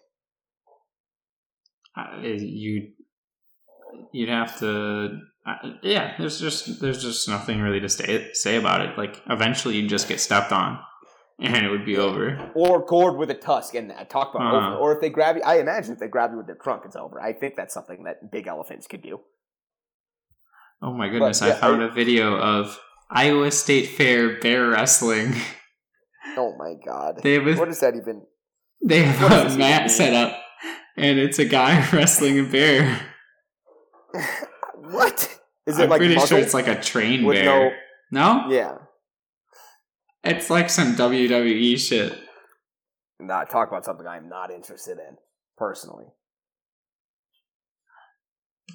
[1.96, 2.92] Uh, you
[4.12, 8.82] you'd have to uh, yeah there's just there's just nothing really to say say about
[8.82, 10.80] it like eventually you'd just get stepped on
[11.40, 14.68] and it would be over or gored with a tusk and uh, talk about Uh-huh.
[14.74, 14.78] over.
[14.78, 16.96] Or if they grab you, I imagine if they grab you with their trunk, it's
[16.96, 17.20] over.
[17.22, 19.20] I think that's something that big elephants could do.
[20.82, 25.34] oh my goodness yeah, i found I- a video of iowa state fair bear wrestling
[26.38, 27.22] Oh my god!
[27.24, 28.24] they have what a, does that even?
[28.84, 30.38] they have a mat set up
[30.98, 33.00] and it's a guy wrestling a bear
[34.76, 36.00] what is it i'm like?
[36.00, 37.76] pretty sure it's like a train with bear
[38.12, 38.78] no Yeah.
[40.24, 42.18] it's like some wwe shit
[43.20, 45.18] Not talk about something I'm not interested in
[45.58, 46.06] personally.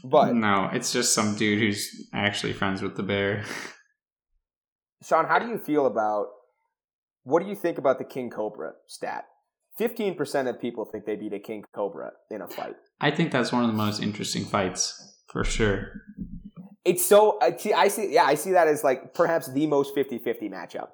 [0.05, 3.45] But no it's just some dude who's actually friends with the bear
[5.03, 6.27] Sean, how do you feel about?
[7.23, 9.25] What do you think about the king cobra stat?
[9.79, 12.77] Fifteen percent of people think they beat a king cobra in a fight.
[13.01, 16.03] I think that's one of the most interesting fights for sure.
[16.85, 17.73] It's so I see.
[17.73, 18.13] I see.
[18.13, 20.89] Yeah, I see that as like perhaps the most 50-50 matchup.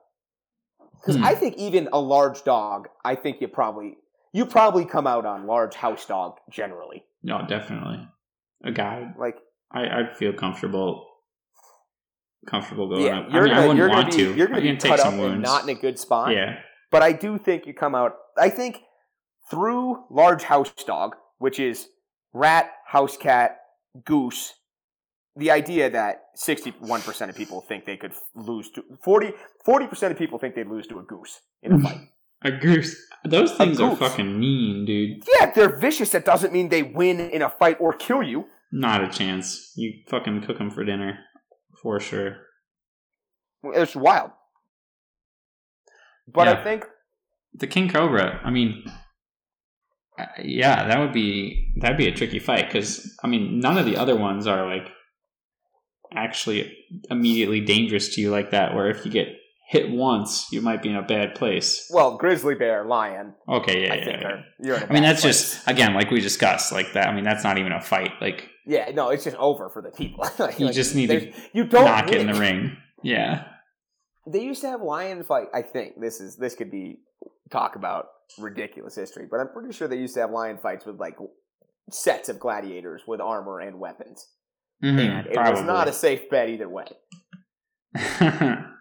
[1.00, 1.24] Because Hmm.
[1.24, 3.96] I think even a large dog, I think you probably
[4.32, 7.04] you probably come out on large house dog generally.
[7.22, 8.06] No, definitely.
[8.64, 9.36] A guy, Like
[9.70, 11.06] I, I'd feel comfortable,
[12.46, 13.26] comfortable going yeah, up.
[13.30, 14.34] I you're mean, gonna wouldn't you're want be to.
[14.34, 15.42] you're gonna be take cut up some and wounds.
[15.44, 16.32] not in a good spot.
[16.32, 16.56] yeah,
[16.90, 18.14] But I do think you come out.
[18.38, 18.82] I think
[19.50, 21.88] through large house dog, which is
[22.32, 23.58] rat, house cat,
[24.04, 24.54] goose.
[25.38, 29.32] The idea that 61% of people think they could lose to 40
[29.86, 31.98] percent of people think they'd lose to a goose in a fight.
[32.42, 32.96] a goose.
[33.24, 35.24] Those things are fucking mean, dude.
[35.38, 36.10] yeah, they're vicious.
[36.10, 38.46] That doesn't mean they win in a fight or kill you.
[38.72, 39.72] Not a chance.
[39.76, 41.18] You fucking cook them for dinner,
[41.82, 42.36] for sure.
[43.62, 44.30] It's wild.
[46.26, 46.52] But Yeah.
[46.54, 46.84] I think
[47.54, 48.40] The king cobra.
[48.44, 48.84] I mean,
[50.42, 53.96] yeah, that would be that'd be a tricky fight because I mean, none of the
[53.96, 54.88] other ones are like
[56.14, 56.72] actually
[57.10, 58.74] immediately dangerous to you like that.
[58.74, 59.28] Where if you get
[59.68, 61.88] hit once, you might be in a bad place.
[61.90, 63.34] well, grizzly bear, lion.
[63.48, 64.04] Okay, yeah, I yeah.
[64.04, 64.28] think yeah.
[64.28, 65.54] are you're I mean, that's place.
[65.54, 67.08] just again like we discussed, like that.
[67.08, 68.12] I mean, that's not even a fight.
[68.20, 68.90] Like yeah.
[68.92, 70.24] No, it's just over for the people.
[70.38, 72.76] Like- You like, just need to you don't knock it in the ring.
[73.02, 73.44] Yeah.
[74.28, 75.46] They used to have lion fight.
[75.54, 76.98] I think this is this could be
[77.50, 78.06] talk about
[78.38, 81.16] ridiculous history, but I'm pretty sure they used to have lion fights with like
[81.90, 84.28] sets of gladiators with armor and weapons,
[84.82, 86.88] Mhm, and it was not a safe bet either way.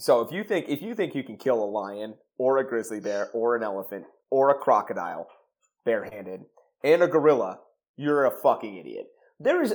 [0.00, 3.00] So if you think if you think you can kill a lion or a grizzly
[3.00, 5.28] bear or an elephant or a crocodile
[5.84, 6.40] barehanded
[6.82, 7.60] and a gorilla,
[7.96, 9.08] you're a fucking idiot.
[9.38, 9.74] There is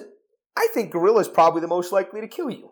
[0.58, 2.72] I think gorillas probably the most likely to kill you.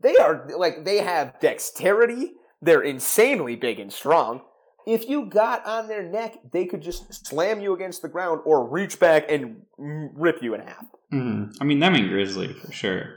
[0.00, 4.42] They are like they have dexterity, they're insanely big and strong.
[4.86, 8.68] If you got on their neck, they could just slam you against the ground or
[8.68, 10.86] reach back and rip you in half.
[11.12, 11.52] Mhm.
[11.60, 13.16] I mean, them and grizzly for sure.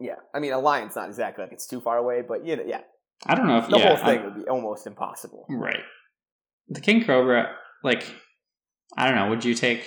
[0.00, 2.64] Yeah, I mean a lion's not exactly like it's too far away, but you know,
[2.66, 2.80] yeah,
[3.26, 5.46] I don't know if the yeah, whole thing I- would be almost impossible.
[5.48, 5.84] right.
[6.68, 8.04] the king cobra, like
[8.96, 9.84] I don't know, would you take?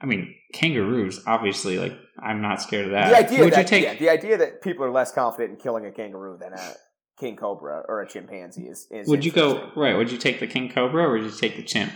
[0.00, 1.22] I mean, kangaroos.
[1.26, 3.08] Obviously, like I'm not scared of that.
[3.10, 3.84] The idea would that you take?
[3.84, 6.74] yeah, the idea that people are less confident in killing a kangaroo than a
[7.18, 8.86] king cobra or a chimpanzee is.
[8.90, 9.96] is would you go right?
[9.96, 11.92] Would you take the king cobra or would you take the chimp?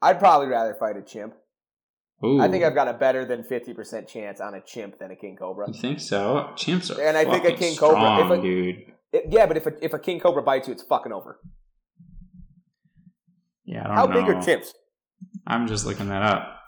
[0.00, 1.34] I'd probably rather fight a chimp.
[2.24, 5.10] Ooh, I think I've got a better than fifty percent chance on a chimp than
[5.10, 5.66] a king cobra.
[5.68, 6.50] You think so?
[6.54, 8.76] Chimps are And I think a king cobra- if a- dude.
[9.12, 11.38] It- yeah, but if a, if a king cobra bites you, it's fucking over.
[13.64, 14.14] Yeah, I don't How know.
[14.14, 14.68] big are chimps?
[15.46, 16.58] I'm just looking that up.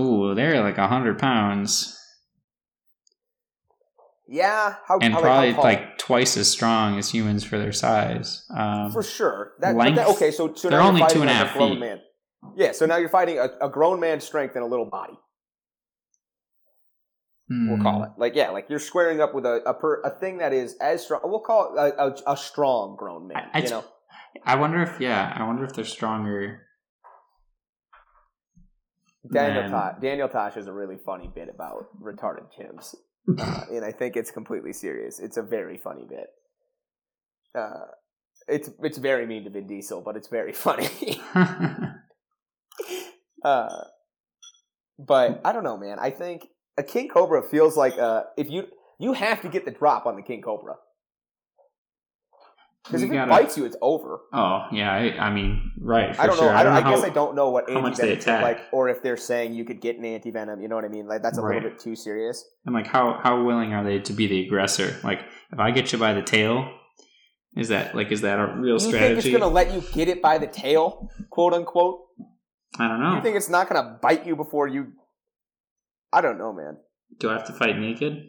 [0.00, 1.98] Ooh, they're like a hundred pounds,
[4.28, 8.44] Yeah, how and how, probably how like twice as strong as humans for their size.
[8.56, 9.52] Um, for sure.
[9.60, 11.80] That, length, that- okay, so, so they're only two and a grown feet.
[11.80, 12.00] Man.
[12.56, 15.18] Yeah, so now you're fighting a, a grown man's strength in a little body.
[17.48, 17.82] We'll hmm.
[17.82, 20.52] call it like yeah, like you're squaring up with a a, per, a thing that
[20.52, 21.20] is as strong.
[21.22, 23.36] We'll call it a, a, a strong grown man.
[23.52, 23.84] I- I you know,
[24.44, 26.62] I wonder if yeah, I wonder if they're stronger.
[29.32, 32.94] Daniel Tosh, Daniel Tosh has a really funny bit about retarded chimps,
[33.38, 35.18] uh, and I think it's completely serious.
[35.18, 36.26] It's a very funny bit.
[37.54, 37.86] Uh,
[38.48, 41.20] it's it's very mean to Vin Diesel, but it's very funny.
[43.44, 43.84] uh,
[44.98, 45.98] but I don't know, man.
[45.98, 46.48] I think
[46.78, 50.16] a king cobra feels like uh, if you you have to get the drop on
[50.16, 50.76] the king cobra
[52.86, 54.20] because if gotta- it bites you, it's over.
[54.32, 56.14] oh yeah, I, I mean, right.
[56.14, 56.46] For I don't sure.
[56.50, 56.56] know.
[56.56, 58.40] I, don't, I, know guess how- I don't know what how much they anti venom
[58.40, 58.42] attack.
[58.58, 60.60] like, or if they're saying you could get an anti venom.
[60.60, 61.06] You know what I mean?
[61.08, 61.54] Like that's a Right.
[61.56, 62.44] little bit too serious.
[62.64, 64.96] And like, how how willing are they to be the aggressor?
[65.04, 65.20] Like,
[65.52, 66.68] if I get you by the tail,
[67.56, 70.20] is that like is that a real You think it's gonna let you get it
[70.22, 72.00] by the tail, quote unquote?
[72.78, 73.16] I don't know.
[73.16, 74.92] You think it's not gonna bite you before you?
[76.12, 76.76] I don't know, man.
[77.18, 78.22] Do I have to fight naked?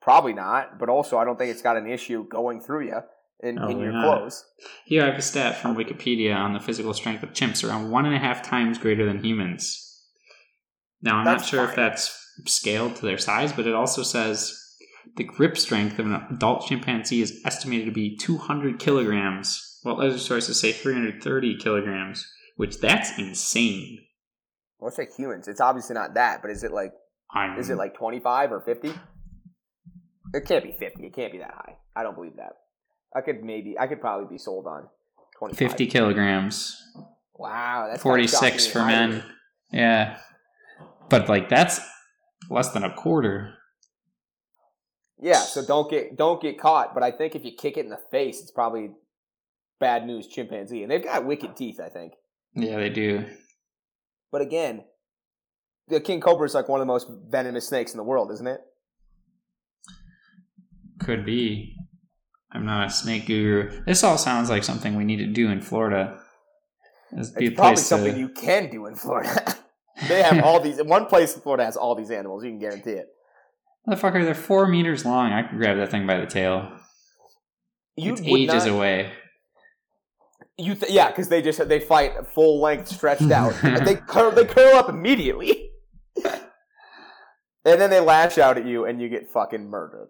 [0.00, 0.78] Probably not.
[0.78, 3.00] But also, I don't think it's got an issue going through you
[3.42, 4.18] in, in your not.
[4.18, 4.44] clothes.
[4.84, 8.06] Here I have a stat from Wikipedia on the physical strength of chimps, around one
[8.06, 9.86] and a half times greater than humans.
[11.02, 12.16] Now I'm not That's sure if that's
[12.46, 14.56] scaled to their size, but it also says
[15.16, 20.18] the grip strength of an adult chimpanzee is estimated to be 200 kilograms, while other
[20.18, 23.98] sources say 330 kilograms, which that's insane.
[24.78, 25.48] Well, it's like humans.
[25.48, 26.92] It's obviously not that, but is it like
[27.32, 28.92] I'm, is it like twenty five or fifty?
[30.34, 31.06] It can't be fifty.
[31.06, 31.76] It can't be that high.
[31.96, 32.52] I don't believe that.
[33.14, 33.78] I could maybe.
[33.78, 34.88] I could probably be sold on
[35.36, 36.82] twenty 50 kilograms?
[37.34, 39.24] Wow, that's kinda 46 for high men.
[39.72, 40.18] Yeah.
[41.08, 41.80] But like that's
[42.48, 43.54] less than a quarter.
[45.18, 46.94] Yeah, so don't get don't get caught.
[46.94, 48.90] But I think if you kick it in the face, it's probably
[49.78, 51.80] bad news chimpanzee, and they've got wicked teeth.
[51.80, 52.12] I think.
[52.54, 53.26] Yeah, they do.
[54.32, 54.84] But again,
[55.88, 58.46] the king cobra is like one of the most venomous snakes in the world, isn't
[58.46, 58.60] it?
[61.00, 61.76] Could be.
[62.52, 63.82] I'm not a snake guru.
[63.84, 66.20] This all sounds like something we need to do in Florida.
[67.12, 69.56] This be a It's probably something to, you can do in Florida.
[70.08, 70.82] they have all these.
[70.82, 72.44] One place in Florida has all these animals.
[72.44, 73.06] You can guarantee it.
[73.88, 75.32] Motherfucker, they're four meters long.
[75.32, 76.70] I can grab that thing by the tail.
[77.96, 79.12] You it's ages not- away.
[80.58, 83.54] You th- yeah, because they just they fight full length, stretched out.
[83.84, 85.70] They curl, they curl up immediately,
[86.24, 90.08] and then they lash out at you, and you get fucking murdered.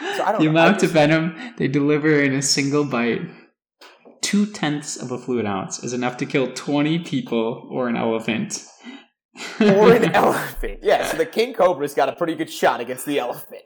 [0.00, 3.22] I don't the know, amount just- of venom they deliver in a single bite,
[4.20, 8.64] two tenths of a fluid ounce, is enough to kill 20 people or an elephant.
[9.60, 10.80] or an elephant.
[10.82, 13.62] Yeah, so the king cobra's got a pretty good shot against the elephant.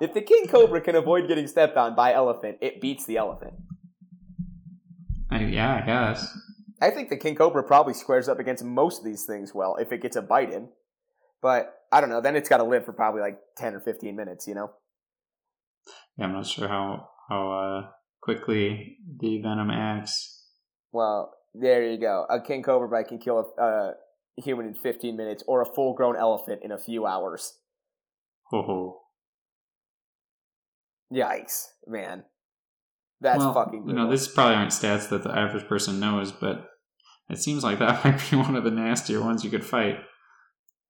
[0.00, 3.54] if the king cobra can avoid getting stepped on by elephant, it beats the elephant.
[5.30, 6.38] I, yeah, I guess.
[6.80, 9.90] I think the king cobra probably squares up against most of these things well if
[9.92, 10.68] it gets a bite in.
[11.42, 12.20] But I don't know.
[12.20, 14.46] Then it's got to live for probably like ten or fifteen minutes.
[14.46, 14.70] You know.
[16.16, 17.90] Yeah, I'm not sure how how uh,
[18.20, 20.44] quickly the venom acts.
[20.92, 22.26] Well, there you go.
[22.28, 23.92] A king cobra bite can kill a, a
[24.36, 27.58] human in fifteen minutes, or a full-grown elephant in a few hours.
[28.50, 29.00] Ho ho.
[31.12, 32.24] Yikes, man.
[33.20, 33.86] That's well, fucking.
[33.86, 34.10] You know, brutal.
[34.10, 36.68] this probably aren't stats that the average person knows, but
[37.28, 39.98] it seems like that might be one of the nastier ones you could fight.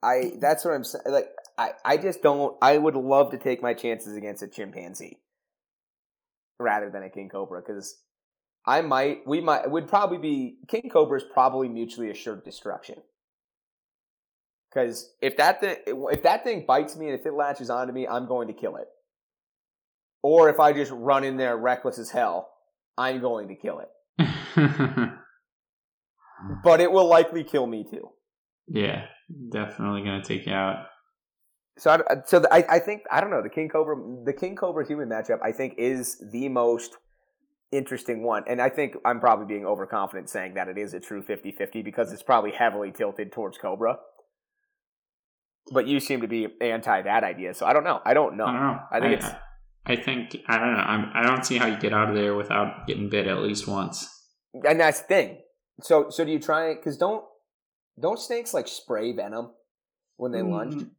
[0.02, 1.04] I that's what I'm saying.
[1.06, 2.56] Like I, I just don't.
[2.62, 5.18] I would love to take my chances against a chimpanzee
[6.58, 7.98] rather than a king cobra because
[8.66, 9.26] I might.
[9.26, 9.70] We might.
[9.70, 12.96] Would probably be king cobra is probably mutually assured destruction.
[14.70, 18.06] Because if that thing, if that thing bites me and if it latches onto me,
[18.06, 18.88] I'm going to kill it.
[20.22, 22.50] Or if I just run in there reckless as hell,
[22.98, 25.10] I'm going to kill it.
[26.62, 28.10] But it will likely kill me too.
[28.68, 29.06] Yeah,
[29.50, 30.86] definitely gonna take you out.
[31.78, 34.56] So, I, so the, I, I think I don't know the king cobra the king
[34.56, 35.38] cobra human matchup.
[35.42, 36.96] I think is the most
[37.70, 41.22] interesting one, and I think I'm probably being overconfident saying that it is a true
[41.22, 43.98] 50-50 because it's probably heavily tilted towards cobra.
[45.72, 48.00] But you seem to be anti that idea, so I don't know.
[48.04, 48.46] I don't know.
[48.46, 48.78] I don't know.
[48.92, 49.36] I think I, it's
[49.86, 50.78] I think I don't know.
[50.78, 53.68] I'm, I don't see how you get out of there without getting bit at least
[53.68, 54.08] once.
[54.64, 55.38] and that's the thing.
[55.82, 56.76] So so do you try it?
[56.76, 57.24] Because don't
[58.00, 59.50] don't snakes like spray venom
[60.16, 60.74] when they lunge?
[60.74, 60.90] Mm,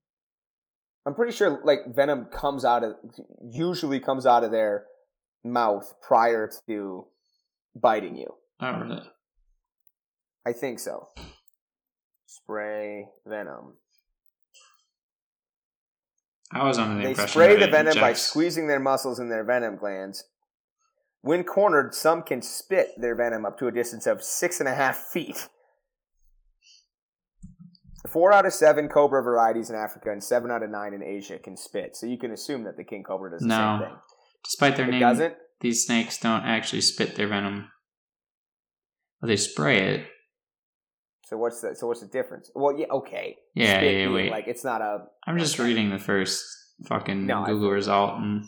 [1.06, 2.96] I'm pretty sure like venom comes out of
[3.52, 4.86] usually comes out of their
[5.44, 7.06] mouth prior to
[7.76, 8.34] biting you.
[8.60, 9.02] Oh, really?
[10.46, 11.10] I think so.
[12.26, 13.74] Spray venom.
[16.52, 19.44] I was under the They impression spray the venom by squeezing their muscles in their
[19.44, 20.24] venom glands.
[21.22, 24.74] When cornered, some can spit their venom up to a distance of six and a
[24.74, 25.50] half feet.
[28.08, 31.38] Four out of seven cobra varieties in Africa and seven out of nine in Asia
[31.40, 31.96] can spit.
[31.96, 33.80] So you can assume that the king cobra does the No.
[33.82, 33.98] same thing.
[34.44, 35.36] Despite their It name, doesn't.
[35.62, 37.70] these snakes don't actually spit their venom.
[39.22, 40.08] Well, they spray it.
[41.26, 42.50] So what's the so what's the difference?
[42.56, 43.38] Well, yeah, okay.
[43.54, 44.32] Yeah, Spit yeah, wait.
[44.32, 45.08] Like it's not a.
[45.26, 46.42] I'm just reading the first
[46.88, 48.46] fucking No, I- Google result, and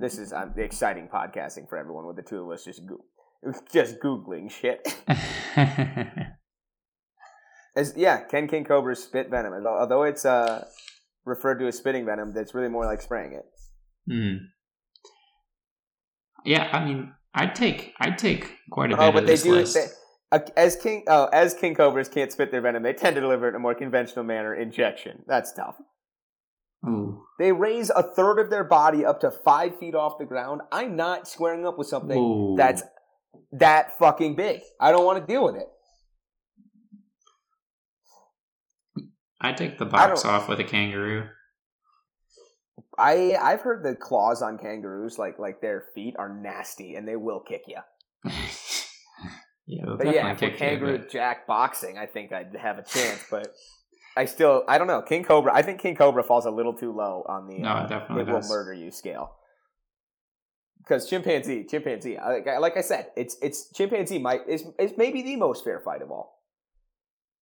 [0.00, 3.04] This is um, exciting podcasting for everyone with the two of us just go-
[3.72, 4.96] just googling shit.
[7.76, 9.52] As, yeah, Ken King Cobra's spit venom.
[9.52, 10.64] Although- Although it's uh,
[11.24, 13.44] referred to as spitting venom, that's really more like spraying it.
[14.08, 14.36] Hmm.
[16.44, 19.42] Yeah, I mean, I'd take I'd take quite a bit Oh, of but they this
[19.42, 19.74] do list.
[19.74, 19.86] they,
[20.30, 21.04] uh, as king.
[21.08, 23.58] Oh, as king cobras can't spit their venom, they tend to deliver it in a
[23.60, 25.22] more conventional manner, injection.
[25.26, 25.76] That's tough.
[26.86, 27.22] Ooh.
[27.38, 30.60] They raise a third of their body up to five feet off the ground.
[30.70, 32.54] I'm not squaring up with something Ooh.
[32.58, 32.82] that's
[33.52, 34.60] that fucking big.
[34.80, 35.68] I don't want to deal with it.
[39.40, 41.28] I'd take the box off with a kangaroo.
[42.96, 47.16] I I've heard the claws on kangaroos, like like their feet, are nasty and they
[47.16, 47.78] will kick you.
[49.66, 53.24] yeah, But yeah, you, kangaroo but- jack boxing, I think I'd have a chance.
[53.30, 53.48] But
[54.16, 55.02] I still, I don't know.
[55.02, 57.84] King Cobra, I think King Cobra falls a little too low on the No, uh,
[57.84, 59.34] it definitely it will murder you scale.
[60.84, 65.22] Because chimpanzee, chimpanzee, like, I- like I said, it's it's chimpanzee might is is maybe
[65.22, 66.42] the most fair fight of all.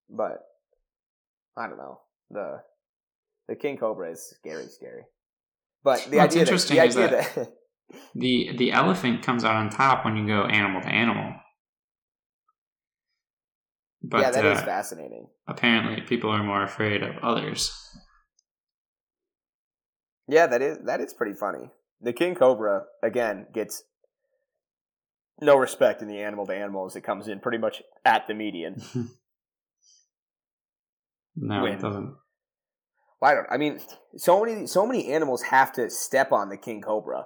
[0.09, 0.43] But
[1.57, 1.99] I don't know
[2.31, 2.61] the
[3.49, 5.03] the King Cobra is scary, scary.
[5.83, 7.53] But the What's idea interesting that, is the idea that,
[8.15, 11.33] The the elephant comes out on top when you go animal to animal.
[14.01, 15.27] But yeah, that is uh, fascinating.
[15.47, 17.71] apparently people are more afraid of others.
[20.27, 21.69] Yeah, that is that is pretty funny.
[22.03, 23.83] The king cobra again gets
[25.41, 28.33] no respect in the animal to animal as it comes in pretty much at the
[28.33, 28.81] median.
[31.35, 32.15] No, When- it doesn't.
[33.19, 33.47] Well, I don't.
[33.49, 33.79] I mean,
[34.17, 37.25] so many so many animals have to step on the king cobra.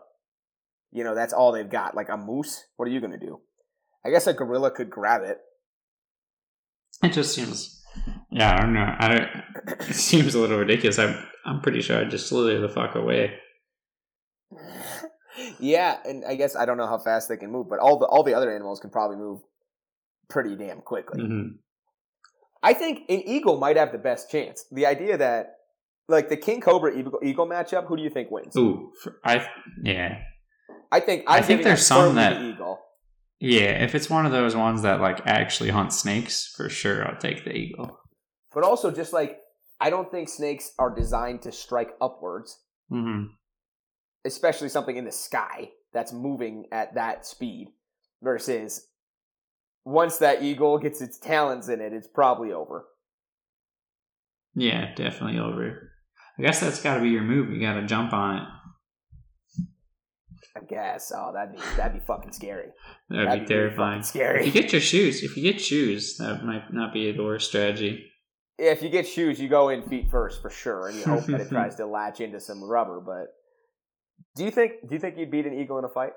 [0.92, 1.94] You know, that's all they've got.
[1.96, 3.42] Like a moose, what are you going to do?
[4.06, 5.40] I guess a gorilla could grab it.
[7.04, 7.84] It just seems.
[8.32, 8.96] Yeah, I don't know.
[8.98, 9.30] I don't,
[9.90, 11.00] it seems a little ridiculous.
[11.00, 13.34] I'm I'm pretty sure I'd just slither the fuck away.
[15.60, 18.06] yeah, and I guess I don't know how fast they can move, but all the
[18.06, 19.42] all the other animals can probably move
[20.30, 21.22] pretty damn quickly.
[21.26, 21.48] hmm
[22.64, 24.66] I think an eagle might have the best chance.
[24.72, 25.58] The idea that,
[26.10, 28.58] like the king cobra eagle, eagle matchup, who do you think wins?
[28.58, 28.92] Ooh,
[29.24, 29.48] I
[29.84, 30.22] yeah
[30.92, 32.80] I think I I'm think there's some that- eagle.
[33.40, 33.84] yeah.
[33.84, 37.44] If it's one of those ones that like actually hunt snakes, for sure I'll take
[37.46, 38.00] the eagle.
[38.54, 39.38] But also, just like
[39.80, 42.60] I don't think snakes are designed to strike upwards,
[42.90, 43.26] hmm
[44.28, 47.70] especially something in the sky that's moving at that speed.
[48.22, 48.88] Versus,
[49.86, 52.86] once that eagle gets its talons in it, it's probably over.
[54.56, 55.92] Yeah, definitely over.
[56.38, 57.52] I guess that's got to be your move.
[57.52, 58.44] You got to jump on it.
[60.56, 61.12] I guess.
[61.16, 62.70] Oh, that'd be that'd be fucking scary.
[63.10, 64.02] That'd, That'd be really terrifying.
[64.04, 64.40] scary.
[64.40, 67.50] If you get your shoes, if you get shoes, that might not be a worst
[67.50, 68.04] strategy.
[68.58, 71.42] if you get shoes, you go in feet first for sure, and you hope that
[71.42, 73.00] it tries to latch into some rubber.
[73.00, 73.28] But
[74.38, 76.14] do you think do you think you'd beat an eagle in a fight?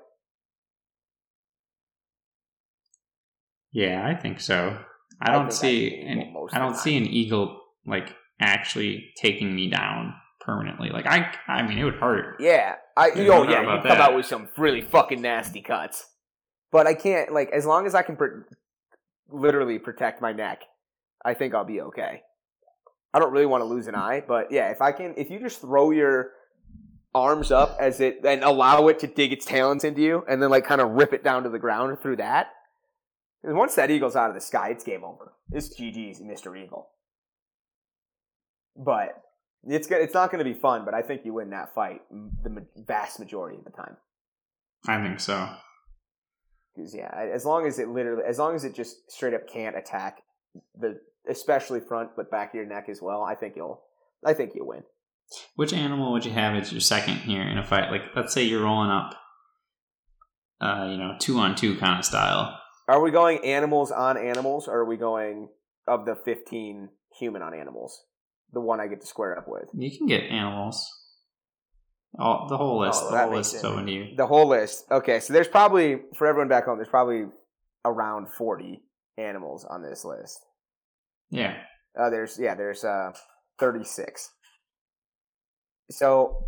[3.73, 4.77] Yeah, I think so.
[5.21, 9.69] I I don't see I'd an I don't see an eagle like actually taking me
[9.69, 10.89] down permanently.
[10.89, 12.35] Like I, I mean, it would hurt.
[12.39, 14.01] Yeah, I I oh yeah, you come that.
[14.01, 16.05] out with some really fucking nasty cuts.
[16.71, 18.45] But I can't like as long as I can pr-
[19.29, 20.61] literally protect my neck,
[21.25, 22.21] I think I'll be okay.
[23.13, 25.39] I don't really want to lose an eye, but yeah, if I can, if you
[25.39, 26.31] just throw your
[27.13, 30.49] arms up as it and allow it to dig its talons into you, and then
[30.49, 32.47] like kind of rip it down to the ground through that,
[33.43, 35.33] 'Cause once that eagle's out of the sky, it's game over.
[35.51, 36.55] It's GG's, Mr.
[36.57, 36.91] Eagle.
[38.75, 39.21] But
[39.63, 40.85] it's go- it's not going to be fun.
[40.85, 43.97] But I think you win that fight the vast majority of the time.
[44.87, 45.49] I think so.
[46.75, 49.75] Because yeah, as long as it literally, as long as it just straight up can't
[49.75, 50.21] attack
[50.75, 53.83] the, especially front but back of your neck as well, I think you'll,
[54.23, 54.83] I think you'll win.
[55.55, 57.91] Which animal would you have as your second here in a fight?
[57.91, 59.15] Like, let's say you're rolling up,
[60.59, 62.59] uh, you know, two on two kind of style.
[62.87, 65.49] Are we going animals on animals, or are we going
[65.87, 68.03] of the fifteen human on animals?
[68.51, 69.69] The one I get to square up with.
[69.73, 70.85] You can get animals.
[72.19, 73.01] All the whole list.
[73.03, 73.71] Oh, the whole list is sense.
[73.71, 74.15] open to you.
[74.17, 74.85] The whole list.
[74.91, 77.25] Okay, so there's probably for everyone back home, there's probably
[77.85, 78.81] around forty
[79.17, 80.45] animals on this list.
[81.29, 81.55] Yeah.
[81.97, 83.11] Uh, there's yeah, there's uh,
[83.59, 84.31] 36.
[85.91, 86.45] So,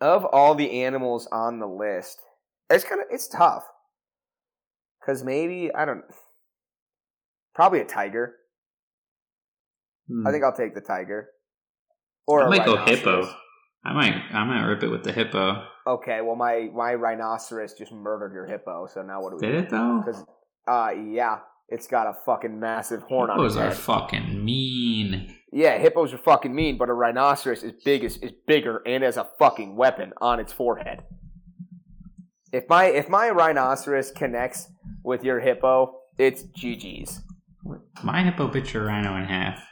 [0.00, 2.20] of all the animals on the list,
[2.70, 3.64] it's kind of it's tough
[5.00, 6.04] because maybe I don't.
[7.54, 8.34] Probably a tiger.
[10.26, 11.30] I think I'll take the tiger.
[12.26, 13.28] Or I I a might go hippo.
[13.84, 14.14] I might.
[14.32, 15.64] I might rip it with the hippo.
[15.86, 19.46] Okay, well my my rhinoceros just murdered your hippo, so now what do we?
[19.46, 20.02] Did it though?
[20.04, 20.24] Because
[20.66, 21.38] uh yeah,
[21.68, 25.34] it's got a fucking massive horn on its Hippos are fucking mean.
[25.56, 29.16] Yeah, hippos are fucking mean, but a rhinoceros is big is, is bigger and has
[29.16, 31.02] a fucking weapon on its forehead.
[32.52, 34.68] If my if my rhinoceros connects
[35.02, 37.22] with your hippo, it's GG's.
[38.04, 39.62] My hippo bit your rhino in half.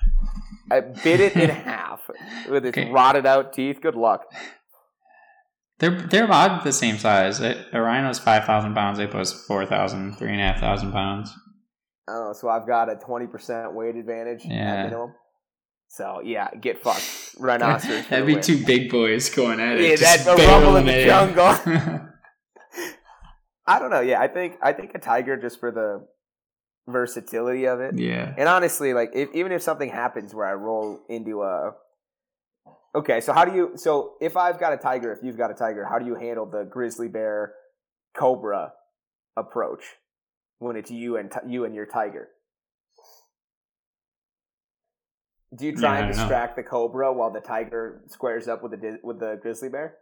[0.70, 2.00] I bit it in half
[2.48, 2.90] with its Okay.
[2.90, 3.82] rotted out teeth.
[3.82, 4.22] Good luck.
[5.80, 7.40] They're they're about the same size.
[7.42, 8.98] A a rhino's five thousand pounds.
[8.98, 11.30] A hippo's four thousand, three and a half thousand pounds.
[12.08, 14.88] Oh, so I've got a twenty percent weight advantage Yeah.
[15.94, 18.06] So yeah, get fucked, rhinoceros.
[18.08, 18.42] That'd be win.
[18.42, 19.90] two big boys going at it.
[19.90, 21.44] Yeah, just a rumble in the jungle.
[23.66, 24.00] I don't know.
[24.00, 26.04] Yeah, I think I think a tiger just for the
[26.88, 27.96] versatility of it.
[27.96, 28.34] yeah.
[28.36, 31.74] And honestly, like if, even if something happens where I roll into a
[32.96, 35.54] Okay, so how do you so if I've got a tiger, if you've got a
[35.54, 37.54] tiger, how do you handle the grizzly bear
[38.16, 38.72] cobra
[39.36, 39.84] approach
[40.58, 42.30] when it's you and ti- you and your tiger?
[45.54, 48.98] Do you try I and distract the cobra while the tiger squares up with the
[49.02, 49.96] with the grizzly bear?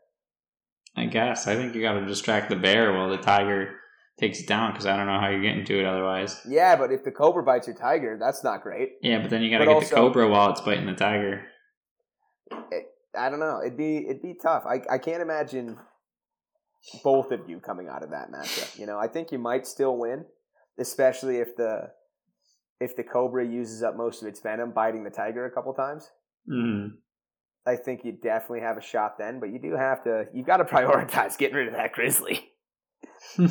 [0.96, 1.46] I guess.
[1.46, 3.76] I think you got to distract the bear while the tiger
[4.18, 6.40] takes it down because I don't know how you get into it otherwise.
[6.46, 8.92] Yeah, but if the cobra bites your tiger, that's not great.
[9.02, 11.42] Yeah, but then you got to get also- the cobra while it's biting the tiger.
[13.18, 13.60] I don't know.
[13.60, 14.64] It'd be it'd be tough.
[14.66, 15.78] I I can't imagine
[17.04, 18.78] both of you coming out of that matchup.
[18.78, 20.24] You know, I think you might still win,
[20.78, 21.90] especially if the
[22.82, 26.10] if the cobra uses up most of its venom biting the tiger a couple times.
[26.50, 26.94] Mm.
[27.64, 30.56] I think you definitely have a shot then, but you do have to you've got
[30.56, 32.50] to prioritize getting rid of that grizzly.
[33.38, 33.44] I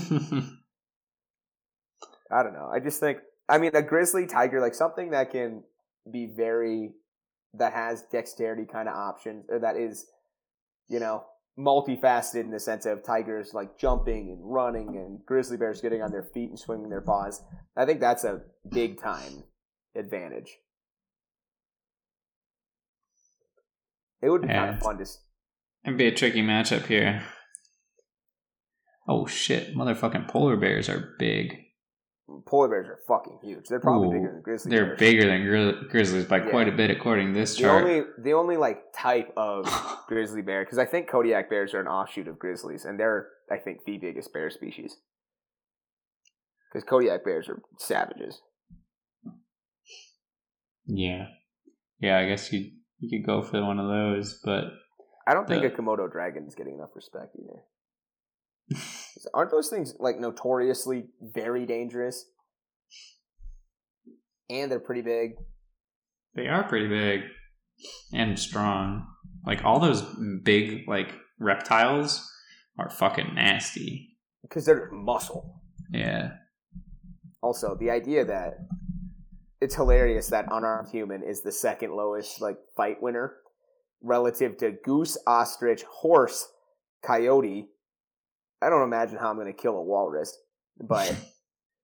[2.44, 2.70] don't know.
[2.74, 5.64] I just think I mean a grizzly tiger like something that can
[6.12, 6.92] be very
[7.54, 10.06] that has dexterity kind of options or that is
[10.88, 11.24] you know
[11.58, 16.12] multifaceted in the sense of tigers like jumping and running and grizzly bears getting on
[16.12, 17.44] their feet and swinging their paws.
[17.76, 19.44] I think that's a big time
[19.96, 20.58] advantage.
[24.22, 25.06] It would be kind of fun to
[25.84, 27.24] It'd be a tricky matchup here.
[29.08, 29.76] Oh shit!
[29.76, 31.58] Motherfucking polar bears are big.
[32.46, 33.66] Polar bears are fucking huge.
[33.68, 35.00] They're probably Ooh, bigger than grizzly They're bears.
[35.00, 36.50] bigger than gri- grizzlies by Yeah.
[36.50, 37.84] quite a bit, according to this The chart.
[37.84, 39.66] only the only like type of
[40.08, 43.58] grizzly bear because I think Kodiak bears are an offshoot of grizzlies, and they're I
[43.58, 44.98] think the biggest bear species.
[46.72, 48.42] Because Kodiak bears are savages.
[50.86, 51.26] yeah,
[52.00, 52.18] yeah.
[52.18, 54.66] I guess you you could go for one of those, but
[55.28, 58.80] I don't think a Komodo dragon is getting enough respect either.
[59.34, 62.26] Aren't those things like notoriously very dangerous?
[64.50, 65.32] And they're pretty big.
[66.36, 67.22] they are pretty big
[68.14, 69.08] and strong.
[69.46, 70.04] Like all those
[70.44, 72.30] big like reptiles
[72.78, 74.18] are fucking nasty.
[74.42, 75.62] Because they're muscle.
[75.92, 76.32] Yeah.
[77.42, 78.54] Also, the idea that
[79.62, 83.36] it's hilarious that unarmed human is the second lowest like fight winner
[84.02, 86.48] relative to goose, ostrich, horse,
[87.04, 87.68] coyote.
[88.62, 90.38] I don't imagine how I'm going to kill a walrus,
[90.80, 91.16] but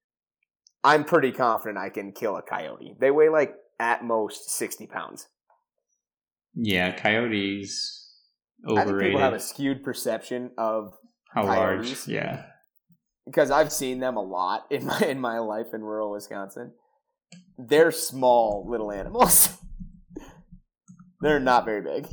[0.84, 2.96] I'm pretty confident I can kill a coyote.
[3.00, 5.28] They weigh like at most 60 pounds.
[6.54, 8.12] Yeah, coyotes
[8.64, 9.08] I think overrated.
[9.12, 10.94] people have a skewed perception of
[11.34, 11.82] How large?
[11.84, 12.08] coyotes.
[12.08, 12.44] Yeah.
[13.26, 16.74] because I've seen them a lot in my in my life in rural Wisconsin.
[17.58, 19.50] They're small little animals.
[21.22, 22.08] They're not very big.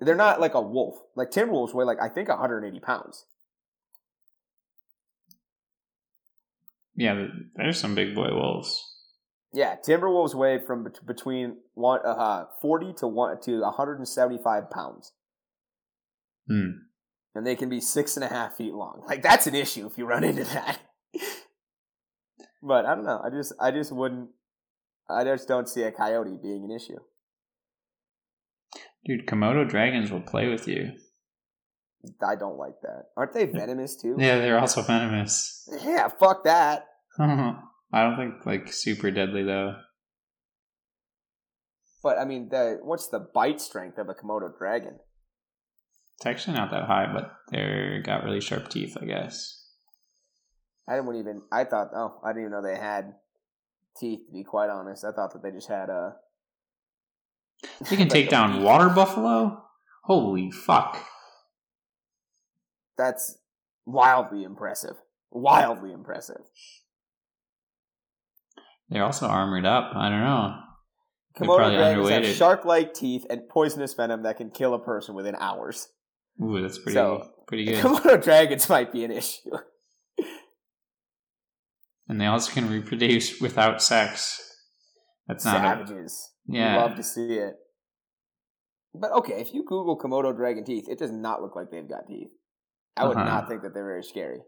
[0.00, 0.96] They're not like a wolf.
[1.16, 3.26] Like timber wolves weigh like I think 180 pounds.
[6.96, 7.26] Yeah,
[7.56, 8.94] there's some big boy wolves.
[9.54, 15.12] Yeah, Timberwolves weigh from between one uh, to one to one seventy five pounds,
[16.48, 16.70] Hmm.
[17.36, 19.04] and they can be six and a half feet long.
[19.06, 20.80] Like that's an issue if you run into that.
[22.62, 23.20] but I don't know.
[23.24, 24.30] I just I just wouldn't.
[25.08, 26.98] I just don't see a coyote being an issue.
[29.06, 30.92] Dude, Komodo dragons will play with you.
[32.26, 33.04] I don't like that.
[33.16, 34.16] Aren't they venomous too?
[34.18, 35.68] Yeah, they're also venomous.
[35.84, 36.86] Yeah, fuck that.
[37.18, 37.54] Uh-huh.
[37.92, 39.76] I don't think like super deadly though.
[42.02, 44.98] But I mean, the what's the bite strength of a Komodo dragon?
[46.16, 49.64] It's actually not that high, but they got really sharp teeth, I guess.
[50.88, 51.42] I didn't even.
[51.50, 51.90] I thought.
[51.94, 53.14] Oh, I didn't even know they had
[53.98, 54.20] teeth.
[54.26, 56.16] To be quite honest, I thought that they just had a.
[57.88, 59.62] They can take down water buffalo.
[60.04, 61.02] Holy fuck!
[62.96, 63.38] That's
[63.86, 64.96] wildly impressive.
[65.30, 66.42] Wildly impressive.
[68.88, 69.92] They're also armored up.
[69.94, 70.54] I don't know.
[71.38, 75.88] Komodo dragons have shark-like teeth and poisonous venom that can kill a person within hours.
[76.42, 77.82] Ooh, that's pretty So, pretty good.
[77.84, 79.50] Komodo dragons might be an issue.
[82.06, 84.38] And they also can reproduce without sex.
[85.26, 86.32] That's not a, Savages.
[86.46, 86.76] yeah.
[86.76, 87.54] Love to see it.
[88.94, 92.06] But okay, if you Google Komodo dragon teeth, it does not look like they've got
[92.06, 92.28] teeth.
[92.96, 93.24] I would Uh-huh.
[93.24, 94.40] not think that they're very scary.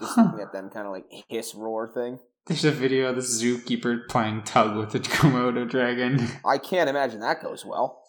[0.00, 2.18] Just looking at them kind of like hiss roar thing.
[2.46, 6.26] There's a video of this zookeeper playing tug with a Komodo dragon.
[6.44, 8.02] I can't imagine that goes well.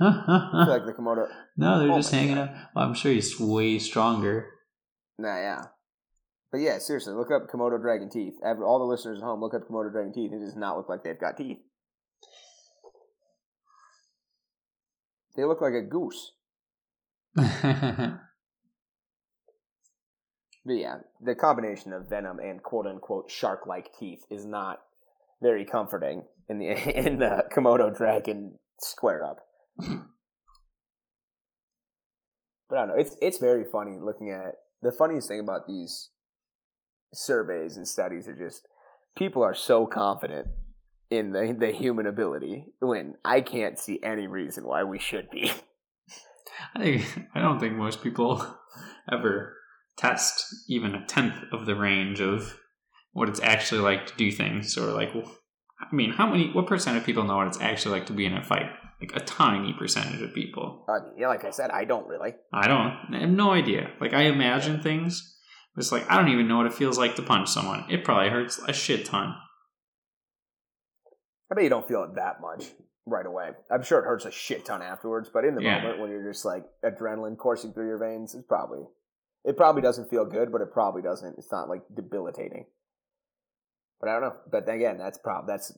[0.00, 1.26] I feel like the Komodo.
[1.56, 2.48] no, they're Oh just hanging God.
[2.50, 2.54] up.
[2.76, 4.50] Well, I'm sure he's way stronger.
[5.18, 5.62] Nah, yeah.
[6.52, 8.34] But yeah, seriously, look up Komodo dragon teeth.
[8.44, 10.30] All the listeners at home, look up Komodo dragon teeth.
[10.32, 11.58] It does not look like they've got teeth.
[15.36, 16.32] They look like a goose.
[20.64, 24.80] But yeah, the combination of venom and quote unquote shark like teeth is not
[25.42, 26.68] very comforting in the
[27.06, 29.38] in the Komodo dragon square up.
[29.78, 29.88] but
[32.72, 32.94] I don't know.
[32.96, 36.10] It's it's very funny looking at the funniest thing about these
[37.12, 38.66] surveys and studies are just
[39.16, 40.48] people are so confident
[41.10, 45.52] in the the human ability when I can't see any reason why we should be.
[46.74, 47.04] I
[47.34, 48.44] I don't think most people
[49.12, 49.56] ever
[49.96, 52.58] test even a tenth of the range of
[53.12, 55.10] what it's actually like to do things, or like,
[55.80, 56.50] I mean, how many?
[56.52, 58.70] What percent of people know what it's actually like to be in a fight?
[59.00, 60.84] Like a tiny percentage of people.
[60.88, 62.34] Mean, yeah, like I said, I don't really.
[62.52, 63.14] I don't.
[63.14, 63.90] I have no idea.
[64.00, 65.30] Like I imagine things.
[65.76, 67.84] It's like I don't even know what it feels like to punch someone.
[67.90, 69.34] It probably hurts a shit ton.
[71.50, 72.66] I bet you don't feel it that much
[73.06, 73.50] right away.
[73.70, 75.82] I'm sure it hurts a shit ton afterwards, but in the Yeah.
[75.82, 78.84] moment when you're just like adrenaline coursing through your veins, it's probably
[79.44, 81.34] it probably doesn't feel good, but it probably doesn't.
[81.38, 82.66] It's not like debilitating.
[84.00, 84.36] But I don't know.
[84.50, 85.72] But again, that's prob that's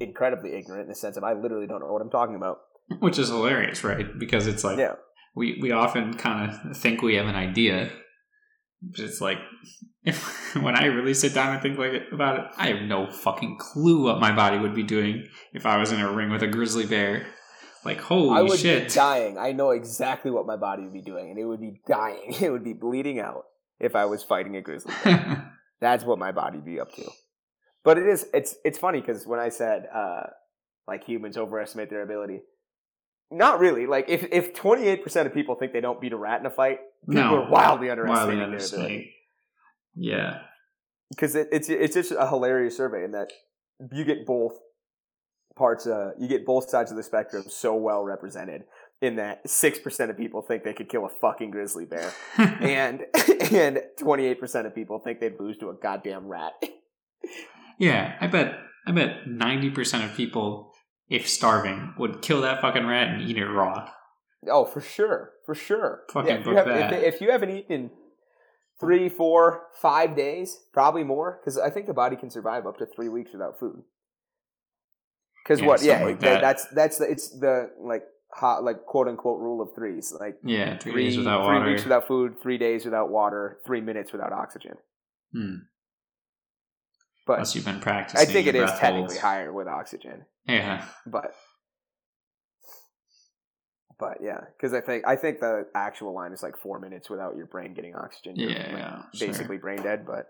[0.00, 2.58] incredibly ignorant in the sense of I literally don't know what I'm talking about.
[3.00, 4.06] Which is hilarious, right?
[4.18, 4.94] Because it's like Yeah.
[5.34, 7.90] we we often kind of think we have an idea,
[8.82, 9.38] but it's like
[10.04, 13.58] if, when I really sit down and think like about it, I have no fucking
[13.58, 16.46] clue what my body would be doing if I was in a ring with a
[16.48, 17.26] grizzly bear.
[17.86, 18.88] Like holy I would shit!
[18.88, 19.38] be dying.
[19.38, 22.34] I know exactly what my body would be doing, and it would be dying.
[22.40, 23.44] It would be bleeding out
[23.80, 25.52] if I was fighting a grizzly bear.
[25.80, 27.04] That's what my body'd be up to.
[27.84, 30.24] But it is it's it's funny because when I said uh,
[30.88, 32.40] like humans overestimate their ability,
[33.30, 33.86] not really.
[33.86, 36.46] Like if if twenty eight percent of people think they don't beat a rat in
[36.46, 37.42] a fight, people No.
[37.44, 39.14] are wildly underestimating Wildly their ability.
[39.94, 40.38] Yeah,
[41.10, 43.30] Because it, it's it's just a hilarious survey in that
[43.92, 44.52] you get both
[45.56, 45.86] parts.
[45.86, 48.64] Uh, you get both sides of the spectrum so well represented.
[49.02, 53.02] In that six percent of people think they could kill a fucking grizzly bear, and
[53.52, 56.52] and twenty eight percent of people think they'd lose to a goddamn rat.
[57.78, 58.16] yeah.
[58.20, 58.54] I bet
[58.86, 60.72] I bet ninety percent of people,
[61.10, 63.90] if starving, would kill that fucking rat and eat it raw.
[64.48, 66.04] Oh, for sure, for sure.
[66.10, 67.02] Fucking yeah, if you, book have, if, that.
[67.02, 67.90] if you haven't eaten in
[68.80, 72.86] three, four, five days, probably more, because I think the body can survive up to
[72.86, 73.82] three weeks without food.
[75.46, 75.82] Because Yeah, what?
[75.82, 76.40] Yeah, like that- that.
[76.40, 78.02] that's that's the, it's the like
[78.32, 81.70] hot like quote unquote rule of threes, like Yeah, three, three days without three water.
[81.70, 84.74] weeks without food, three days without water, three minutes without oxygen.
[85.32, 85.54] Hmm.
[87.28, 89.18] But Unless you've been practicing, I think it is technically holds.
[89.18, 90.26] higher with oxygen.
[90.46, 90.84] Yeah.
[91.06, 91.34] but
[93.98, 97.36] but yeah, because I think I think the actual line is like four minutes without
[97.36, 98.36] your brain getting oxygen.
[98.36, 99.28] You're, Yeah, like, yeah, sure.
[99.28, 100.04] basically brain dead.
[100.06, 100.28] But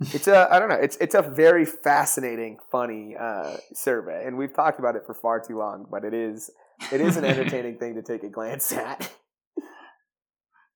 [0.00, 0.74] it's a I don't know.
[0.76, 5.40] It's it's a very fascinating, funny uh, survey, and we've talked about it for far
[5.40, 5.86] too long.
[5.90, 6.50] But it is
[6.92, 9.10] it is an entertaining thing to take a glance at.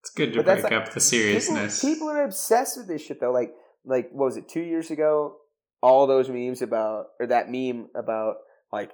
[0.01, 1.81] It's good to But break like- up the seriousness.
[1.81, 3.33] People, people are obsessed with this shit though.
[3.33, 3.53] Like
[3.85, 5.37] like what was it two years ago?
[5.83, 8.37] All those memes about or that meme about
[8.73, 8.91] like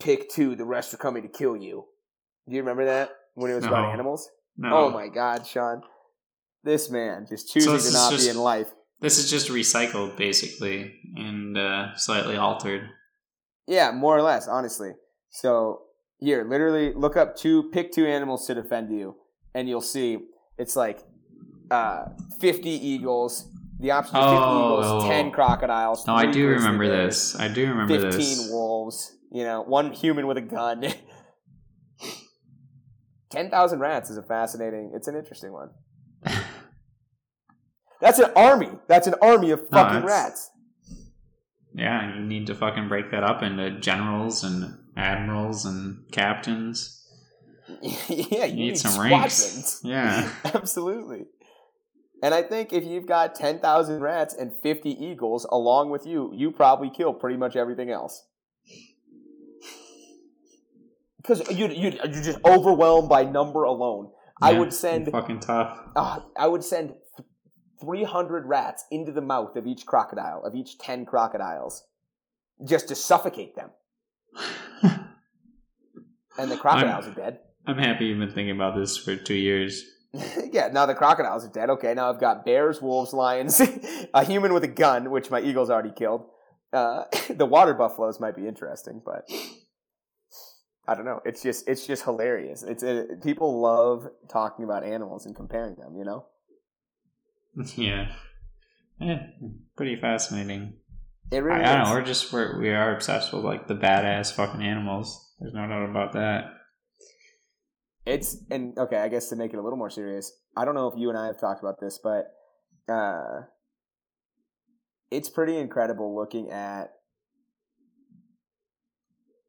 [0.00, 1.84] pick two, the rest are coming to kill you.
[2.48, 4.28] Do you remember that when it was about animals?
[4.56, 4.74] No.
[4.76, 5.82] Oh my god, Sean,
[6.64, 8.68] this man just choosing this to not just- be in life.
[9.02, 12.88] This is just recycled, basically, and uh, slightly altered.
[13.66, 14.92] Yeah, more or less, honestly.
[15.30, 15.82] So
[16.18, 19.16] here, literally look up two pick two animals to defend you,
[19.54, 20.18] and you'll see
[20.56, 21.00] it's like
[21.70, 22.04] uh,
[22.40, 23.48] fifty eagles.
[23.80, 24.78] The option is fifty Oh.
[24.80, 26.06] eagles, ten crocodiles.
[26.06, 27.34] No, I do remember this.
[27.38, 28.48] I do remember Fifteen this.
[28.50, 29.16] wolves.
[29.32, 30.84] You know, one human with a gun.
[33.30, 34.92] Ten thousand rats is a fascinating.
[34.94, 35.70] It's an interesting one.
[38.02, 38.68] That's an army.
[38.88, 40.50] That's an army of fucking that's- rats.
[41.74, 47.02] Yeah, you need to fucking break that up into generals and admirals and captains.
[47.80, 49.80] yeah, you, You need some ranks.
[49.82, 50.30] Yeah.
[50.44, 51.24] Absolutely.
[52.22, 56.50] And I think if you've got 10,000 rats and 50 eagles along with you, you
[56.50, 58.26] probably kill pretty much everything else.
[61.16, 64.10] Because you, you, you're just overwhelmed by number alone.
[64.42, 65.78] I would send fucking tough.
[65.94, 66.94] uh, I would send
[67.82, 71.84] 300 rats into the mouth of each crocodile, of each 10 crocodiles,
[72.64, 73.70] just to suffocate them.
[76.38, 77.40] And the crocodiles are dead.
[77.66, 79.84] I'm happy you've been thinking about this for two years.
[80.52, 81.70] yeah, now the crocodiles are dead.
[81.70, 83.60] Okay, now I've got bears, wolves, lions,
[84.14, 86.24] a human with a gun, which my eagle's already killed.
[86.72, 89.28] Uh, the water buffaloes might be interesting, but
[90.88, 91.20] I don't know.
[91.24, 92.62] It's just it's just hilarious.
[92.62, 95.96] It's a, people love talking about animals and comparing them.
[95.96, 96.26] You know,
[97.76, 98.12] yeah.
[99.00, 99.26] Yeah,
[99.76, 100.74] pretty fascinating.
[101.30, 101.94] it I, really I don't know.
[101.94, 105.32] We're just we're, we are obsessed with like the badass fucking animals.
[105.40, 106.52] There's no doubt about that.
[108.06, 110.88] It's and okay, I guess to make it a little more serious, I don't know
[110.88, 112.32] if you and I have talked about this, but
[112.88, 113.42] uh
[115.10, 116.92] it's pretty incredible looking at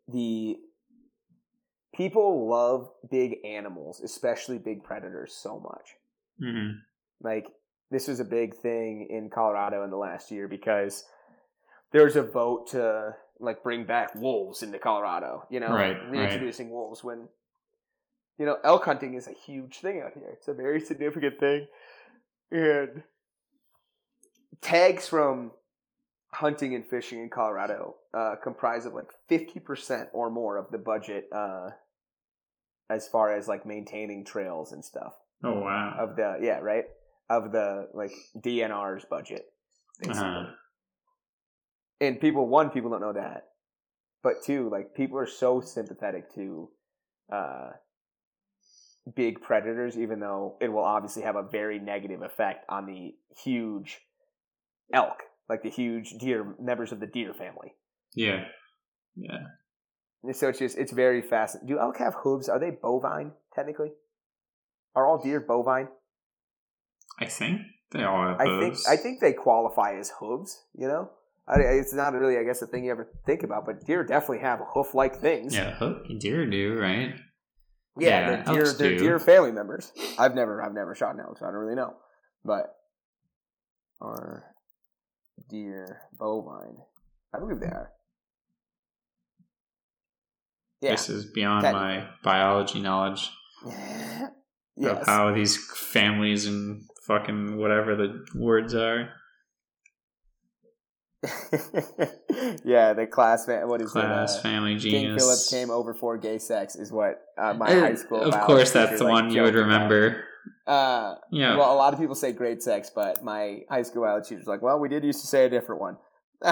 [0.08, 0.58] the
[1.96, 5.96] people love big animals, especially big predators so much.
[6.40, 6.72] hmm
[7.22, 7.48] Like
[7.94, 11.06] this was a big thing in Colorado in the last year because
[11.92, 16.72] there was a vote to like bring back wolves into Colorado, you know, Right, reintroducing
[16.72, 17.28] wolves when
[18.40, 20.30] you know elk hunting is a huge thing out here.
[20.34, 21.68] It's a very significant thing,
[22.52, 23.04] and
[24.62, 25.52] tags from
[26.32, 30.80] hunting and fishing in Colorado uh, comprise of like fifty percent or more of the
[30.80, 31.70] budget uh,
[32.90, 35.14] as far as like maintaining trails and stuff.
[35.44, 35.96] Oh wow.
[36.00, 36.86] of the yeah right
[37.30, 39.46] of the like DNR's budget.
[40.08, 40.46] Uh-huh.
[42.02, 43.46] And people one people don't know that,
[44.22, 46.70] but two like people are so sympathetic to
[47.32, 47.70] uh,
[49.16, 53.14] big predators, even though it will obviously have a very negative effect on the
[53.44, 54.00] huge
[54.94, 57.74] elk, like the huge deer members of the deer family.
[58.16, 58.46] Yeah.
[59.16, 59.38] Yeah.
[60.24, 61.68] And so it's just it's very fascinating.
[61.76, 62.50] Do elk have hooves?
[62.50, 63.92] Are they bovine technically?
[64.96, 65.88] Are all deer bovine?
[67.20, 67.62] I think
[67.92, 68.78] they all have I think.
[68.90, 70.64] I think they qualify as hooves.
[70.76, 71.10] You know,
[71.48, 73.66] I, it's not really, I guess, a thing you ever think about.
[73.66, 75.56] But deer definitely have hoof-like things.
[75.56, 77.14] Yeah, hook deer do right.
[77.98, 79.92] yeah, yeah, they're deer, they're deer family members.
[80.18, 81.94] I've never, I've never shot an elk, so I don't really know.
[82.44, 82.74] But
[84.02, 84.44] are
[85.50, 86.78] deer bovine?
[87.34, 87.92] I believe they are.
[90.82, 90.92] Yeah.
[90.92, 93.32] This is beyond That- my biology knowledge
[93.66, 94.30] yes.
[94.86, 99.10] of how these families and fucking whatever the words are.
[102.66, 103.46] yeah, the class.
[103.46, 104.02] fa- What is that?
[104.06, 104.40] Class, it?
[104.40, 105.22] Uh, family, King genus.
[105.24, 108.22] Phillips came over for gay sex is what uh, my Eh, high school.
[108.22, 110.26] Of course, that's teacher, the like, one you would remember.
[110.68, 111.56] Uh, Yeah.
[111.58, 114.62] Well, a lot of people say great sex, but my high school biology teacher's like,
[114.62, 115.98] well, we did used to say a different one.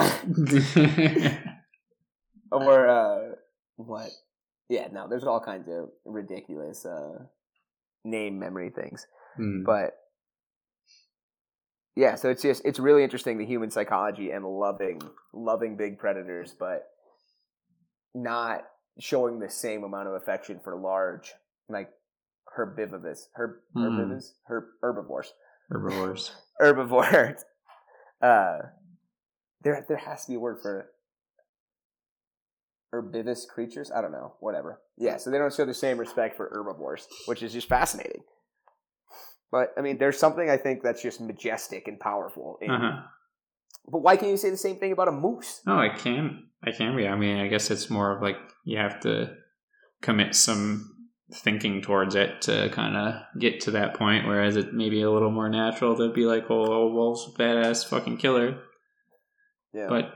[2.52, 3.20] or uh,
[3.76, 4.10] what?
[4.70, 7.26] Yeah, no, there's all kinds of ridiculous uh,
[8.06, 9.06] name memory things,
[9.36, 9.64] Hmm.
[9.66, 9.98] but
[11.96, 15.02] yeah, so it's just it's really interesting the human psychology and loving
[15.34, 16.88] loving big predators, but
[18.14, 18.62] not
[19.00, 21.34] showing the same amount of affection for large
[21.70, 21.90] like
[22.56, 23.84] herbivorous herb Hmm.
[23.84, 25.34] herbivores herb, herbivores
[25.70, 26.32] Herbivores.
[26.60, 27.46] herbivores.
[28.22, 28.58] Uh,
[29.64, 30.88] there there has to be a word for
[32.92, 33.90] herbivorous creatures.
[33.96, 34.34] I don't know.
[34.42, 34.82] Whatever.
[34.98, 35.18] Yeah.
[35.18, 38.24] So they don't show the same respect for herbivores, which is just fascinating.
[39.52, 42.58] But I mean, there's something I think that's just majestic and powerful.
[42.62, 43.02] In, Uh-huh.
[43.92, 45.62] But why can't you say the same thing about a moose?
[45.66, 46.48] No, I can.
[46.64, 47.08] I can be.
[47.08, 49.36] I mean, I guess it's more of like you have to
[50.02, 50.88] commit some
[51.34, 54.28] thinking towards it to kind of get to that point.
[54.28, 57.88] Whereas it may be a little more natural to be like, "Oh, Wolf's a badass
[57.88, 58.62] fucking killer."
[59.74, 59.88] Yeah.
[59.90, 60.14] But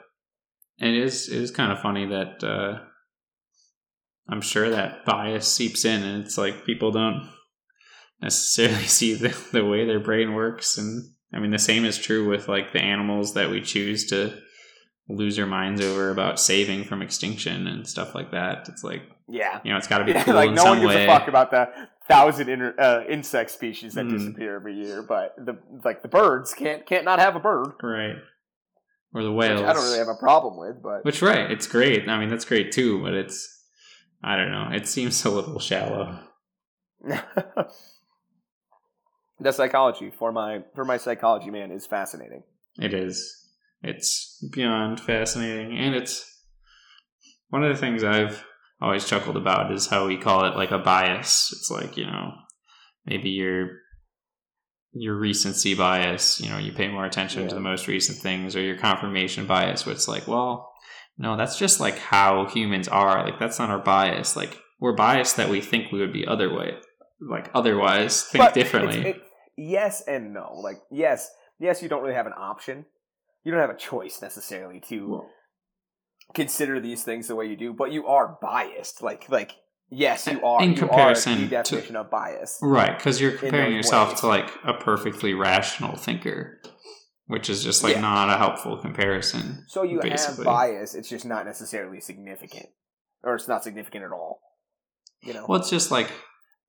[0.77, 2.79] it is it is kind of funny that uh,
[4.29, 7.29] I'm sure that bias seeps in, and it's like people don't
[8.21, 10.77] necessarily see the, the way their brain works.
[10.77, 14.37] And I mean, the same is true with like the animals that we choose to
[15.07, 18.67] lose our minds over about saving from extinction and stuff like that.
[18.69, 19.59] It's like yeah.
[19.63, 21.03] you know, it's got to be Yeah, cool like no one gives way.
[21.03, 21.69] a fuck about the
[22.07, 24.11] thousand inter, uh, insect species that Mm.
[24.17, 27.73] disappear every year, but the like the birds can't can't not have a bird.
[27.83, 28.15] right?
[29.13, 29.61] Or the Which whales.
[29.61, 32.07] I don't really have a problem with, but Which right, it's great.
[32.09, 33.01] I mean, that's great too.
[33.01, 33.63] But it's
[34.23, 34.69] I don't know.
[34.73, 36.19] It seems a little shallow.
[39.39, 42.43] the psychology for my for my psychology man is fascinating.
[42.77, 43.41] It is.
[43.81, 46.25] It's beyond fascinating, and it's
[47.49, 48.43] one of the things I've
[48.81, 51.49] always chuckled about is how we call it like a bias.
[51.53, 52.31] It's like you know
[53.05, 53.69] maybe your
[54.93, 56.39] your recency bias.
[56.41, 57.49] You know, you pay more attention Yeah.
[57.49, 60.71] to the most recent things, or your confirmation bias, where it's like, well,
[61.17, 63.23] no, that's just like how humans are.
[63.23, 64.35] Like that's not our bias.
[64.35, 66.73] Like we're biased that we think we would be other way,
[67.21, 68.99] like otherwise think But differently.
[68.99, 69.21] it's- it-
[69.57, 70.53] yes and no.
[70.61, 71.29] Like yes,
[71.59, 72.85] yes, you don't really have an option.
[73.43, 75.29] You don't have a choice necessarily to Well-
[76.33, 79.01] consider these things the way you do, but you are biased.
[79.01, 79.51] Like like
[79.89, 80.63] yes, you In are.
[80.63, 82.57] you comparison are the to- definition of bias.
[82.61, 84.19] Right, because you're comparing yourself ways.
[84.21, 86.61] to like a perfectly rational thinker,
[87.27, 88.01] which is just like Yeah.
[88.01, 89.63] not a helpful comparison.
[89.67, 90.45] So you basically.
[90.45, 90.95] have bias.
[90.95, 92.67] It's just not necessarily significant,
[93.23, 94.41] or it's not significant at all.
[95.21, 95.45] You know.
[95.47, 96.11] Well, it's just like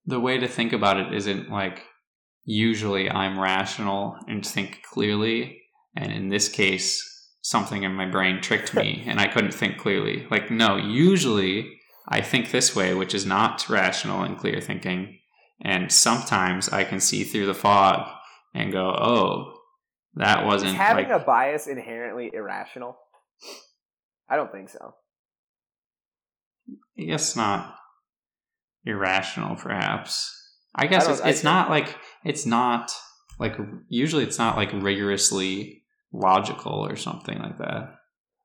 [0.05, 1.83] the way to think about it isn't like
[2.47, 5.61] usually I'm rational and think clearly,
[5.95, 7.03] and in this case,
[7.41, 10.25] something in my brain tricked me and I couldn't think clearly.
[10.31, 15.19] Like, no, usually I think this way, which is not rational and clear thinking,
[15.61, 18.07] and sometimes I can see through the fog
[18.55, 19.53] and go, oh,
[20.15, 22.97] that wasn't having like a bias inherently irrational?
[24.29, 24.95] I don't think so.
[26.97, 27.75] I guess not
[28.85, 30.36] irrational, perhaps.
[30.77, 32.91] I guess don't- it's, I not like it's not
[33.39, 33.55] like
[33.89, 37.95] usually it's not like rigorously logical or something like that.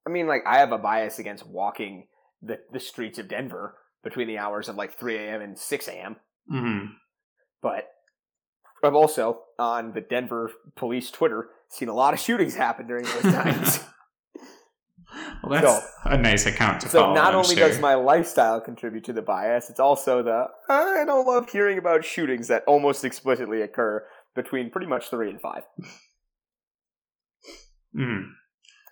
[0.07, 2.09] I mean, like I have a bias against walking
[2.43, 5.41] the the streets of Denver between the hours of like 3 a.m.
[5.41, 6.17] and 6 a.m.
[6.49, 6.87] hmm
[7.63, 7.89] But
[8.83, 13.23] I've also on the Denver police Twitter seen a lot of shootings happen during those
[13.35, 13.81] times.
[15.45, 17.15] Well, that's a nice account to so follow.
[17.15, 17.69] So not I'm only sure.
[17.69, 22.05] does my lifestyle contribute to the bias, it's also the I don't love hearing about
[22.05, 25.63] shootings that almost explicitly occur between pretty much three and five.
[27.95, 28.31] Mhm.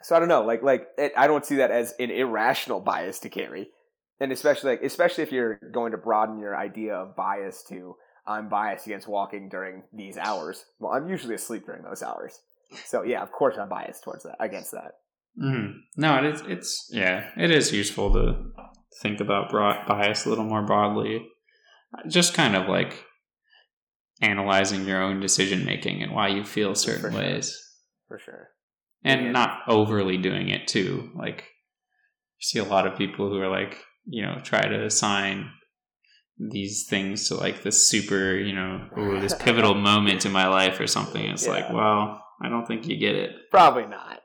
[0.02, 3.18] So I don't know, like like it, I don't see that as an irrational bias
[3.20, 3.70] to carry,
[4.18, 8.48] and especially like especially if you're going to broaden your idea of bias to I'm
[8.48, 10.64] biased against walking during these hours.
[10.78, 12.40] Well, I'm usually asleep during those hours,
[12.84, 14.92] so yeah, of course I'm biased towards that against that.
[15.38, 15.74] Mhm.
[15.96, 16.42] No, it is.
[16.46, 18.52] It's yeah, it is useful to
[19.02, 21.26] think about broad bias a little more broadly.
[22.08, 23.04] Just kind of like
[24.20, 27.20] analyzing your own decision making and why you feel certain For sure.
[27.20, 27.56] ways.
[28.08, 28.48] For sure.
[29.02, 29.30] and Yeah.
[29.30, 31.10] not overly doing it too.
[31.14, 31.38] Like
[32.38, 35.50] you see a lot of people who are like, you know, try to assign
[36.38, 40.78] these things to like this super, you know, ooh, this pivotal moment in my life
[40.80, 41.24] or something.
[41.24, 43.30] It's like, well, I don't think you get it.
[43.50, 44.19] Probably not.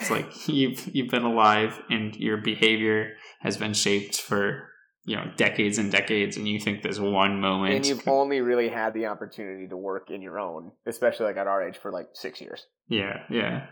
[0.00, 4.68] It's like you've you've been alive and your behavior has been shaped for
[5.04, 7.74] you know decades and decades, and you think this one moment.
[7.74, 11.46] And you've only really had the opportunity to work in your own, especially like at
[11.46, 12.66] our age, for like six years.
[12.88, 13.66] yeah, yeah,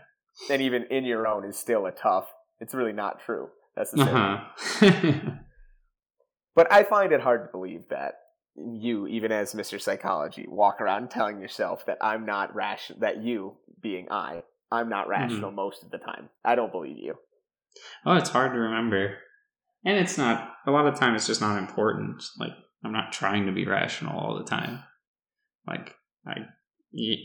[0.49, 2.27] And even in your own is still a tough.
[2.59, 3.49] It's really not true.
[3.75, 4.43] That's the uh
[4.79, 5.13] same.
[5.13, 5.31] huh.
[6.55, 8.15] But I find it hard to believe that
[8.55, 9.79] you, even as Mr.
[9.79, 14.41] Psychology, walk around telling yourself that I'm not rational, that you, being I,
[14.71, 15.11] I'm not hmm.
[15.11, 16.29] rational most of the time.
[16.43, 17.15] I don't believe you.
[18.05, 19.17] Oh, it's hard to remember.
[19.85, 22.23] And it's not, a lot of time, it's just not important.
[22.37, 22.51] Like,
[22.83, 24.83] I'm not trying to be rational all the time.
[25.65, 25.95] Like,
[26.25, 26.35] I,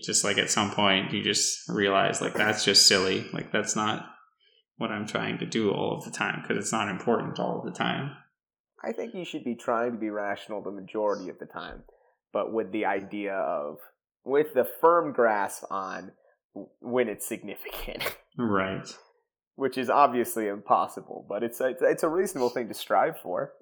[0.02, 3.26] just like at some point, you just realize, like, that's just silly.
[3.32, 4.06] Like, that's not
[4.76, 7.72] what I'm trying to do all of the time because it's not important all the
[7.72, 8.16] time.
[8.84, 11.84] I think you should be trying to be rational the majority of the time,
[12.32, 13.78] but with the idea of,
[14.24, 16.12] with the firm grasp on
[16.80, 18.02] when it's significant,
[18.38, 18.86] Right.
[19.56, 23.18] which is obviously impossible, but it's a, it's a- it's a reasonable thing to strive
[23.22, 23.52] for.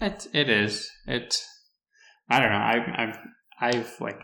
[0.00, 0.90] It, it is.
[1.06, 1.36] It,
[2.28, 2.56] I don't know.
[2.56, 3.18] I, I've,
[3.60, 4.20] I've like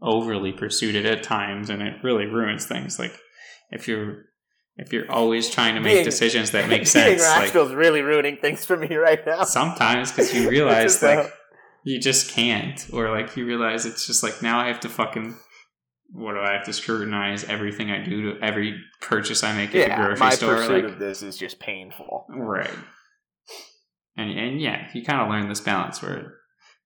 [0.00, 2.98] overly pursued it at times and it really ruins things.
[2.98, 3.18] Like,
[3.70, 4.22] if you're,
[4.76, 7.74] if you're always trying to make Being- decisions that make Being sense, like rational is
[7.74, 9.42] really ruining things for me right now.
[9.44, 11.30] sometimes because you realize like
[11.88, 15.36] you just can't, or like you realize it's just like now I have to fucking.
[16.10, 19.88] What do I have to scrutinize everything I do to every purchase I make at
[19.88, 20.56] the grocery my store?
[20.56, 22.26] pursuit Like, of this is just painful.
[22.30, 22.70] Right.
[24.16, 26.34] And and yeah, you kind of learn this balance where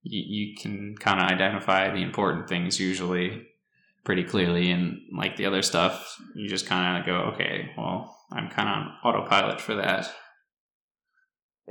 [0.03, 3.47] you, you can kind of identify the important things usually
[4.05, 8.51] pretty clearly, and like the other stuff, you just kind of go, okay, well, I'm
[8.51, 10.13] kind of on autopilot for that.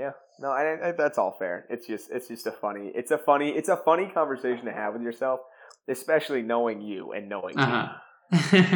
[0.01, 1.65] Yeah, no, I, I, that's all fair.
[1.69, 4.93] It's just it's just a funny it's a funny it's a funny conversation to have
[4.93, 5.39] with yourself,
[5.87, 7.63] especially knowing you and knowing me.
[7.63, 7.87] Uh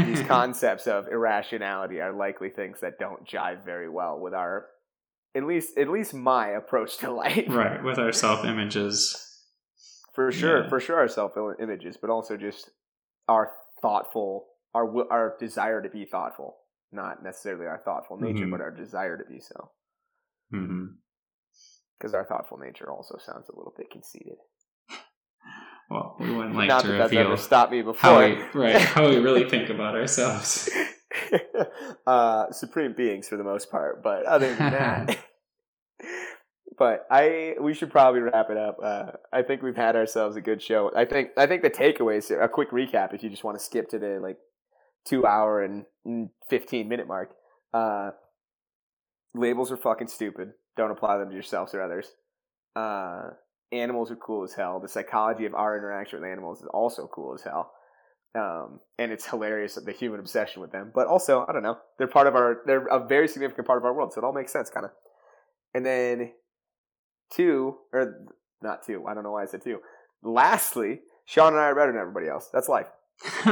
[0.10, 4.68] These concepts of irrationality are likely things that don't jive very well with our
[5.34, 7.46] at least at least my approach to life.
[7.50, 8.98] right with our self images.
[10.14, 10.70] For sure, Yeah.
[10.70, 12.70] for sure our self images, but also just
[13.28, 13.46] our
[13.82, 16.58] thoughtful our our desire to be thoughtful,
[16.92, 18.52] not necessarily our thoughtful nature, Mhm.
[18.52, 19.72] but our desire to be so.
[20.52, 20.86] hmm
[21.98, 24.38] Because our thoughtful nature also sounds a little bit conceited.
[25.90, 27.96] Well, we wouldn't like Not to that that's reveal ever stopped me before.
[27.96, 30.70] how we right how we really think about ourselves.
[32.08, 35.18] uh, supreme beings for the most part, but other than that,
[36.78, 38.78] but I we should probably wrap it up.
[38.84, 40.92] Uh, I think we've had ourselves a good show.
[40.96, 42.32] I think I think the takeaways.
[42.32, 44.38] A quick recap, if you just want to skip to the like
[45.08, 47.30] two hour and mm, fifteen minute mark.
[47.74, 48.12] Uh,
[49.36, 50.54] labels are fucking stupid.
[50.78, 52.08] Don't apply them to yourselves or others.
[52.76, 53.32] Uh,
[53.72, 54.80] animals are cool as hell.
[54.80, 57.72] The psychology of our interaction with animals is also cool as hell.
[58.36, 60.92] Um, and it's hilarious the human obsession with them.
[60.94, 63.86] But also, I don't know, they're part of our, they're a very significant part of
[63.86, 64.92] our world, so it all makes sense, kind of.
[65.74, 66.34] And then
[67.32, 68.28] two, or
[68.62, 69.80] not two, I don't know why I said two.
[70.22, 72.50] Lastly, Sean and I are better than everybody else.
[72.52, 72.88] That's life.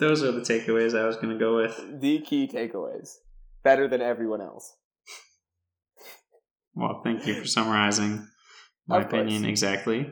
[0.00, 2.00] Those are the takeaways I was going to go with.
[2.00, 3.18] The key takeaways:
[3.62, 4.74] better than everyone else.
[6.74, 8.26] Well, thank you for summarizing
[8.86, 10.10] my opinion exactly.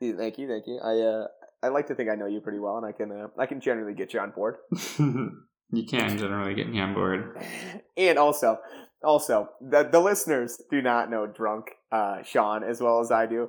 [0.00, 0.80] Thank you, thank you.
[0.82, 1.26] I uh,
[1.62, 3.60] I like to think I know you pretty well, and I can uh, I can
[3.60, 4.56] generally get you on board.
[4.98, 7.42] you can generally get me on board.
[7.96, 8.58] and also,
[9.02, 13.48] also the the listeners do not know drunk uh, Sean as well as I do.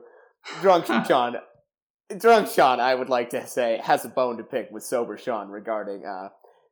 [0.62, 1.36] Drunk Sean,
[2.18, 5.50] drunk Sean, I would like to say has a bone to pick with sober Sean
[5.50, 6.30] regarding uh,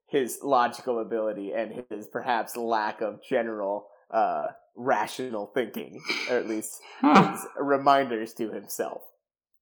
[0.07, 4.45] his logical ability and his perhaps lack of general uh,
[4.75, 6.79] rational thinking, or at least
[7.59, 9.01] reminders to himself.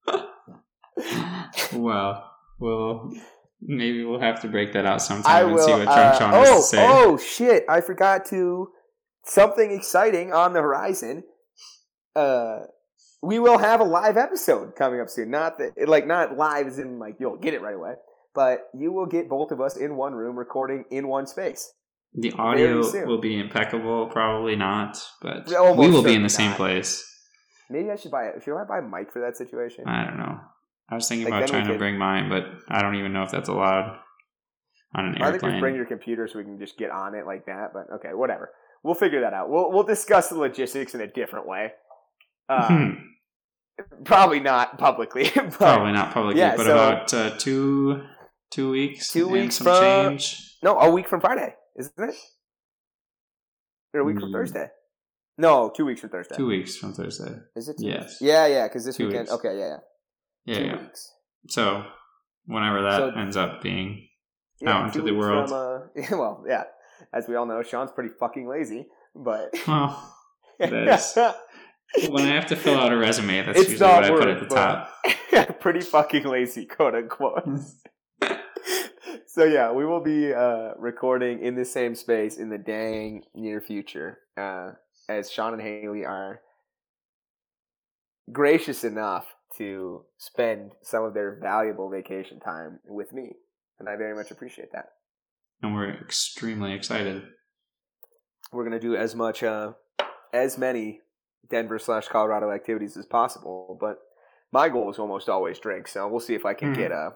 [1.73, 3.11] well, well,
[3.61, 5.65] maybe we'll have to break that out I sometime and will.
[5.65, 6.88] see what uh, Sean has oh, to say.
[6.88, 7.65] oh shit!
[7.69, 8.69] I forgot to
[9.25, 11.23] something exciting on the horizon.
[12.15, 12.59] Uh,
[13.21, 15.29] we will have a live episode coming up soon.
[15.29, 17.93] Not that, like, not live as in like you'll get it right away,
[18.33, 21.71] but you will get both of us in one room recording in one space.
[22.13, 26.49] The audio will be impeccable, probably not, but almost we will be in the same
[26.49, 26.57] not.
[26.57, 27.07] place.
[27.69, 28.43] Maybe I should buy it.
[28.43, 29.85] Should I buy a mic for that situation?
[29.88, 30.38] I don't know.
[30.89, 33.31] I was thinking Like, about trying to bring mine, but I don't even know if
[33.31, 33.97] that's allowed
[34.93, 35.51] on an I think airplane.
[35.53, 37.71] just bring your computer so we can just get on it like that.
[37.73, 38.49] But okay, whatever.
[38.83, 39.49] We'll figure that out.
[39.49, 41.71] We'll we'll discuss the logistics in a different way.
[42.49, 42.89] Uh, Hmm,
[44.03, 45.29] probably not publicly.
[45.35, 48.03] But Probably not publicly, yeah, but so- about uh, two
[48.49, 49.13] two weeks.
[49.13, 50.57] Two weeks from- change.
[50.61, 52.15] No, a week from Friday, isn't it?
[53.93, 54.33] Or a week from Mm.
[54.33, 54.67] Thursday?
[55.37, 56.35] No, two weeks from Thursday.
[56.35, 57.39] Two weeks from Thursday.
[57.55, 57.77] Is it?
[57.79, 58.01] Two Yes.
[58.03, 58.17] Weeks?
[58.21, 58.67] Yeah, yeah.
[58.67, 59.23] Because this Two weekend.
[59.29, 59.33] weeks.
[59.33, 59.77] Okay, yeah, yeah.
[60.45, 60.81] Yeah, two yeah.
[60.81, 61.11] weeks.
[61.47, 61.83] So
[62.45, 64.07] whenever that So- ends up being
[64.59, 65.49] Yeah, Out into the world.
[65.49, 66.63] From, uh, well, yeah.
[67.13, 70.15] As we all know, Sean's pretty fucking lazy, but well,
[70.59, 71.17] That's-
[72.09, 74.39] when I have to fill out a resume, that's It's usually what I put at
[74.39, 74.55] the but-
[75.35, 75.59] top.
[75.59, 77.43] pretty fucking lazy, quote unquote.
[79.33, 83.61] So yeah, we will be uh, recording in the same space in the dang near
[83.61, 84.71] future, uh,
[85.07, 86.41] as Sean and Haley are
[88.29, 93.37] gracious enough to spend some of their valuable vacation time with me,
[93.79, 94.89] and I very much appreciate that.
[95.63, 97.23] And we're extremely excited.
[98.51, 99.73] We're gonna do as much, uh,
[100.33, 100.99] as many
[101.49, 103.97] Denver slash Colorado activities as possible, but
[104.51, 105.87] my goal is almost always drink.
[105.87, 106.77] So we'll see if I can Mhm.
[106.77, 107.15] get a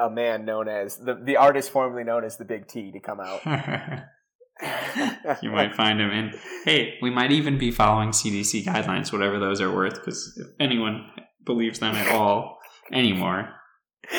[0.00, 3.20] a man known as the the artist formerly known as the Big T to come
[3.20, 3.40] out.
[5.42, 6.10] you might find him.
[6.10, 10.48] And hey, we might even be following CDC guidelines, whatever those are worth, because if
[10.58, 11.10] anyone
[11.44, 12.58] believes them at all
[12.92, 13.48] anymore,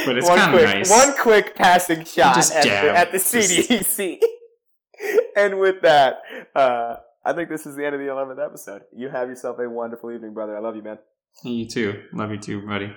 [0.06, 0.90] but it's kind of nice.
[0.90, 4.20] One quick passing shot at, the, at the CDC.
[5.36, 6.18] and with that,
[6.56, 6.96] uh,
[7.26, 8.84] I think this is the end of the eleventh episode.
[8.96, 10.56] You have yourself a wonderful evening, brother.
[10.56, 11.00] I love you, man.
[11.44, 12.04] You too.
[12.14, 12.94] Love you too, buddy.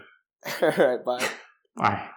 [0.62, 1.28] All right, bye.
[1.76, 2.08] Bye.